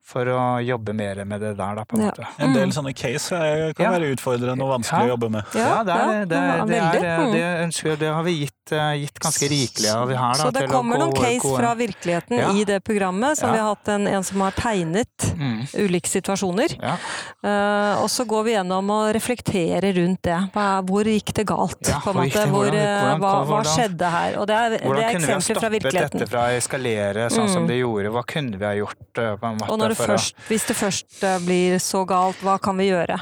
For 0.05 0.27
å 0.27 0.59
jobbe 0.59 0.91
mer 0.93 1.23
med 1.23 1.39
det 1.39 1.53
der, 1.55 1.75
da, 1.75 1.83
på 1.87 1.95
en 1.95 2.01
Ja. 2.03 2.09
måte. 2.11 2.27
En 2.37 2.51
del 2.53 2.67
Mm. 2.67 2.73
sånne 2.75 2.93
case 2.93 3.31
eh, 3.31 3.71
kan 3.73 3.85
Ja. 3.85 3.91
være 3.97 4.11
utfordrende 4.13 4.61
og 4.61 4.81
vanskelig 4.83 4.99
Ja. 4.99 5.07
å 5.07 5.13
jobbe 5.15 5.29
med. 5.31 5.43
Ja, 5.55 5.83
det, 5.83 5.93
er, 5.95 6.25
det, 6.25 6.27
det, 6.27 6.75
er, 6.75 7.19
Mm. 7.23 7.31
det 7.31 7.43
ønsker 7.67 7.97
Det 7.97 8.09
har 8.13 8.23
vi 8.23 8.31
gitt 8.43 8.71
eh, 8.71 8.93
gitt 8.99 9.19
ganske 9.19 9.47
rikelig 9.47 9.89
av 9.95 10.09
her. 10.09 10.33
Da, 10.33 10.33
Så 10.43 10.51
det 10.53 10.69
kommer 10.69 10.97
noen 10.99 11.13
case 11.15 11.55
fra 11.57 11.73
virkeligheten 11.75 12.37
Ja. 12.37 12.51
i 12.51 12.63
det 12.65 12.83
programmet, 12.83 13.37
som 13.37 13.47
Ja. 13.49 13.53
vi 13.53 13.59
har 13.59 13.69
hatt 13.75 13.87
en, 13.87 14.07
en 14.07 14.23
som 14.23 14.41
har 14.41 14.51
tegnet 14.51 15.07
mm, 15.37 15.67
ulike 15.79 16.07
situasjoner. 16.07 16.75
ja. 16.81 16.97
Eh, 17.43 18.01
og 18.03 18.09
så 18.09 18.25
går 18.27 18.43
vi 18.43 18.51
gjennom 18.55 18.89
og 18.91 19.13
reflekterer 19.15 19.93
rundt 19.95 20.21
det. 20.21 20.49
Hvor 20.53 21.03
gikk 21.05 21.33
det 21.33 21.45
galt? 21.47 21.87
Ja, 21.87 21.99
på 21.99 22.09
en 22.11 22.15
måte? 22.27 22.45
Hvor, 22.47 22.67
hvordan- 22.71 23.19
hvordan- 23.19 23.19
hva, 23.19 23.45
hva 23.47 23.63
skjedde 23.63 24.09
her? 24.11 24.37
Og 24.39 24.47
det 24.47 24.55
er, 24.55 24.69
det 24.69 24.81
Hvordan 24.81 25.03
er 25.03 25.11
kunne 25.13 25.27
vi 25.27 25.33
ha 25.33 25.39
stoppet 25.39 25.91
dette 25.91 26.27
fra 26.29 26.39
å 26.49 26.57
eskalere 26.57 27.29
sånn 27.31 27.49
som 27.49 27.63
Mm. 27.63 27.67
det 27.67 27.79
gjorde? 27.81 28.11
Hva 28.11 28.23
kunne 28.25 28.57
vi 28.59 28.65
ha 28.65 28.73
gjort? 28.73 28.97
på 29.13 29.21
en 29.43 29.57
måte, 29.59 29.92
det 29.93 30.07
først, 30.09 30.41
hvis 30.49 30.65
det 30.69 30.75
først 30.77 31.23
eh, 31.23 31.37
blir 31.45 31.77
så 31.83 32.03
galt, 32.09 32.41
hva 32.43 32.57
kan 32.61 32.77
vi 32.79 32.89
gjøre? 32.89 33.19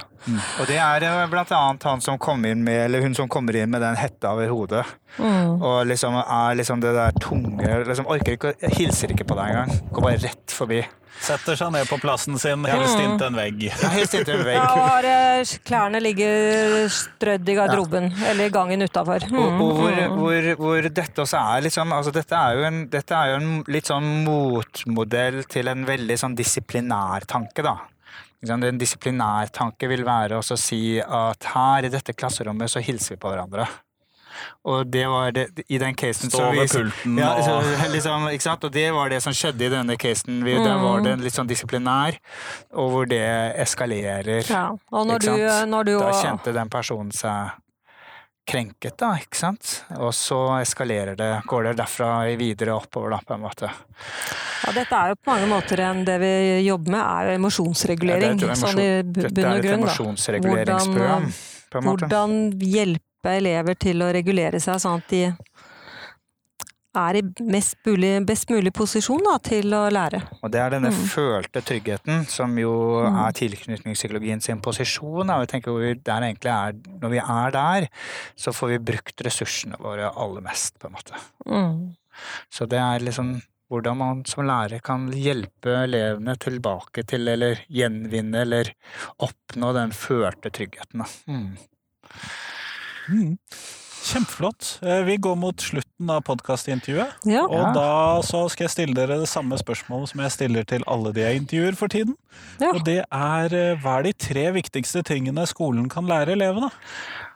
Og 0.61 0.67
det 0.69 0.77
er 0.81 1.05
eh, 1.07 1.23
blant 1.31 1.51
annet 1.57 1.85
han 1.89 2.03
som 2.03 2.19
kom 2.21 2.45
inn 2.47 2.63
med, 2.65 2.85
eller 2.85 3.03
hun 3.05 3.15
som 3.17 3.29
kommer 3.31 3.57
inn 3.57 3.71
med 3.73 3.83
den 3.83 3.97
hetta 3.99 4.35
over 4.35 4.51
hodet. 4.51 4.85
Mm. 5.17 5.59
Og 5.59 5.77
liksom 5.89 6.17
er 6.21 6.57
liksom 6.59 6.83
det 6.83 6.93
der 6.95 7.15
tunge 7.21 7.83
liksom 7.87 8.09
Orker 8.11 8.37
ikke, 8.37 8.55
hilser 8.77 9.13
ikke 9.13 9.27
på 9.27 9.37
deg 9.39 9.53
engang. 9.53 9.91
Går 9.91 10.07
bare 10.07 10.23
rett 10.27 10.55
forbi. 10.55 10.81
Setter 11.21 11.55
seg 11.59 11.69
ned 11.73 11.85
på 11.85 11.99
plassen 12.01 12.37
sin, 12.41 12.63
helst 12.65 12.97
inntil 12.97 13.27
en 13.27 13.35
vegg. 13.37 13.59
Ja, 13.69 13.89
helt 13.93 14.13
inntil 14.17 14.39
en 14.39 14.45
vegg. 14.47 14.55
Ja, 14.57 14.71
og 14.73 14.87
har, 14.89 15.05
eh, 15.05 15.51
klærne 15.69 16.01
ligger 16.01 16.87
strødd 16.89 17.51
i 17.53 17.55
garderoben, 17.59 18.07
eller 18.25 18.49
i 18.49 18.53
gangen 18.53 18.81
utafor. 18.81 19.27
Og, 19.29 19.61
og 19.61 19.75
hvor, 19.77 19.91
Mm. 20.01 20.17
hvor, 20.17 20.49
hvor 20.57 20.89
dette 20.89 21.21
også 21.21 21.37
er 21.37 21.61
liksom 21.67 21.93
altså 21.93 22.11
dette, 22.15 22.33
er 22.33 22.57
jo 22.57 22.63
en, 22.71 22.79
dette 22.89 23.11
er 23.13 23.31
jo 23.31 23.35
en 23.37 23.63
litt 23.67 23.85
sånn 23.91 24.09
motmodell 24.25 25.43
til 25.51 25.67
en 25.71 25.85
veldig 25.85 26.17
sånn 26.17 26.35
disiplinærtanke, 26.35 27.63
da. 27.63 27.77
En 28.49 28.77
disiplinær 28.81 29.51
tanke 29.53 29.87
vil 29.87 30.01
være 30.03 30.39
å 30.41 30.57
si 30.57 30.97
at 30.99 31.43
her 31.53 31.85
i 31.85 31.89
dette 31.93 32.15
klasserommet 32.17 32.71
så 32.73 32.81
hilser 32.81 33.13
vi 33.15 33.21
på 33.21 33.29
hverandre. 33.29 33.67
Og 34.67 34.91
det 34.91 35.05
var 35.09 35.31
det, 35.35 35.47
i 35.67 35.79
den 35.81 35.95
casen 35.97 36.31
Stå 36.31 36.37
så 36.37 36.49
ved 36.55 36.69
pulten 36.71 37.17
ja, 37.21 37.31
så, 37.45 37.57
liksom, 37.95 38.27
ikke 38.31 38.47
sant? 38.47 38.67
Og 38.67 38.75
det 38.75 38.87
var 38.95 39.11
det 39.13 39.21
som 39.25 39.35
skjedde 39.35 39.67
i 39.67 39.71
denne 39.73 39.97
casen. 40.01 40.43
Vi, 40.45 40.55
Der 40.61 40.77
var 40.81 41.01
det 41.05 41.17
litt 41.23 41.35
sånn 41.35 41.49
disiplinær, 41.49 42.19
og 42.75 42.93
hvor 42.93 43.09
det 43.09 43.25
eskalerer. 43.61 44.45
Ja. 44.45 44.69
Og 44.91 45.09
når 45.09 45.25
du, 45.25 45.33
når 45.71 45.91
du 45.91 45.97
Da 45.99 46.13
kjente 46.21 46.55
den 46.55 46.71
personen 46.71 47.11
seg 47.15 47.57
krenket, 48.47 48.97
da, 48.99 49.13
ikke 49.21 49.37
sant? 49.37 49.73
Og 49.99 50.13
så 50.17 50.39
eskalerer 50.59 51.15
det, 51.19 51.29
går 51.47 51.69
det 51.69 51.75
derfra 51.79 52.11
videre 52.39 52.75
oppover, 52.75 53.13
da, 53.15 53.21
på 53.25 53.37
en 53.37 53.43
måte. 53.45 53.69
Ja, 54.61 54.73
dette 54.75 54.97
er 54.97 55.13
jo 55.13 55.19
på 55.19 55.31
mange 55.31 55.47
måter 55.51 55.83
en, 55.85 56.03
det 56.07 56.17
vi 56.21 56.33
jobber 56.65 56.95
med, 56.97 57.03
er 57.03 57.37
emosjonsregulering. 57.37 58.35
Ja, 58.35 58.39
det 58.41 58.49
er 58.49 58.55
et 58.55 58.63
sånn 58.63 58.81
i 58.81 58.89
bunn 59.05 59.53
og 59.53 59.63
grunn, 59.65 59.87
da. 59.87 61.15
en 61.79 61.87
måte. 61.87 62.09
Hvordan 62.09 62.35
hjelpe 62.59 63.10
elever 63.29 63.75
til 63.75 64.01
å 64.01 64.11
regulere 64.13 64.59
seg 64.59 64.75
sånn 64.81 64.97
at 64.97 65.07
de 65.09 65.35
er 66.93 67.15
i 67.15 67.21
mest 67.47 67.77
mulig, 67.85 68.25
best 68.27 68.49
mulig 68.49 68.73
posisjon 68.75 69.23
da, 69.23 69.37
til 69.39 69.71
å 69.71 69.85
lære. 69.89 70.19
Og 70.43 70.51
det 70.51 70.59
er 70.59 70.69
denne 70.71 70.89
Mm. 70.91 71.05
følte 71.07 71.61
tryggheten 71.63 72.27
som 72.27 72.57
jo 72.57 73.03
Mm. 73.07 73.27
er 73.27 73.31
tilknytningspsykologien 73.31 74.41
sin 74.41 74.59
posisjon. 74.59 75.29
Og 75.29 75.39
Jeg 75.39 75.47
tenker 75.47 75.79
vi 75.79 75.93
der 75.93 76.21
egentlig 76.21 76.51
er, 76.51 76.73
når 76.73 77.09
vi 77.09 77.17
er 77.19 77.51
der, 77.51 77.87
så 78.35 78.51
får 78.51 78.67
vi 78.67 78.91
brukt 78.91 79.15
ressursene 79.23 79.77
våre 79.79 80.11
aller 80.13 80.41
mest, 80.41 80.77
på 80.79 80.87
en 80.87 80.93
måte. 80.93 81.15
Mm. 81.47 81.95
Så 82.51 82.67
det 82.67 82.79
er 82.79 82.99
liksom 82.99 83.41
hvordan 83.71 83.95
man 83.97 84.25
som 84.25 84.45
lærer 84.45 84.81
kan 84.81 85.09
hjelpe 85.11 85.87
elevene 85.87 86.35
tilbake 86.37 87.05
til, 87.07 87.25
eller 87.25 87.55
gjenvinne, 87.71 88.41
eller 88.41 88.73
oppnå 89.17 89.73
den 89.73 89.91
følte 89.91 90.51
tryggheten. 90.51 90.99
Da. 90.99 92.11
Mm. 93.11 93.37
Kjempeflott. 94.01 94.79
Eh, 94.81 95.03
Vi 95.05 95.17
går 95.17 95.35
mot 95.37 95.61
slutten 95.61 96.09
av 96.09 96.23
podkastintervjuet. 96.25 97.19
Ja. 97.29 97.43
Og 97.45 97.75
da 97.75 98.21
så 98.25 98.47
skal 98.49 98.65
jeg 98.65 98.73
stille 98.73 98.95
dere 98.97 99.19
det 99.21 99.29
samme 99.29 99.59
spørsmålet 99.61 100.09
som 100.09 100.23
jeg 100.25 100.33
stiller 100.33 100.65
til 100.67 100.85
alle 100.89 101.11
de 101.13 101.21
jeg 101.21 101.41
intervjuer 101.43 101.77
for 101.77 101.91
tiden. 101.93 102.15
Ja. 102.57 102.71
Og 102.73 102.81
det 102.87 103.03
er 103.05 103.53
eh, 103.53 103.75
hva 103.83 103.99
er 103.99 104.07
de 104.09 104.13
tre 104.17 104.47
viktigste 104.57 105.03
tingene 105.05 105.45
skolen 105.49 105.89
kan 105.91 106.09
lære 106.09 106.33
elevene? 106.37 106.71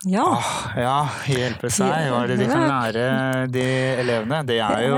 ja. 0.05 0.25
Ah, 0.25 0.73
ja, 0.77 0.95
hjelpe 1.31 1.69
seg. 1.71 1.87
Hva 2.11 2.23
er 2.23 2.33
det 2.33 2.39
de 2.41 2.49
kan 2.49 2.65
lære 2.69 3.05
de 3.53 3.67
elevene? 4.01 4.41
Det 4.49 4.59
er 4.61 4.87
jo 4.89 4.97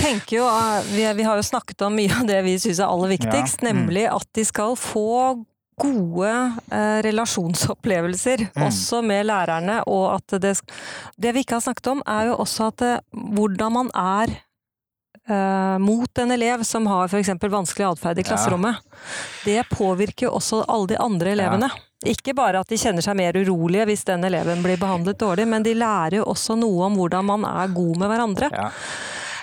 tenker 0.00 0.40
jo, 0.40 0.48
eh, 0.48 0.90
vi, 0.96 1.04
vi 1.20 1.28
har 1.28 1.36
jo 1.40 1.44
snakket 1.46 1.84
om 1.86 1.94
mye 2.00 2.22
av 2.22 2.26
det 2.28 2.40
vi 2.48 2.56
syns 2.60 2.80
er 2.80 2.88
aller 2.88 3.12
viktigst, 3.18 3.60
Ja, 3.60 3.68
mm. 3.68 3.84
nemlig 3.84 4.08
at 4.10 4.28
de 4.36 4.44
skal 4.48 4.76
få 4.80 5.06
gode 5.80 6.30
eh, 6.72 7.00
relasjonsopplevelser, 7.08 8.46
Mm. 8.56 8.62
også 8.68 9.02
med 9.04 9.26
lærerne. 9.26 9.80
Og 9.86 10.14
at 10.14 10.40
det, 10.40 10.54
det 11.18 11.34
vi 11.34 11.42
ikke 11.44 11.58
har 11.58 11.64
snakket 11.66 11.86
om, 11.94 12.02
er 12.06 12.30
jo 12.30 12.36
også 12.36 12.68
at 12.70 12.76
det, 12.84 12.94
hvordan 13.14 13.72
man 13.72 13.90
er 13.94 14.36
eh, 15.30 15.78
mot 15.78 16.18
en 16.18 16.30
elev 16.34 16.64
som 16.64 16.86
har 16.90 17.08
f.eks. 17.08 17.28
vanskelig 17.42 17.86
atferd 17.92 18.18
i 18.18 18.24
Ja. 18.24 18.28
klasserommet. 18.32 18.76
Det 19.44 19.62
påvirker 19.70 20.26
jo 20.26 20.32
også 20.38 20.64
alle 20.68 20.86
de 20.88 20.98
andre 20.98 21.32
elevene. 21.36 21.70
Ikke 22.04 22.32
bare 22.34 22.60
at 22.60 22.68
de 22.68 22.78
kjenner 22.80 23.02
seg 23.04 23.14
mer 23.16 23.36
urolige 23.36 23.84
hvis 23.86 24.04
den 24.08 24.24
eleven 24.24 24.62
blir 24.64 24.78
behandlet 24.80 25.18
dårlig, 25.20 25.46
men 25.46 25.62
de 25.62 25.74
lærer 25.76 26.16
jo 26.16 26.24
også 26.24 26.56
noe 26.58 26.86
om 26.86 26.96
hvordan 26.96 27.24
man 27.28 27.44
er 27.44 27.68
god 27.76 27.96
med 28.00 28.08
hverandre. 28.08 28.48
ja. 28.52 28.70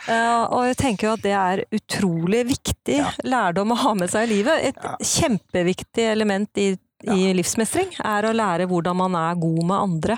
Eh, 0.07 0.43
og 0.55 0.65
jeg 0.69 0.77
tenker 0.79 1.07
jo 1.09 1.13
at 1.17 1.21
det 1.25 1.33
er 1.35 1.63
utrolig 1.75 2.45
viktig 2.47 2.97
Ja. 2.97 3.11
lærdom 3.23 3.71
å 3.73 3.77
ha 3.77 3.93
med 3.93 4.09
seg 4.09 4.29
i 4.29 4.33
livet. 4.37 4.63
Et 4.71 4.75
Ja. 4.83 4.95
kjempeviktig 5.01 6.05
element 6.11 6.49
i, 6.57 6.77
i 7.03 7.33
livsmestring 7.33 7.91
er 8.03 8.23
å 8.23 8.33
lære 8.33 8.67
hvordan 8.67 8.95
man 8.95 9.15
er 9.15 9.35
god 9.35 9.63
med 9.65 9.77
andre. 9.77 10.17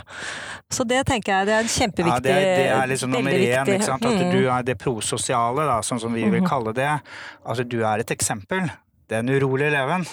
Så 0.72 0.86
det 0.88 1.06
tenker 1.08 1.34
jeg 1.40 1.46
det 1.48 1.54
er 1.56 1.60
en 1.66 1.74
kjempeviktig 1.74 2.14
Ja, 2.14 2.20
det, 2.20 2.36
er- 2.36 2.58
det 2.64 2.70
er 2.84 2.88
liksom 2.88 3.10
nummer 3.12 3.32
én. 3.32 3.66
Ikke 3.68 3.84
sant? 3.84 4.06
At 4.06 4.12
Mm. 4.14 4.32
du 4.32 4.48
er 4.50 4.64
det 4.64 4.78
prososiale, 4.80 5.66
da, 5.66 5.80
sånn 5.82 6.00
som 6.00 6.14
vi 6.14 6.24
vil 6.24 6.42
Mhm. 6.42 6.48
kalle 6.48 6.74
det. 6.74 7.02
Altså, 7.46 7.68
du 7.68 7.82
er 7.84 8.00
et 8.00 8.08
eksempel. 8.12 8.70
Den 9.10 9.28
urolige 9.28 9.68
eleven. 9.74 10.06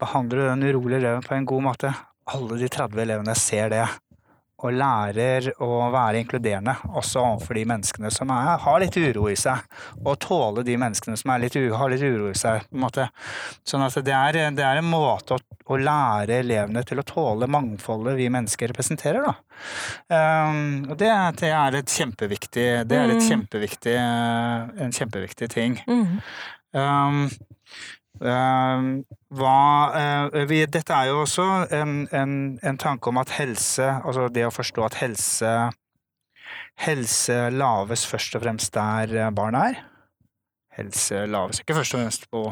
Behandler 0.00 0.36
du 0.36 0.48
den 0.48 0.62
urolige 0.74 0.96
eleven 0.98 1.22
på 1.22 1.34
en 1.36 1.44
god 1.46 1.62
måte? 1.62 1.94
Alle 2.26 2.58
de 2.58 2.68
30 2.68 3.00
elevene 3.00 3.34
ser 3.36 3.68
det. 3.70 3.88
Og 4.58 4.72
lærer 4.74 5.52
å 5.62 5.66
være 5.94 6.18
inkluderende, 6.18 6.72
også 6.98 7.20
overfor 7.22 7.54
de 7.54 7.62
menneskene 7.70 8.10
som 8.10 8.30
er, 8.34 8.56
har 8.58 8.80
litt 8.82 8.96
uro 8.98 9.28
i 9.30 9.36
seg. 9.38 9.60
Og 10.02 10.16
tåle 10.24 10.64
de 10.66 10.74
menneskene 10.82 11.14
som 11.20 11.30
er 11.30 11.44
litt, 11.44 11.54
har 11.54 11.92
litt 11.92 12.02
uro 12.02 12.32
i 12.32 12.34
seg. 12.34 12.64
på 12.66 12.74
en 12.74 12.82
måte. 12.82 13.04
Sånn 13.62 13.84
at 13.86 13.94
det 14.02 14.16
er, 14.16 14.38
det 14.56 14.64
er 14.66 14.80
en 14.80 14.90
måte 14.90 15.36
å, 15.36 15.38
å 15.70 15.78
lære 15.78 16.40
elevene 16.42 16.82
til 16.88 16.98
å 16.98 17.06
tåle 17.06 17.46
mangfoldet 17.46 18.16
vi 18.18 18.26
mennesker 18.34 18.72
representerer, 18.72 19.28
da. 19.28 19.36
Um, 20.10 20.88
og 20.90 20.96
det, 20.98 21.12
det 21.38 21.48
er 21.54 21.74
et 21.80 21.90
kjempeviktig 21.90 22.66
Det 22.88 22.98
er 22.98 23.10
et 23.10 23.18
Mm. 23.18 23.28
kjempeviktig, 23.30 23.94
en 23.98 24.92
kjempeviktig 24.94 25.48
ting. 25.54 25.78
Um, 25.86 27.28
um, 28.20 28.88
hva, 29.30 30.28
uh, 30.32 30.38
vi, 30.50 30.64
dette 30.66 30.94
er 30.94 31.10
jo 31.10 31.20
også 31.22 31.46
en, 31.76 32.08
en, 32.12 32.32
en 32.62 32.78
tanke 32.80 33.08
om 33.12 33.18
at 33.18 33.30
helse 33.38 33.84
Altså 34.04 34.28
det 34.32 34.46
å 34.46 34.50
forstå 34.54 34.84
at 34.88 34.98
helse 35.02 35.52
Helse 36.78 37.36
laves 37.50 38.04
først 38.06 38.36
og 38.38 38.44
fremst 38.44 38.70
der 38.74 39.10
eh, 39.18 39.30
barn 39.34 39.56
er. 39.58 39.80
Helse 40.78 41.24
laves 41.26 41.58
ikke 41.58 41.74
først 41.74 41.96
og 41.96 42.00
fremst 42.04 42.28
på 42.30 42.42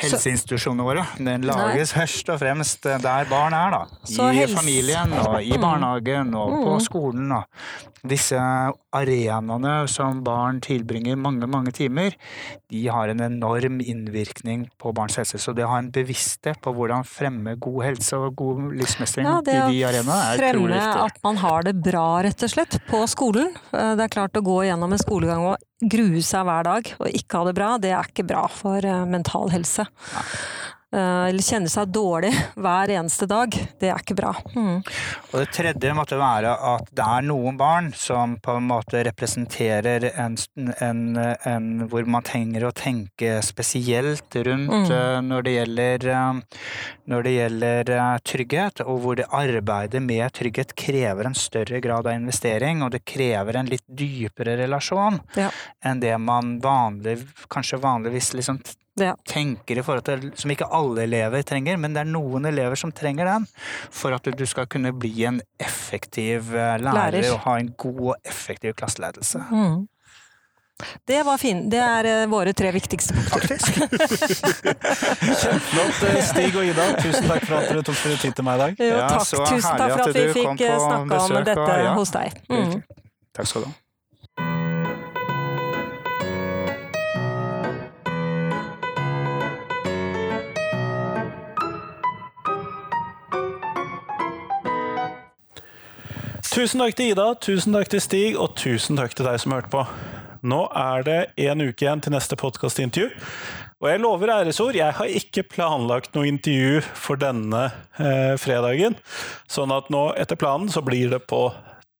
helseinstitusjonene 0.00 0.84
våre. 0.86 1.04
Den 1.16 1.44
lages 1.48 1.94
først 1.96 2.28
og 2.32 2.38
fremst 2.42 2.84
eh, 2.88 3.00
der 3.00 3.28
barn 3.30 3.56
er, 3.56 3.72
da. 3.74 3.80
I 4.28 4.44
familien 4.52 5.12
og 5.22 5.38
i 5.40 5.54
Mm. 5.56 5.60
barnehagen 5.64 6.34
og 6.36 6.52
på 6.52 6.74
Mm. 6.74 6.84
skolen. 6.84 7.32
Og 7.32 7.44
disse 8.12 8.36
arenaene 8.94 9.74
som 9.90 10.22
barn 10.26 10.60
tilbringer 10.64 11.16
mange, 11.20 11.46
mange 11.50 11.72
timer, 11.74 12.14
de 12.70 12.84
har 12.92 13.10
en 13.12 13.20
enorm 13.26 13.80
innvirkning 13.82 14.68
på 14.80 14.92
barns 14.96 15.18
helse. 15.20 15.38
Så 15.42 15.54
det 15.56 15.66
å 15.66 15.72
ha 15.74 15.78
en 15.82 15.90
bevissthet 15.94 16.60
på 16.64 16.72
hvordan 16.76 17.04
fremme 17.08 17.56
god 17.58 17.80
helse 17.88 18.16
og 18.18 18.34
god 18.38 18.72
livsmestring 18.78 19.26
Ja, 19.28 19.38
i 19.42 19.58
de 19.74 19.84
arenaene, 19.90 20.18
er 20.34 20.38
utrolig 20.38 20.78
fremme 20.78 20.80
viktig. 20.80 21.04
at 21.10 21.22
man 21.26 21.36
har 21.44 21.62
det 21.68 21.74
bra, 21.84 22.06
rett 22.26 22.46
og 22.46 22.54
slett, 22.54 22.78
på 22.90 23.02
skolen. 23.10 23.52
Eh, 23.72 23.94
Det 23.94 24.04
er 24.08 24.14
klart 24.14 24.38
å 24.38 24.42
gå 24.44 24.60
gjennom 24.68 24.92
en 24.92 24.98
skolegang 25.02 25.44
og 25.52 25.56
grue 25.84 26.22
seg 26.24 26.46
hver 26.46 26.64
dag 26.64 26.94
og 26.98 27.08
ikke 27.10 27.38
ha 27.42 27.44
det 27.50 27.54
bra, 27.58 27.70
det 27.78 27.90
er 27.92 28.06
ikke 28.08 28.26
bra 28.26 28.46
for 28.48 28.78
eh, 28.84 29.04
mental 29.04 29.50
helse. 29.52 29.84
Eh, 29.84 30.73
Eller 30.94 31.42
kjenne 31.42 31.68
seg 31.72 31.88
dårlig 31.94 32.30
hver 32.64 32.92
eneste 32.94 33.26
dag, 33.30 33.50
det 33.80 33.90
er 33.90 33.98
ikke 34.00 34.16
bra. 34.18 34.32
Mm. 34.54 34.82
Og 35.32 35.34
det 35.40 35.48
tredje 35.56 35.94
måtte 35.96 36.18
være 36.20 36.52
at 36.74 36.88
det 36.94 37.04
er 37.16 37.26
noen 37.26 37.56
barn 37.58 37.90
som 37.98 38.36
på 38.42 38.54
en 38.58 38.68
måte 38.68 39.02
representerer 39.08 40.06
en, 40.14 40.36
en, 40.78 41.02
en 41.44 41.66
hvor 41.90 42.06
man 42.06 42.22
trenger 42.26 42.68
å 42.68 42.74
tenke 42.76 43.38
spesielt 43.44 44.34
rundt 44.36 44.70
Mm. 44.74 44.90
eh, 44.90 45.20
når 45.22 45.42
det 45.44 45.52
gjelder, 45.54 46.04
eh, 46.08 46.60
når 47.10 47.22
det 47.26 47.32
gjelder 47.34 47.90
eh, 47.94 48.18
trygghet, 48.26 48.80
og 48.84 49.00
hvor 49.04 49.16
det 49.18 49.26
arbeidet 49.34 50.00
med 50.02 50.32
trygghet 50.34 50.74
krever 50.78 51.28
en 51.28 51.34
større 51.36 51.80
grad 51.84 52.06
av 52.08 52.14
investering, 52.16 52.82
og 52.82 52.94
det 52.94 53.04
krever 53.04 53.56
en 53.60 53.68
litt 53.70 53.84
dypere 53.88 54.56
relasjon 54.62 55.20
Ja. 55.36 55.50
enn 55.84 56.00
det 56.00 56.16
man 56.18 56.58
vanlig, 56.64 57.20
kanskje 57.52 57.78
vanligvis 57.82 58.32
liksom 58.34 58.60
Ja. 58.96 59.16
tenker 59.26 59.78
i 59.78 59.82
forhold 59.82 60.04
til 60.06 60.28
Som 60.38 60.50
ikke 60.54 60.68
alle 60.70 61.02
elever 61.02 61.42
trenger, 61.42 61.76
men 61.76 61.94
det 61.96 62.00
er 62.04 62.10
noen 62.12 62.44
elever 62.46 62.76
som 62.78 62.92
trenger 62.94 63.24
den. 63.26 63.46
For 63.90 64.14
at 64.14 64.22
du 64.38 64.44
skal 64.46 64.66
kunne 64.70 64.92
bli 64.96 65.24
en 65.26 65.40
effektiv 65.58 66.54
eh, 66.54 66.78
lærer, 66.78 67.10
Lærer. 67.18 67.32
og 67.34 67.40
ha 67.48 67.56
en 67.58 67.72
god 67.76 68.00
og 68.12 68.14
effektiv 68.24 68.74
klasseledelse. 68.78 69.42
Mm. 69.50 69.88
Det 71.06 71.20
var 71.26 71.38
fin. 71.38 71.68
Det 71.70 71.78
er 71.78 72.04
eh, 72.10 72.26
våre 72.30 72.52
tre 72.52 72.70
viktigste 72.74 73.14
punkter. 73.14 73.58
Kjempeflott, 75.42 76.02
eh, 76.08 76.18
Stig 76.26 76.56
og 76.58 76.64
Ida. 76.66 76.86
Tusen 77.02 77.28
takk 77.30 77.44
for 77.46 77.58
at 77.60 77.70
dere 77.70 77.82
tok 77.86 77.98
dere 78.02 78.18
tid 78.22 78.34
til 78.38 78.44
meg 78.46 78.54
i 78.58 78.62
dag. 78.64 78.74
Jo, 78.82 78.90
Ja, 78.96 79.08
takk. 79.08 79.26
så 79.28 79.44
Tusen 79.46 79.78
takk 79.78 79.92
for 79.94 80.02
at 80.08 80.14
vi 80.18 80.26
fikk 80.34 80.64
snakka 80.66 81.20
om 81.20 81.44
dette 81.44 81.60
og- 81.60 81.84
ja. 81.84 81.94
hos 81.94 82.10
deg. 82.10 82.40
Mm. 82.50 82.82
Takk 83.34 83.46
skal 83.46 83.62
du 83.62 83.66
ha. 83.68 83.74
Tusen 96.54 96.78
takk 96.78 96.94
til 96.94 97.08
Ida, 97.10 97.24
tusen 97.42 97.74
takk 97.74 97.88
til 97.90 97.98
Stig, 97.98 98.36
og 98.38 98.52
tusen 98.54 98.94
takk 98.94 99.16
til 99.18 99.26
deg 99.26 99.40
som 99.42 99.56
hørte 99.56 99.72
på. 99.72 99.80
Nå 100.46 100.60
er 100.78 101.02
det 101.02 101.16
en 101.48 101.64
uke 101.64 101.82
igjen 101.82 102.04
til 102.04 102.14
neste 102.14 102.38
podkastintervju. 102.38 103.08
Og 103.82 103.88
jeg 103.90 104.02
lover 104.04 104.30
æresord, 104.36 104.78
jeg 104.78 104.94
har 104.94 105.16
ikke 105.18 105.42
planlagt 105.50 106.14
noe 106.14 106.28
intervju 106.30 106.84
for 106.94 107.18
denne 107.18 107.64
eh, 107.98 108.36
fredagen. 108.38 108.94
Sånn 109.50 109.74
at 109.74 109.90
nå, 109.90 110.04
etter 110.14 110.38
planen, 110.38 110.70
så 110.70 110.84
blir 110.86 111.10
det 111.10 111.24
på 111.26 111.48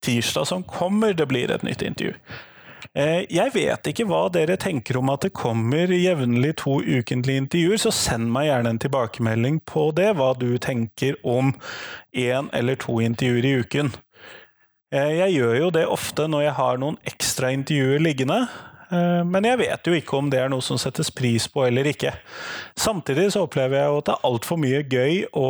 tirsdag 0.07 0.47
som 0.53 0.63
kommer, 0.63 1.19
det 1.19 1.27
blir 1.35 1.51
et 1.51 1.67
nytt 1.67 1.83
intervju. 1.83 2.15
Eh, 2.95 3.27
jeg 3.35 3.51
vet 3.57 3.91
ikke 3.91 4.07
hva 4.07 4.29
dere 4.31 4.55
tenker 4.55 5.01
om 5.03 5.11
at 5.11 5.27
det 5.27 5.35
kommer 5.35 5.91
jevnlig 5.91 6.55
to 6.63 6.79
ukentlige 6.79 7.43
intervjuer, 7.43 7.83
så 7.89 7.91
send 7.91 8.31
meg 8.31 8.53
gjerne 8.53 8.77
en 8.77 8.83
tilbakemelding 8.87 9.61
på 9.67 9.91
det, 9.99 10.13
hva 10.15 10.31
du 10.39 10.53
tenker 10.63 11.19
om 11.27 11.57
én 12.15 12.55
eller 12.55 12.79
to 12.79 13.01
intervjuer 13.03 13.51
i 13.51 13.57
uken. 13.67 13.97
Eh, 14.95 15.17
Jeg 15.19 15.35
gjør 15.39 15.57
jo 15.59 15.73
det 15.75 15.87
ofte 15.91 16.29
når 16.31 16.47
jeg 16.49 16.57
har 16.61 16.79
noen 16.83 16.99
ekstra 17.09 17.51
intervjuer 17.55 18.03
liggende, 18.05 18.45
eh, 18.95 19.23
men 19.27 19.49
jeg 19.49 19.59
vet 19.65 19.91
jo 19.91 19.97
ikke 19.99 20.19
om 20.21 20.31
det 20.31 20.43
er 20.45 20.53
noe 20.53 20.63
som 20.65 20.79
settes 20.79 21.11
pris 21.11 21.49
på 21.51 21.67
eller 21.67 21.89
ikke. 21.91 22.13
Samtidig 22.79 23.33
så 23.35 23.43
opplever 23.49 23.81
jeg 23.81 23.91
jo 23.91 24.01
at 24.03 24.11
det 24.11 24.15
er 24.17 24.29
altfor 24.31 24.61
mye 24.63 24.83
gøy 24.87 25.25
å 25.35 25.49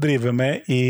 drive 0.00 0.32
med 0.32 0.70
i 0.72 0.84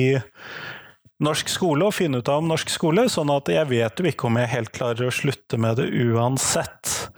norsk 1.24 1.48
skole 1.48 1.86
og 1.88 1.94
finne 1.96 2.20
ut 2.20 2.28
av 2.28 2.42
om 2.42 2.48
norsk 2.50 2.70
skole, 2.70 3.06
sånn 3.08 3.30
at 3.32 3.48
jeg 3.48 3.70
vet 3.70 4.00
jo 4.02 4.06
ikke 4.10 4.28
om 4.28 4.38
jeg 4.38 4.52
helt 4.52 4.72
klarer 4.74 5.08
å 5.08 5.14
slutte 5.14 5.58
med 5.62 5.78
det 5.80 5.88
uansett. 6.04 7.08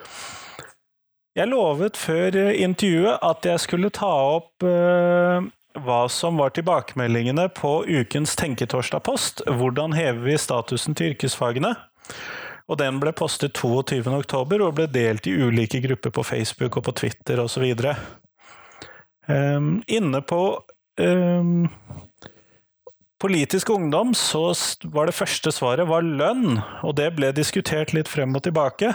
Jeg 1.37 1.51
lovet 1.51 1.99
før 2.01 2.37
intervjuet 2.55 3.21
at 3.25 3.45
jeg 3.45 3.61
skulle 3.61 3.93
ta 3.93 4.09
opp 4.39 4.65
eh, 4.65 5.45
hva 5.85 6.07
som 6.13 6.39
var 6.41 6.55
tilbakemeldingene 6.57 7.49
på 7.57 7.85
ukens 7.89 8.37
Tenketorsdag-post. 8.39 9.43
Hvordan 9.47 9.97
hever 9.97 10.23
vi 10.25 10.39
statusen 10.41 10.97
til 10.97 11.15
yrkesfagene? 11.15 11.75
Og 12.67 12.81
den 12.81 12.99
ble 13.03 13.13
postet 13.15 13.55
22. 13.55 14.03
oktober 14.17 14.65
og 14.67 14.77
ble 14.79 14.89
delt 14.91 15.29
i 15.31 15.37
ulike 15.37 15.81
grupper 15.85 16.15
på 16.15 16.25
Facebook 16.27 16.79
og 16.81 16.89
på 16.89 16.97
Twitter 17.03 17.43
osv. 17.43 17.67
Um, 19.27 19.83
inne 19.87 20.23
på 20.23 20.41
um, 21.01 21.67
Politisk 23.23 23.71
ungdom 23.73 24.13
så 24.15 24.51
var 24.93 25.09
det 25.09 25.17
første 25.17 25.51
svaret 25.55 25.89
var 25.89 26.05
lønn, 26.05 26.59
og 26.85 26.99
det 26.99 27.15
ble 27.17 27.31
diskutert 27.33 27.95
litt 27.97 28.11
frem 28.13 28.35
og 28.37 28.45
tilbake. 28.45 28.91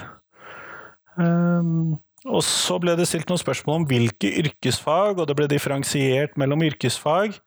Um, 1.18 1.98
og 2.28 2.44
så 2.46 2.78
ble 2.82 2.94
det 2.98 3.08
stilt 3.10 3.30
noen 3.32 3.42
spørsmål 3.42 3.82
om 3.82 3.88
hvilke 3.90 4.30
yrkesfag, 4.44 5.18
og 5.18 5.26
det 5.30 5.38
ble 5.38 5.48
differensiert 5.50 6.38
mellom 6.38 6.62
yrkesfag 6.68 7.38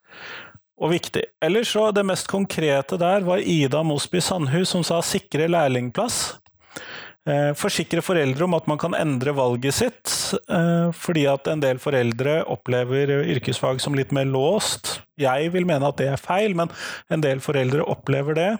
og 0.83 0.91
viktig. 0.91 1.23
Ellers 1.45 1.71
så 1.71 1.91
det 1.95 2.07
mest 2.07 2.27
konkrete 2.31 2.99
der 2.99 3.27
var 3.27 3.43
Ida 3.43 3.85
Mosby 3.87 4.23
Sandhus 4.25 4.75
som 4.75 4.83
sa 4.87 4.99
sikre 5.07 5.47
lærlingplass. 5.53 6.41
Eh, 7.25 7.53
Forsikre 7.57 8.03
foreldre 8.05 8.45
om 8.45 8.57
at 8.59 8.67
man 8.69 8.81
kan 8.81 8.97
endre 8.99 9.33
valget 9.33 9.79
sitt, 9.79 10.11
eh, 10.51 10.91
fordi 10.93 11.25
at 11.31 11.47
en 11.49 11.63
del 11.63 11.79
foreldre 11.81 12.43
opplever 12.53 13.15
yrkesfag 13.23 13.81
som 13.81 13.95
litt 13.95 14.13
mer 14.13 14.27
låst. 14.27 14.99
Jeg 15.17 15.53
vil 15.55 15.65
mene 15.65 15.89
at 15.89 15.97
det 15.97 16.11
er 16.11 16.21
feil, 16.21 16.55
men 16.59 16.69
en 17.09 17.23
del 17.25 17.41
foreldre 17.41 17.87
opplever 17.87 18.35
det. 18.35 18.51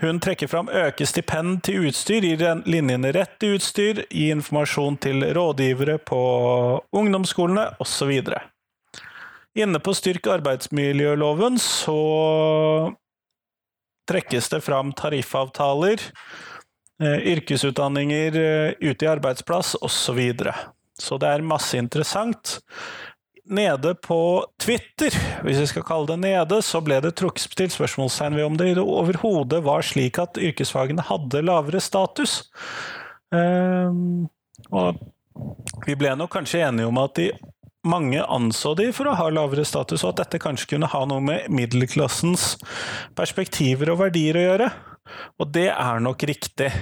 Hun 0.00 0.18
trekker 0.20 0.50
fram 0.52 0.68
øke 0.68 1.06
stipend 1.08 1.62
til 1.64 1.86
utstyr, 1.88 2.20
gir 2.20 2.60
linjene 2.68 3.14
rett 3.16 3.38
til 3.40 3.54
utstyr, 3.56 4.02
gi 4.10 4.26
informasjon 4.34 4.98
til 5.00 5.24
rådgivere 5.32 5.96
på 6.04 6.18
ungdomsskolene 6.92 7.70
osv. 7.80 8.12
Inne 9.56 9.80
på 9.80 9.94
Styrk 9.96 10.28
arbeidsmiljøloven 10.34 11.56
så 11.62 11.96
trekkes 14.06 14.52
det 14.52 14.60
fram 14.66 14.92
tariffavtaler, 14.92 16.04
eh, 17.00 17.18
yrkesutdanninger 17.32 18.36
eh, 18.36 18.74
ute 18.84 19.08
i 19.08 19.08
arbeidsplass 19.08 19.78
osv. 19.80 19.96
Så, 19.96 20.12
videre. 20.12 20.54
så 20.92 21.16
det 21.16 21.32
er 21.32 21.48
masse 21.54 21.80
interessant. 21.80 22.58
Nede 23.46 23.92
på 24.02 24.44
Twitter, 24.58 25.14
hvis 25.46 25.60
vi 25.62 25.66
skal 25.70 25.84
kalle 25.86 26.08
det 26.10 26.16
nede, 26.24 26.58
så 26.66 26.80
ble 26.82 26.98
det 27.04 27.14
trukket 27.20 27.54
til 27.54 27.70
spørsmålstegn 27.70 28.34
ved 28.34 28.46
om 28.48 28.56
det 28.58 28.72
overhodet 28.82 29.60
var 29.62 29.86
slik 29.86 30.18
at 30.18 30.40
yrkesfagene 30.40 31.04
hadde 31.06 31.44
lavere 31.46 31.78
status. 31.82 32.40
Ehm, 33.34 34.26
og 34.74 34.98
vi 35.86 35.94
ble 35.94 36.16
nok 36.18 36.32
kanskje 36.34 36.64
enige 36.66 36.90
om 36.90 36.98
at 36.98 37.14
de 37.20 37.30
mange 37.86 38.18
anså 38.18 38.74
de 38.78 38.88
for 38.94 39.06
å 39.06 39.14
ha 39.14 39.28
lavere 39.30 39.64
status, 39.66 40.02
og 40.02 40.14
at 40.14 40.24
dette 40.24 40.42
kanskje 40.42 40.72
kunne 40.74 40.90
ha 40.90 41.04
noe 41.06 41.22
med 41.22 41.46
middelklassens 41.54 42.56
perspektiver 43.18 43.94
og 43.94 44.02
verdier 44.02 44.38
å 44.40 44.46
gjøre. 44.46 44.70
Og 45.38 45.52
det 45.54 45.68
er 45.70 46.02
nok 46.02 46.26
riktig. 46.26 46.72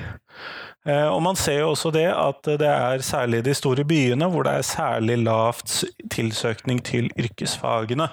Eh, 0.87 1.07
Og 1.09 1.23
man 1.23 1.37
ser 1.37 1.61
jo 1.63 1.71
også 1.73 1.91
det 1.95 2.07
at 2.13 2.45
det 2.61 2.69
er 2.69 2.99
særlig 3.01 3.45
de 3.45 3.55
store 3.57 3.85
byene 3.89 4.27
hvor 4.31 4.45
det 4.45 4.53
er 4.59 4.67
særlig 4.69 5.17
lavt 5.25 5.85
tilsøkning 6.13 6.83
til 6.85 7.09
yrkesfagene. 7.19 8.09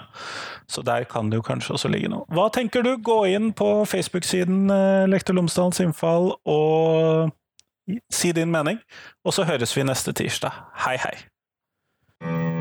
Så 0.72 0.82
der 0.88 1.03
kan 1.03 1.30
det 1.30 1.41
jo 1.41 1.41
kanskje 1.41 1.74
også 1.76 1.91
ligge 1.91 2.07
noe. 2.07 2.24
Hva 2.32 2.47
tenker 2.53 2.82
du? 2.88 2.93
Gå 3.03 3.26
inn 3.34 3.51
på 3.53 3.84
Facebook-siden 3.86 4.72
eh, 4.72 5.03
Lektor 5.11 5.36
Lomsdalens 5.36 5.80
innfall 5.84 6.32
og 6.45 7.32
si 8.13 8.32
din 8.32 8.51
mening. 8.51 8.80
Og 9.26 9.34
så 9.36 9.43
høres 9.43 9.76
vi 9.76 9.84
neste 9.84 10.13
tirsdag. 10.15 10.55
Hei, 10.86 10.95
hei. 11.03 12.61